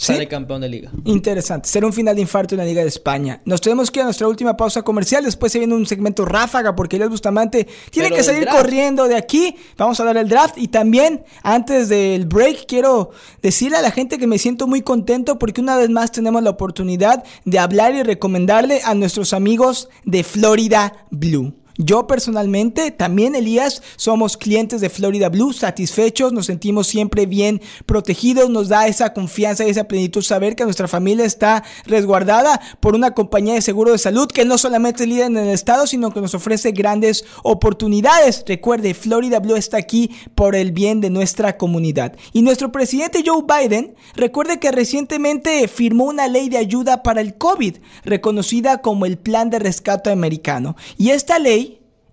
Sí. 0.00 0.14
sale 0.14 0.28
campeón 0.28 0.62
de 0.62 0.68
liga. 0.70 0.90
Interesante. 1.04 1.68
Será 1.68 1.86
un 1.86 1.92
final 1.92 2.14
de 2.14 2.22
infarto 2.22 2.54
en 2.54 2.60
la 2.60 2.64
Liga 2.64 2.80
de 2.80 2.88
España. 2.88 3.42
Nos 3.44 3.60
tenemos 3.60 3.90
que 3.90 3.98
ir 3.98 4.02
a 4.02 4.04
nuestra 4.06 4.26
última 4.28 4.56
pausa 4.56 4.80
comercial. 4.80 5.22
Después 5.24 5.52
se 5.52 5.58
viene 5.58 5.74
un 5.74 5.84
segmento 5.84 6.24
ráfaga 6.24 6.74
porque 6.74 6.96
Elias 6.96 7.10
Bustamante 7.10 7.68
tiene 7.90 8.08
Pero 8.08 8.16
que 8.16 8.22
salir 8.22 8.44
draft. 8.44 8.56
corriendo 8.56 9.08
de 9.08 9.16
aquí. 9.16 9.56
Vamos 9.76 10.00
a 10.00 10.04
dar 10.04 10.16
el 10.16 10.26
draft. 10.26 10.56
Y 10.56 10.68
también, 10.68 11.22
antes 11.42 11.90
del 11.90 12.24
break, 12.24 12.64
quiero 12.66 13.10
decirle 13.42 13.76
a 13.76 13.82
la 13.82 13.90
gente 13.90 14.16
que 14.16 14.26
me 14.26 14.38
siento 14.38 14.66
muy 14.66 14.80
contento 14.80 15.38
porque 15.38 15.60
una 15.60 15.76
vez 15.76 15.90
más 15.90 16.10
tenemos 16.12 16.42
la 16.42 16.48
oportunidad 16.50 17.22
de 17.44 17.58
hablar 17.58 17.94
y 17.94 18.02
recomendarle 18.02 18.80
a 18.82 18.94
nuestros 18.94 19.34
amigos 19.34 19.90
de 20.06 20.24
Florida 20.24 20.94
Blue. 21.10 21.52
Yo 21.82 22.06
personalmente, 22.06 22.90
también 22.90 23.34
Elías, 23.34 23.82
somos 23.96 24.36
clientes 24.36 24.82
de 24.82 24.90
Florida 24.90 25.30
Blue, 25.30 25.54
satisfechos, 25.54 26.30
nos 26.30 26.44
sentimos 26.44 26.86
siempre 26.86 27.24
bien 27.24 27.62
protegidos, 27.86 28.50
nos 28.50 28.68
da 28.68 28.86
esa 28.86 29.14
confianza 29.14 29.64
y 29.64 29.70
esa 29.70 29.84
plenitud 29.84 30.20
saber 30.20 30.56
que 30.56 30.64
nuestra 30.64 30.88
familia 30.88 31.24
está 31.24 31.64
resguardada 31.86 32.60
por 32.80 32.94
una 32.94 33.12
compañía 33.12 33.54
de 33.54 33.62
seguro 33.62 33.92
de 33.92 33.98
salud 33.98 34.28
que 34.28 34.44
no 34.44 34.58
solamente 34.58 35.04
es 35.04 35.08
líder 35.08 35.28
en 35.28 35.38
el 35.38 35.48
estado, 35.48 35.86
sino 35.86 36.12
que 36.12 36.20
nos 36.20 36.34
ofrece 36.34 36.72
grandes 36.72 37.24
oportunidades. 37.44 38.44
Recuerde, 38.46 38.92
Florida 38.92 39.40
Blue 39.40 39.56
está 39.56 39.78
aquí 39.78 40.10
por 40.34 40.56
el 40.56 40.72
bien 40.72 41.00
de 41.00 41.08
nuestra 41.08 41.56
comunidad. 41.56 42.14
Y 42.34 42.42
nuestro 42.42 42.72
presidente 42.72 43.24
Joe 43.24 43.42
Biden, 43.48 43.94
recuerde 44.14 44.58
que 44.58 44.70
recientemente 44.70 45.66
firmó 45.66 46.04
una 46.04 46.28
ley 46.28 46.50
de 46.50 46.58
ayuda 46.58 47.02
para 47.02 47.22
el 47.22 47.38
COVID, 47.38 47.76
reconocida 48.04 48.82
como 48.82 49.06
el 49.06 49.16
Plan 49.16 49.48
de 49.48 49.60
Rescate 49.60 50.10
Americano. 50.10 50.76
Y 50.98 51.08
esta 51.10 51.38
ley 51.38 51.69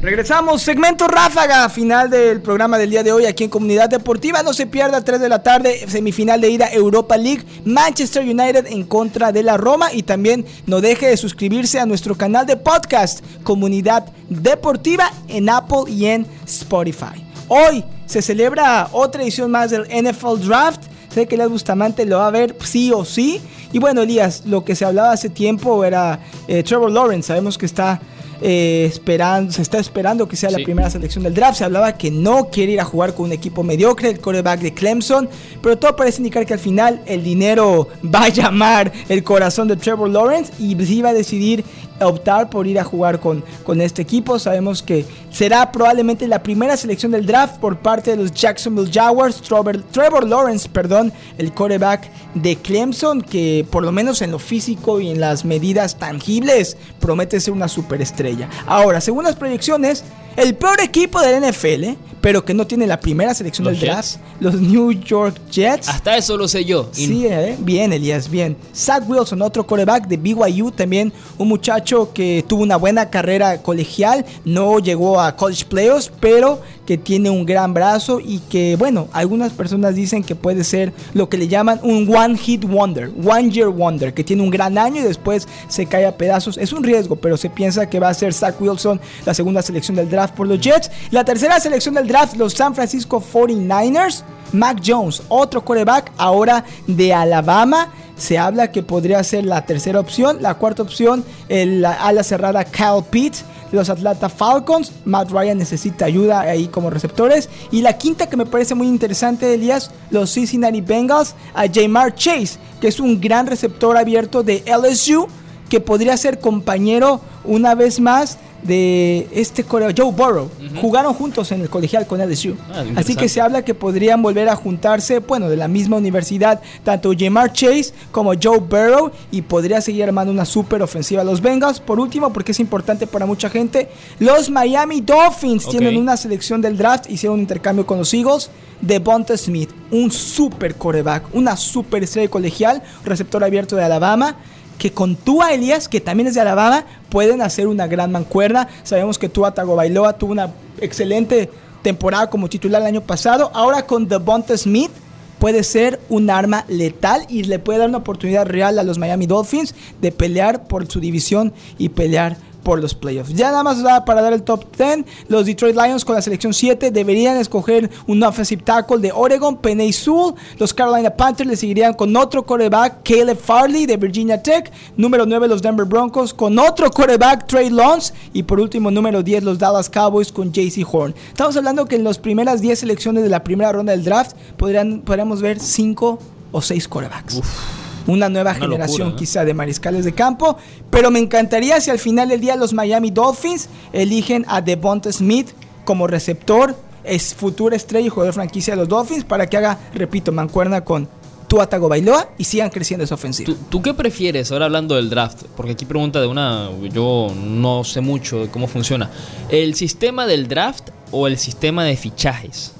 Regresamos, 0.00 0.62
segmento 0.62 1.06
ráfaga, 1.06 1.68
final 1.68 2.08
del 2.08 2.40
programa 2.40 2.78
del 2.78 2.90
día 2.90 3.02
de 3.02 3.12
hoy 3.12 3.26
aquí 3.26 3.44
en 3.44 3.50
Comunidad 3.50 3.88
Deportiva. 3.88 4.42
No 4.42 4.52
se 4.52 4.66
pierda, 4.66 5.02
3 5.02 5.20
de 5.20 5.28
la 5.28 5.42
tarde, 5.42 5.86
semifinal 5.88 6.40
de 6.40 6.50
ida 6.50 6.68
Europa 6.72 7.16
League, 7.16 7.44
Manchester 7.64 8.22
United 8.22 8.66
en 8.66 8.84
contra 8.84 9.32
de 9.32 9.42
la 9.42 9.56
Roma. 9.56 9.92
Y 9.92 10.02
también 10.02 10.46
no 10.66 10.80
deje 10.80 11.08
de 11.08 11.16
suscribirse 11.16 11.80
a 11.80 11.86
nuestro 11.86 12.16
canal 12.16 12.46
de 12.46 12.56
podcast, 12.56 13.24
Comunidad 13.42 14.06
Deportiva, 14.28 15.10
en 15.28 15.48
Apple 15.48 15.84
y 15.88 16.06
en 16.06 16.26
Spotify. 16.46 17.23
Hoy 17.56 17.84
se 18.06 18.20
celebra 18.20 18.88
otra 18.90 19.22
edición 19.22 19.48
más 19.48 19.70
del 19.70 19.82
NFL 19.82 20.44
Draft. 20.44 20.80
Sé 21.08 21.28
que 21.28 21.36
Elias 21.36 21.50
Bustamante 21.50 22.04
lo 22.04 22.18
va 22.18 22.26
a 22.26 22.30
ver 22.32 22.56
sí 22.64 22.90
o 22.90 23.04
sí. 23.04 23.40
Y 23.72 23.78
bueno, 23.78 24.02
Elías, 24.02 24.42
lo 24.44 24.64
que 24.64 24.74
se 24.74 24.84
hablaba 24.84 25.12
hace 25.12 25.30
tiempo 25.30 25.84
era 25.84 26.18
eh, 26.48 26.64
Trevor 26.64 26.90
Lawrence. 26.90 27.28
Sabemos 27.28 27.56
que 27.56 27.66
está 27.66 28.00
eh, 28.42 28.86
esperando, 28.86 29.52
se 29.52 29.62
está 29.62 29.78
esperando 29.78 30.26
que 30.26 30.34
sea 30.34 30.50
la 30.50 30.58
primera 30.58 30.90
selección 30.90 31.22
del 31.22 31.32
draft. 31.32 31.58
Se 31.58 31.64
hablaba 31.64 31.96
que 31.96 32.10
no 32.10 32.48
quiere 32.50 32.72
ir 32.72 32.80
a 32.80 32.84
jugar 32.84 33.14
con 33.14 33.26
un 33.26 33.32
equipo 33.32 33.62
mediocre, 33.62 34.10
el 34.10 34.20
quarterback 34.20 34.58
de 34.58 34.74
Clemson. 34.74 35.28
Pero 35.62 35.78
todo 35.78 35.94
parece 35.94 36.18
indicar 36.18 36.44
que 36.46 36.54
al 36.54 36.58
final 36.58 37.02
el 37.06 37.22
dinero 37.22 37.86
va 38.12 38.24
a 38.24 38.28
llamar 38.30 38.92
el 39.08 39.22
corazón 39.22 39.68
de 39.68 39.76
Trevor 39.76 40.10
Lawrence 40.10 40.52
y 40.58 40.74
sí 40.84 41.02
va 41.02 41.10
a 41.10 41.14
decidir 41.14 41.64
optar 42.00 42.50
por 42.50 42.66
ir 42.66 42.78
a 42.78 42.84
jugar 42.84 43.20
con, 43.20 43.44
con 43.64 43.80
este 43.80 44.02
equipo. 44.02 44.38
Sabemos 44.38 44.82
que 44.82 45.04
será 45.30 45.70
probablemente 45.72 46.26
la 46.28 46.42
primera 46.42 46.76
selección 46.76 47.12
del 47.12 47.26
draft 47.26 47.58
por 47.58 47.78
parte 47.78 48.10
de 48.10 48.16
los 48.16 48.32
Jacksonville 48.32 48.90
Jaguars. 48.92 49.40
Trevor, 49.40 49.82
Trevor 49.90 50.28
Lawrence, 50.28 50.68
perdón, 50.68 51.12
el 51.38 51.52
quarterback 51.52 52.10
de 52.34 52.56
Clemson, 52.56 53.22
que 53.22 53.66
por 53.70 53.84
lo 53.84 53.92
menos 53.92 54.22
en 54.22 54.30
lo 54.30 54.38
físico 54.38 55.00
y 55.00 55.10
en 55.10 55.20
las 55.20 55.44
medidas 55.44 55.96
tangibles 55.98 56.76
promete 57.00 57.40
ser 57.40 57.52
una 57.54 57.68
superestrella. 57.68 58.48
Ahora, 58.66 59.00
según 59.00 59.24
las 59.24 59.36
proyecciones, 59.36 60.04
el 60.36 60.56
peor 60.56 60.80
equipo 60.80 61.20
del 61.20 61.48
NFL, 61.48 61.96
pero 62.24 62.42
que 62.42 62.54
no 62.54 62.66
tiene 62.66 62.86
la 62.86 62.98
primera 62.98 63.34
selección 63.34 63.66
del 63.66 63.78
draft, 63.78 64.16
los 64.40 64.54
New 64.58 64.92
York 64.92 65.38
Jets. 65.50 65.90
Hasta 65.90 66.16
eso 66.16 66.38
lo 66.38 66.48
sé 66.48 66.64
yo. 66.64 66.88
Sí, 66.90 67.26
eh, 67.26 67.54
bien, 67.58 67.92
Elías, 67.92 68.30
bien. 68.30 68.56
Zach 68.74 69.04
Wilson, 69.06 69.42
otro 69.42 69.66
quarterback 69.66 70.06
de 70.06 70.16
BYU, 70.16 70.70
también 70.70 71.12
un 71.36 71.48
muchacho 71.48 72.14
que 72.14 72.42
tuvo 72.48 72.62
una 72.62 72.76
buena 72.76 73.10
carrera 73.10 73.60
colegial, 73.60 74.24
no 74.46 74.78
llegó 74.78 75.20
a 75.20 75.36
college 75.36 75.66
playoffs, 75.66 76.10
pero 76.18 76.62
que 76.86 76.98
tiene 76.98 77.30
un 77.30 77.46
gran 77.46 77.74
brazo 77.74 78.20
y 78.20 78.38
que, 78.40 78.76
bueno, 78.76 79.08
algunas 79.12 79.52
personas 79.52 79.94
dicen 79.94 80.22
que 80.22 80.34
puede 80.34 80.64
ser 80.64 80.92
lo 81.14 81.28
que 81.28 81.36
le 81.36 81.48
llaman 81.48 81.80
un 81.82 82.12
One 82.14 82.36
Hit 82.36 82.64
Wonder, 82.64 83.10
One 83.24 83.50
Year 83.50 83.68
Wonder, 83.68 84.12
que 84.12 84.24
tiene 84.24 84.42
un 84.42 84.50
gran 84.50 84.76
año 84.78 85.00
y 85.00 85.04
después 85.04 85.48
se 85.68 85.86
cae 85.86 86.06
a 86.06 86.16
pedazos. 86.16 86.58
Es 86.58 86.72
un 86.72 86.82
riesgo, 86.82 87.16
pero 87.16 87.36
se 87.36 87.50
piensa 87.50 87.88
que 87.88 88.00
va 88.00 88.08
a 88.08 88.14
ser 88.14 88.32
Zach 88.32 88.60
Wilson 88.60 89.00
la 89.24 89.34
segunda 89.34 89.62
selección 89.62 89.96
del 89.96 90.10
draft 90.10 90.34
por 90.34 90.46
los 90.46 90.60
Jets. 90.60 90.90
La 91.10 91.24
tercera 91.24 91.58
selección 91.60 91.94
del 91.94 92.06
draft, 92.06 92.36
los 92.36 92.52
San 92.52 92.74
Francisco 92.74 93.22
49ers. 93.22 94.24
Mac 94.52 94.80
Jones, 94.84 95.22
otro 95.28 95.64
coreback 95.64 96.12
ahora 96.16 96.64
de 96.86 97.12
Alabama. 97.12 97.92
Se 98.16 98.38
habla 98.38 98.70
que 98.70 98.84
podría 98.84 99.22
ser 99.24 99.44
la 99.44 99.66
tercera 99.66 99.98
opción. 99.98 100.38
La 100.40 100.54
cuarta 100.54 100.82
opción, 100.82 101.24
el 101.48 101.84
ala 101.84 102.22
cerrada 102.22 102.64
Kyle 102.64 103.02
Pitts 103.10 103.44
los 103.74 103.90
Atlanta 103.90 104.28
Falcons. 104.28 104.92
Matt 105.04 105.30
Ryan 105.30 105.58
necesita 105.58 106.06
ayuda 106.06 106.40
ahí 106.40 106.68
como 106.68 106.90
receptores. 106.90 107.48
Y 107.70 107.82
la 107.82 107.98
quinta 107.98 108.28
que 108.28 108.36
me 108.36 108.46
parece 108.46 108.74
muy 108.74 108.86
interesante, 108.86 109.52
Elías, 109.52 109.90
los 110.10 110.32
Cincinnati 110.32 110.80
Bengals 110.80 111.34
a 111.54 111.66
Jamar 111.72 112.14
Chase, 112.14 112.58
que 112.80 112.88
es 112.88 113.00
un 113.00 113.20
gran 113.20 113.46
receptor 113.46 113.96
abierto 113.96 114.42
de 114.42 114.64
LSU, 114.66 115.26
que 115.68 115.80
podría 115.80 116.16
ser 116.16 116.40
compañero 116.40 117.20
una 117.44 117.74
vez 117.74 118.00
más 118.00 118.38
de 118.64 119.28
este 119.32 119.62
coreano, 119.62 119.94
Joe 119.96 120.10
Burrow. 120.10 120.50
Jugaron 120.80 121.14
juntos 121.14 121.52
en 121.52 121.60
el 121.60 121.70
colegial 121.70 122.06
con 122.06 122.20
LSU. 122.20 122.56
Ah, 122.72 122.82
Así 122.96 123.14
que 123.14 123.28
se 123.28 123.40
habla 123.40 123.62
que 123.62 123.74
podrían 123.74 124.22
volver 124.22 124.48
a 124.48 124.56
juntarse, 124.56 125.20
bueno, 125.20 125.48
de 125.48 125.56
la 125.56 125.68
misma 125.68 125.96
universidad, 125.98 126.60
tanto 126.82 127.12
Jamar 127.16 127.52
Chase 127.52 127.92
como 128.10 128.32
Joe 128.40 128.58
Burrow, 128.58 129.12
y 129.30 129.42
podría 129.42 129.80
seguir 129.80 130.04
armando 130.04 130.32
una 130.32 130.44
super 130.44 130.82
ofensiva 130.82 131.22
a 131.22 131.24
los 131.24 131.40
Bengals. 131.40 131.78
Por 131.80 132.00
último, 132.00 132.32
porque 132.32 132.52
es 132.52 132.60
importante 132.60 133.06
para 133.06 133.26
mucha 133.26 133.50
gente, 133.50 133.88
los 134.18 134.50
Miami 134.50 135.00
Dolphins 135.00 135.68
tienen 135.68 135.96
una 135.96 136.16
selección 136.16 136.60
del 136.60 136.76
draft, 136.76 137.10
hicieron 137.10 137.34
un 137.34 137.40
intercambio 137.40 137.86
con 137.86 137.98
los 137.98 138.12
Eagles. 138.12 138.50
de 138.80 138.98
Bonta 138.98 139.36
Smith, 139.38 139.70
un 139.90 140.10
super 140.10 140.74
coreback, 140.74 141.34
una 141.34 141.56
super 141.56 142.02
estrella 142.02 142.28
colegial, 142.28 142.82
receptor 143.04 143.42
abierto 143.42 143.76
de 143.76 143.84
Alabama 143.84 144.36
que 144.78 144.92
con 144.92 145.16
Tua 145.16 145.52
Elías, 145.52 145.88
que 145.88 146.00
también 146.00 146.26
es 146.26 146.34
de 146.34 146.40
Alabama, 146.40 146.84
pueden 147.08 147.42
hacer 147.42 147.66
una 147.66 147.86
gran 147.86 148.12
mancuerna. 148.12 148.68
Sabemos 148.82 149.18
que 149.18 149.28
Tua 149.28 149.54
Tagovailoa 149.54 150.14
tuvo 150.14 150.32
una 150.32 150.52
excelente 150.80 151.50
temporada 151.82 152.30
como 152.30 152.48
titular 152.48 152.82
el 152.82 152.88
año 152.88 153.00
pasado. 153.02 153.50
Ahora 153.54 153.86
con 153.86 154.08
Devonta 154.08 154.56
Smith 154.56 154.90
puede 155.38 155.62
ser 155.62 156.00
un 156.08 156.30
arma 156.30 156.64
letal 156.68 157.26
y 157.28 157.44
le 157.44 157.58
puede 157.58 157.80
dar 157.80 157.88
una 157.88 157.98
oportunidad 157.98 158.46
real 158.46 158.78
a 158.78 158.82
los 158.82 158.98
Miami 158.98 159.26
Dolphins 159.26 159.74
de 160.00 160.10
pelear 160.10 160.66
por 160.66 160.86
su 160.90 161.00
división 161.00 161.52
y 161.78 161.90
pelear 161.90 162.36
por 162.64 162.80
los 162.80 162.94
playoffs. 162.94 163.32
Ya 163.34 163.50
nada 163.50 163.62
más 163.62 163.76
para 164.04 164.22
dar 164.22 164.32
el 164.32 164.42
top 164.42 164.64
10. 164.76 165.04
Los 165.28 165.46
Detroit 165.46 165.76
Lions 165.76 166.04
con 166.04 166.16
la 166.16 166.22
selección 166.22 166.52
7 166.52 166.90
deberían 166.90 167.36
escoger 167.36 167.90
un 168.06 168.22
offensive 168.22 168.62
tackle 168.62 168.98
de 168.98 169.12
Oregon, 169.12 169.56
Penny 169.56 169.92
Sewell. 169.92 170.34
Los 170.58 170.74
Carolina 170.74 171.10
Panthers 171.10 171.48
le 171.48 171.56
seguirían 171.56 171.94
con 171.94 172.16
otro 172.16 172.44
quarterback, 172.44 173.02
Caleb 173.04 173.38
Farley 173.38 173.86
de 173.86 173.96
Virginia 173.96 174.42
Tech. 174.42 174.72
Número 174.96 175.26
9 175.26 175.46
los 175.46 175.62
Denver 175.62 175.86
Broncos 175.86 176.34
con 176.34 176.58
otro 176.58 176.90
quarterback, 176.90 177.46
Trey 177.46 177.70
Lance. 177.70 178.12
Y 178.32 178.42
por 178.42 178.58
último, 178.58 178.90
número 178.90 179.22
10 179.22 179.44
los 179.44 179.58
Dallas 179.58 179.88
Cowboys 179.90 180.32
con 180.32 180.52
JC 180.52 180.84
Horn. 180.90 181.14
Estamos 181.28 181.56
hablando 181.56 181.84
que 181.86 181.96
en 181.96 182.04
las 182.04 182.18
primeras 182.18 182.60
10 182.60 182.80
selecciones 182.80 183.22
de 183.22 183.28
la 183.28 183.44
primera 183.44 183.70
ronda 183.70 183.92
del 183.92 184.02
draft 184.02 184.36
podrían, 184.56 185.02
podríamos 185.02 185.42
ver 185.42 185.60
5 185.60 186.18
o 186.52 186.62
6 186.62 186.88
quarterbacks 186.88 187.83
una 188.06 188.28
nueva 188.28 188.50
Una 188.52 188.60
generación 188.60 189.16
quizá 189.16 189.44
de 189.44 189.54
mariscales 189.54 190.04
de 190.04 190.12
campo. 190.12 190.56
Pero 190.90 191.10
me 191.10 191.18
encantaría 191.18 191.80
si 191.80 191.90
al 191.90 191.98
final 191.98 192.28
del 192.28 192.40
día 192.40 192.56
los 192.56 192.72
Miami 192.72 193.10
Dolphins 193.10 193.68
eligen 193.92 194.44
a 194.48 194.60
Devonta 194.60 195.12
Smith 195.12 195.50
como 195.84 196.06
receptor, 196.06 196.76
es 197.04 197.34
futura 197.34 197.76
estrella 197.76 198.06
y 198.06 198.10
jugador 198.10 198.34
franquicia 198.34 198.74
de 198.74 198.80
los 198.80 198.88
Dolphins 198.88 199.24
para 199.24 199.46
que 199.46 199.56
haga, 199.56 199.78
repito, 199.94 200.32
mancuerna 200.32 200.82
con 200.82 201.08
Tua 201.48 201.68
Tagovailoa 201.68 202.30
y 202.38 202.44
sigan 202.44 202.70
creciendo 202.70 203.04
esa 203.04 203.14
ofensiva. 203.14 203.46
¿Tú, 203.46 203.56
tú 203.68 203.82
qué 203.82 203.92
prefieres 203.92 204.50
ahora 204.50 204.64
hablando 204.64 204.94
del 204.94 205.10
draft? 205.10 205.42
Porque 205.56 205.72
aquí 205.72 205.84
pregunta 205.84 206.20
de 206.20 206.26
una, 206.26 206.70
yo 206.90 207.28
no 207.36 207.84
sé 207.84 208.00
mucho 208.00 208.40
de 208.40 208.48
cómo 208.48 208.66
funciona. 208.66 209.10
¿El 209.50 209.74
sistema 209.74 210.26
del 210.26 210.48
draft 210.48 210.88
o 211.10 211.26
el 211.26 211.38
sistema 211.38 211.84
de 211.84 211.96
fichajes? 211.96 212.72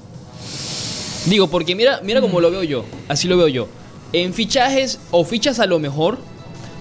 Digo, 1.26 1.48
porque 1.48 1.74
mira, 1.74 2.00
mira 2.02 2.20
cómo 2.20 2.40
lo 2.40 2.50
veo 2.50 2.62
yo, 2.64 2.84
así 3.08 3.28
lo 3.28 3.36
veo 3.36 3.48
yo. 3.48 3.68
En 4.14 4.32
fichajes, 4.32 5.00
o 5.10 5.24
fichas 5.24 5.58
a 5.58 5.66
lo 5.66 5.80
mejor, 5.80 6.18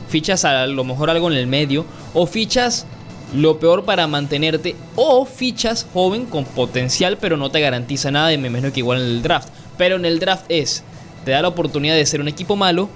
fichas 0.07 0.45
a 0.45 0.67
lo 0.67 0.83
mejor 0.83 1.09
algo 1.09 1.31
en 1.31 1.35
el 1.35 1.47
medio, 1.47 1.83
o 2.13 2.27
fichas 2.27 2.85
lo 3.33 3.59
peor 3.59 3.85
para 3.85 4.05
mantenerte, 4.05 4.75
o 4.95 5.25
fichas 5.25 5.87
joven 5.91 6.27
con 6.27 6.45
potencial, 6.45 7.17
pero 7.19 7.35
no 7.35 7.49
te 7.49 7.59
garantiza 7.59 8.11
nada, 8.11 8.31
y 8.31 8.37
me 8.37 8.49
imagino 8.49 8.71
que 8.71 8.81
igual 8.81 9.01
en 9.01 9.07
el 9.07 9.23
draft. 9.23 9.49
Pero 9.79 9.95
en 9.95 10.05
el 10.05 10.19
draft 10.19 10.45
es, 10.47 10.83
te 11.25 11.31
da 11.31 11.41
la 11.41 11.47
oportunidad 11.47 11.95
de 11.95 12.05
ser 12.05 12.21
un 12.21 12.27
equipo 12.27 12.55
malo, 12.55 12.87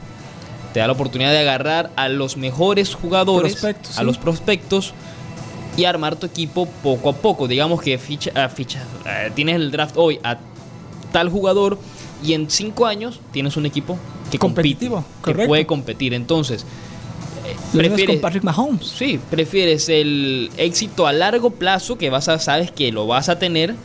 te 0.71 0.81
da 0.81 0.85
la 0.85 0.93
oportunidad 0.93 1.31
de 1.31 1.39
agarrar 1.39 1.89
a 1.95 2.07
los 2.07 2.37
mejores 2.37 2.93
jugadores, 2.93 3.65
a 3.97 4.03
los 4.03 4.19
prospectos 4.19 4.93
y 5.77 5.85
armar 5.85 6.15
tu 6.15 6.27
equipo 6.27 6.67
poco 6.83 7.09
a 7.09 7.13
poco. 7.13 7.47
Digamos 7.47 7.81
que 7.81 7.97
ficha, 7.97 8.29
ah, 8.35 8.49
ficha, 8.49 8.83
eh, 9.07 9.31
tienes 9.33 9.55
el 9.55 9.71
draft 9.71 9.95
hoy 9.97 10.19
a 10.23 10.37
tal 11.11 11.29
jugador 11.29 11.79
y 12.23 12.33
en 12.33 12.49
cinco 12.49 12.85
años 12.85 13.19
tienes 13.31 13.57
un 13.57 13.65
equipo 13.65 13.97
que 14.31 14.37
Competitivo, 14.39 15.03
compite, 15.21 15.39
que 15.41 15.47
puede 15.47 15.65
competir. 15.65 16.13
Entonces, 16.13 16.65
Lo 17.73 17.79
prefieres, 17.79 18.07
con 18.15 18.21
Patrick 18.21 18.43
Mahomes. 18.43 18.85
sí, 18.87 19.19
prefieres 19.29 19.87
el 19.89 20.51
éxito 20.57 21.07
a 21.07 21.13
largo 21.13 21.51
plazo 21.51 21.97
que 21.97 22.09
vas 22.09 22.27
a 22.27 22.39
sabes 22.39 22.71
que 22.71 22.91
lo 22.91 23.07
vas 23.07 23.29
a 23.29 23.39
tener 23.39 23.75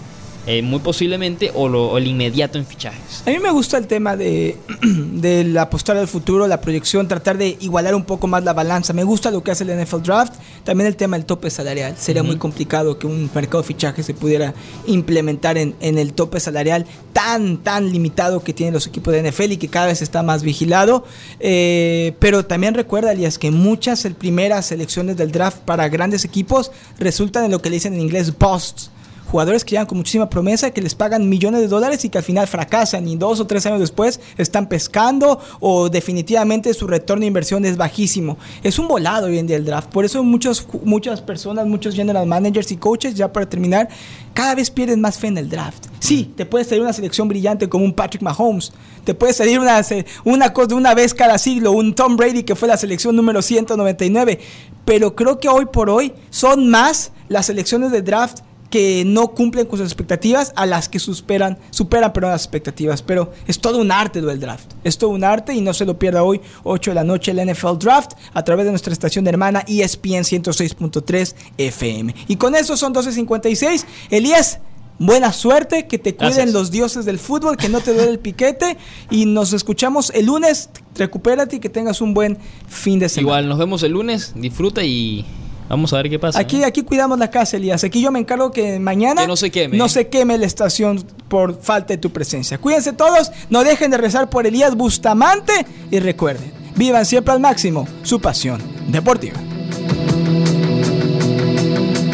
eh, 0.49 0.61
muy 0.61 0.81
posiblemente 0.81 1.53
o, 1.55 1.69
lo- 1.69 1.91
o 1.93 1.99
el 1.99 2.09
inmediato 2.09 2.59
en 2.59 2.67
fichajes. 2.67 3.23
A 3.25 3.31
mí 3.31 3.39
me 3.39 3.53
gusta 3.53 3.79
el 3.79 3.87
tema 3.87 4.17
de 4.17 4.57
del 4.83 5.57
apostar 5.57 5.97
al 5.97 6.09
futuro, 6.09 6.49
la 6.49 6.61
proyección, 6.61 7.07
tratar 7.07 7.39
de 7.39 7.57
igualar 7.61 7.95
un 7.95 8.03
poco 8.05 8.27
más 8.27 8.43
la 8.43 8.53
balanza. 8.53 8.93
Me 8.93 9.05
gusta 9.05 9.31
lo 9.31 9.45
que 9.45 9.53
hace 9.53 9.63
el 9.63 9.81
NFL 9.85 10.03
Draft. 10.03 10.33
También 10.65 10.87
el 10.87 10.97
tema 10.97 11.17
del 11.17 11.27
tope 11.27 11.51
salarial. 11.51 11.97
Sería 11.99 12.23
muy 12.23 12.37
complicado 12.37 12.99
que 12.99 13.07
un 13.07 13.29
mercado 13.35 13.63
de 13.63 13.67
fichaje 13.69 14.03
se 14.03 14.15
pudiera 14.15 14.55
implementar 14.87 15.59
en, 15.59 15.75
en 15.81 15.99
el 15.99 16.13
tope 16.13 16.39
salarial 16.41 16.87
tan, 17.13 17.59
tan 17.59 17.91
limitado 17.93 18.45
que 18.45 18.53
tienen 18.53 18.73
los 18.73 18.87
equipos 18.87 19.13
de 19.13 19.29
NFL 19.31 19.53
y 19.53 19.57
que 19.57 19.69
cada 19.69 19.87
vez 19.87 20.03
está 20.03 20.23
más 20.23 20.43
vigilado. 20.43 21.05
Eh, 21.41 22.15
pero 22.19 22.45
también 22.47 22.75
recuerda, 22.75 23.13
Elias, 23.13 23.39
que 23.39 23.51
muchas 23.51 24.05
el- 24.05 24.15
primeras 24.15 24.67
selecciones 24.67 25.17
del 25.17 25.33
draft 25.33 25.59
para 25.59 25.89
grandes 25.89 26.25
equipos 26.25 26.71
resultan 26.99 27.45
en 27.45 27.51
lo 27.51 27.61
que 27.61 27.69
le 27.71 27.77
dicen 27.77 27.95
en 27.95 28.01
inglés 28.01 28.33
busts 28.39 28.91
jugadores 29.33 29.65
que 29.65 29.71
llegan 29.71 29.87
con 29.87 29.97
muchísima 29.97 30.29
promesa, 30.29 30.73
que 30.73 30.83
les 30.83 30.95
pagan 30.95 31.27
millones 31.27 31.63
de 31.63 31.69
dólares 31.69 32.05
y 32.05 32.11
que 32.11 32.19
al 32.19 32.25
final 32.25 32.47
fracasan 32.47 33.09
y 33.09 33.17
dos 33.17 33.41
o 33.41 33.47
tres 33.47 33.65
años 33.65 33.81
después 33.81 34.21
están 34.37 34.69
pescando 34.69 35.41
o 35.59 35.89
definitivamente 35.89 36.75
su 36.75 36.87
retorno 36.87 37.23
de 37.23 37.29
inversión 37.29 37.65
es 37.65 37.79
bajísimo. 37.79 38.37
Es 38.63 38.79
un 38.79 38.89
volado 38.89 39.29
hoy 39.29 39.39
en 39.39 39.47
día 39.47 39.57
el 39.57 39.65
draft. 39.65 39.89
Por 39.89 40.05
eso 40.05 40.23
muchos, 40.23 40.69
muchas 40.85 41.23
personas, 41.23 41.67
muchos 41.67 41.95
general 41.95 42.27
managers 42.27 42.71
y 42.73 42.77
coaches, 42.77 43.15
ya 43.15 43.33
para 43.33 43.49
terminar, 43.49 43.89
cada 44.35 44.55
vez 44.55 44.71
pierden 44.71 45.01
más 45.01 45.17
fe 45.17 45.29
en 45.29 45.39
el 45.39 45.49
draft. 45.49 45.87
Sí, 45.99 46.35
te 46.37 46.45
puede 46.45 46.67
salir 46.67 46.83
una 46.83 46.93
selección 46.93 47.27
brillante 47.27 47.71
como 47.71 47.87
un 47.87 47.95
Patrick 47.95 48.21
Mahomes, 48.23 48.71
te 49.03 49.15
puede 49.15 49.33
salir 49.33 49.59
una, 49.59 49.81
una 50.25 50.53
cosa 50.53 50.67
de 50.67 50.75
una 50.75 50.95
vez 50.95 51.15
cada 51.15 51.39
siglo, 51.39 51.73
un 51.73 51.95
Tom 51.95 52.19
Brady 52.19 52.43
que 52.43 52.55
fue 52.55 52.69
la 52.69 52.77
selección 52.77 53.17
número 53.17 53.41
199, 53.41 54.39
pero 54.85 55.17
creo 55.17 55.41
que 55.41 55.49
hoy 55.49 55.65
por 55.65 55.89
hoy 55.89 56.13
son 56.29 56.69
más 56.69 57.13
las 57.29 57.47
selecciones 57.47 57.93
de 57.93 58.03
draft 58.03 58.41
que 58.73 59.05
no 59.05 59.35
cumplen 59.35 59.67
con 59.67 59.79
sus 59.79 59.87
expectativas 59.87 60.55
a 60.57 60.65
las 60.65 60.89
que 60.89 60.99
superan, 60.99 61.59
superan 61.69 62.15
perdón, 62.15 62.31
las 62.31 62.45
expectativas. 62.45 63.03
Pero 63.03 63.31
es 63.47 63.61
todo 63.61 63.79
un 63.79 63.93
arte 63.93 64.23
del 64.23 64.41
draft. 64.41 64.73
Es 64.83 64.97
todo 64.97 65.11
un 65.11 65.25
arte 65.25 65.53
y 65.53 65.61
no 65.61 65.75
se 65.75 65.85
lo 65.85 65.99
pierda 65.99 66.23
hoy, 66.23 66.41
8 66.65 66.93
de 66.93 66.95
la 66.95 67.05
noche, 67.05 67.33
el 67.33 67.53
NFL 67.53 67.77
Draft, 67.79 68.13
a 68.33 68.43
través 68.43 68.65
de 68.65 68.71
nuestra 68.71 68.95
estación 68.95 69.27
hermana 69.27 69.63
E 69.69 69.83
ESPN 69.83 70.25
106.3 70.25 71.35
FM. 71.59 72.15
Y 72.29 72.37
con 72.37 72.55
eso 72.55 72.79
son 72.79 72.95
12.56. 72.95 73.85
Elías, 74.09 74.59
buena 74.99 75.35
suerte, 75.35 75.87
que 75.87 75.99
te 75.99 76.15
cuiden 76.15 76.33
Gracias. 76.33 76.55
los 76.55 76.71
dioses 76.71 77.05
del 77.05 77.19
fútbol, 77.19 77.59
que 77.59 77.69
no 77.69 77.81
te 77.81 77.93
duele 77.93 78.11
el 78.11 78.21
piquete. 78.21 78.79
Y 79.11 79.27
nos 79.27 79.53
escuchamos 79.53 80.11
el 80.15 80.25
lunes. 80.25 80.71
Recupérate 80.95 81.57
y 81.57 81.61
que 81.61 81.69
tengas 81.69 82.01
un 82.01 82.15
buen 82.15 82.39
fin 82.69 82.99
de 82.99 83.11
semana. 83.11 83.29
Igual 83.29 83.49
nos 83.51 83.59
vemos 83.59 83.83
el 83.83 83.93
lunes, 83.93 84.33
disfruta 84.35 84.83
y 84.83 85.27
vamos 85.73 85.93
a 85.93 85.97
ver 85.97 86.11
qué 86.11 86.19
pasa. 86.19 86.39
Aquí, 86.39 86.59
¿no? 86.59 86.67
aquí 86.67 86.83
cuidamos 86.83 87.19
la 87.19 87.31
casa, 87.31 87.57
Elías. 87.57 87.83
Aquí 87.83 88.01
yo 88.01 88.13
me 88.13 88.19
encargo 88.19 88.51
que 88.51 88.79
mañana 88.79 89.23
Que 89.23 89.27
no 89.29 89.37
se 89.37 89.51
queme. 89.51 89.77
no 89.77 89.89
se 89.89 90.09
queme 90.09 90.37
la 90.39 90.47
estación 90.47 91.05
por 91.29 91.61
falta 91.61 91.95
de 91.95 91.99
tu 91.99 92.11
presencia. 92.11 92.59
Cuídense 92.59 92.93
todos, 92.93 93.33
no 93.51 93.65
dejen 93.65 93.91
de 93.91 93.97
rezar 93.97 94.29
por 94.31 94.47
Elías 94.47 94.77
Bustamante 94.77 95.53
y 95.91 95.99
recuerden, 95.99 96.53
vivan 96.77 97.07
siempre 97.07 97.33
al 97.33 97.41
máximo 97.41 97.89
su 98.03 98.21
pasión 98.21 98.61
deportiva. 98.89 99.39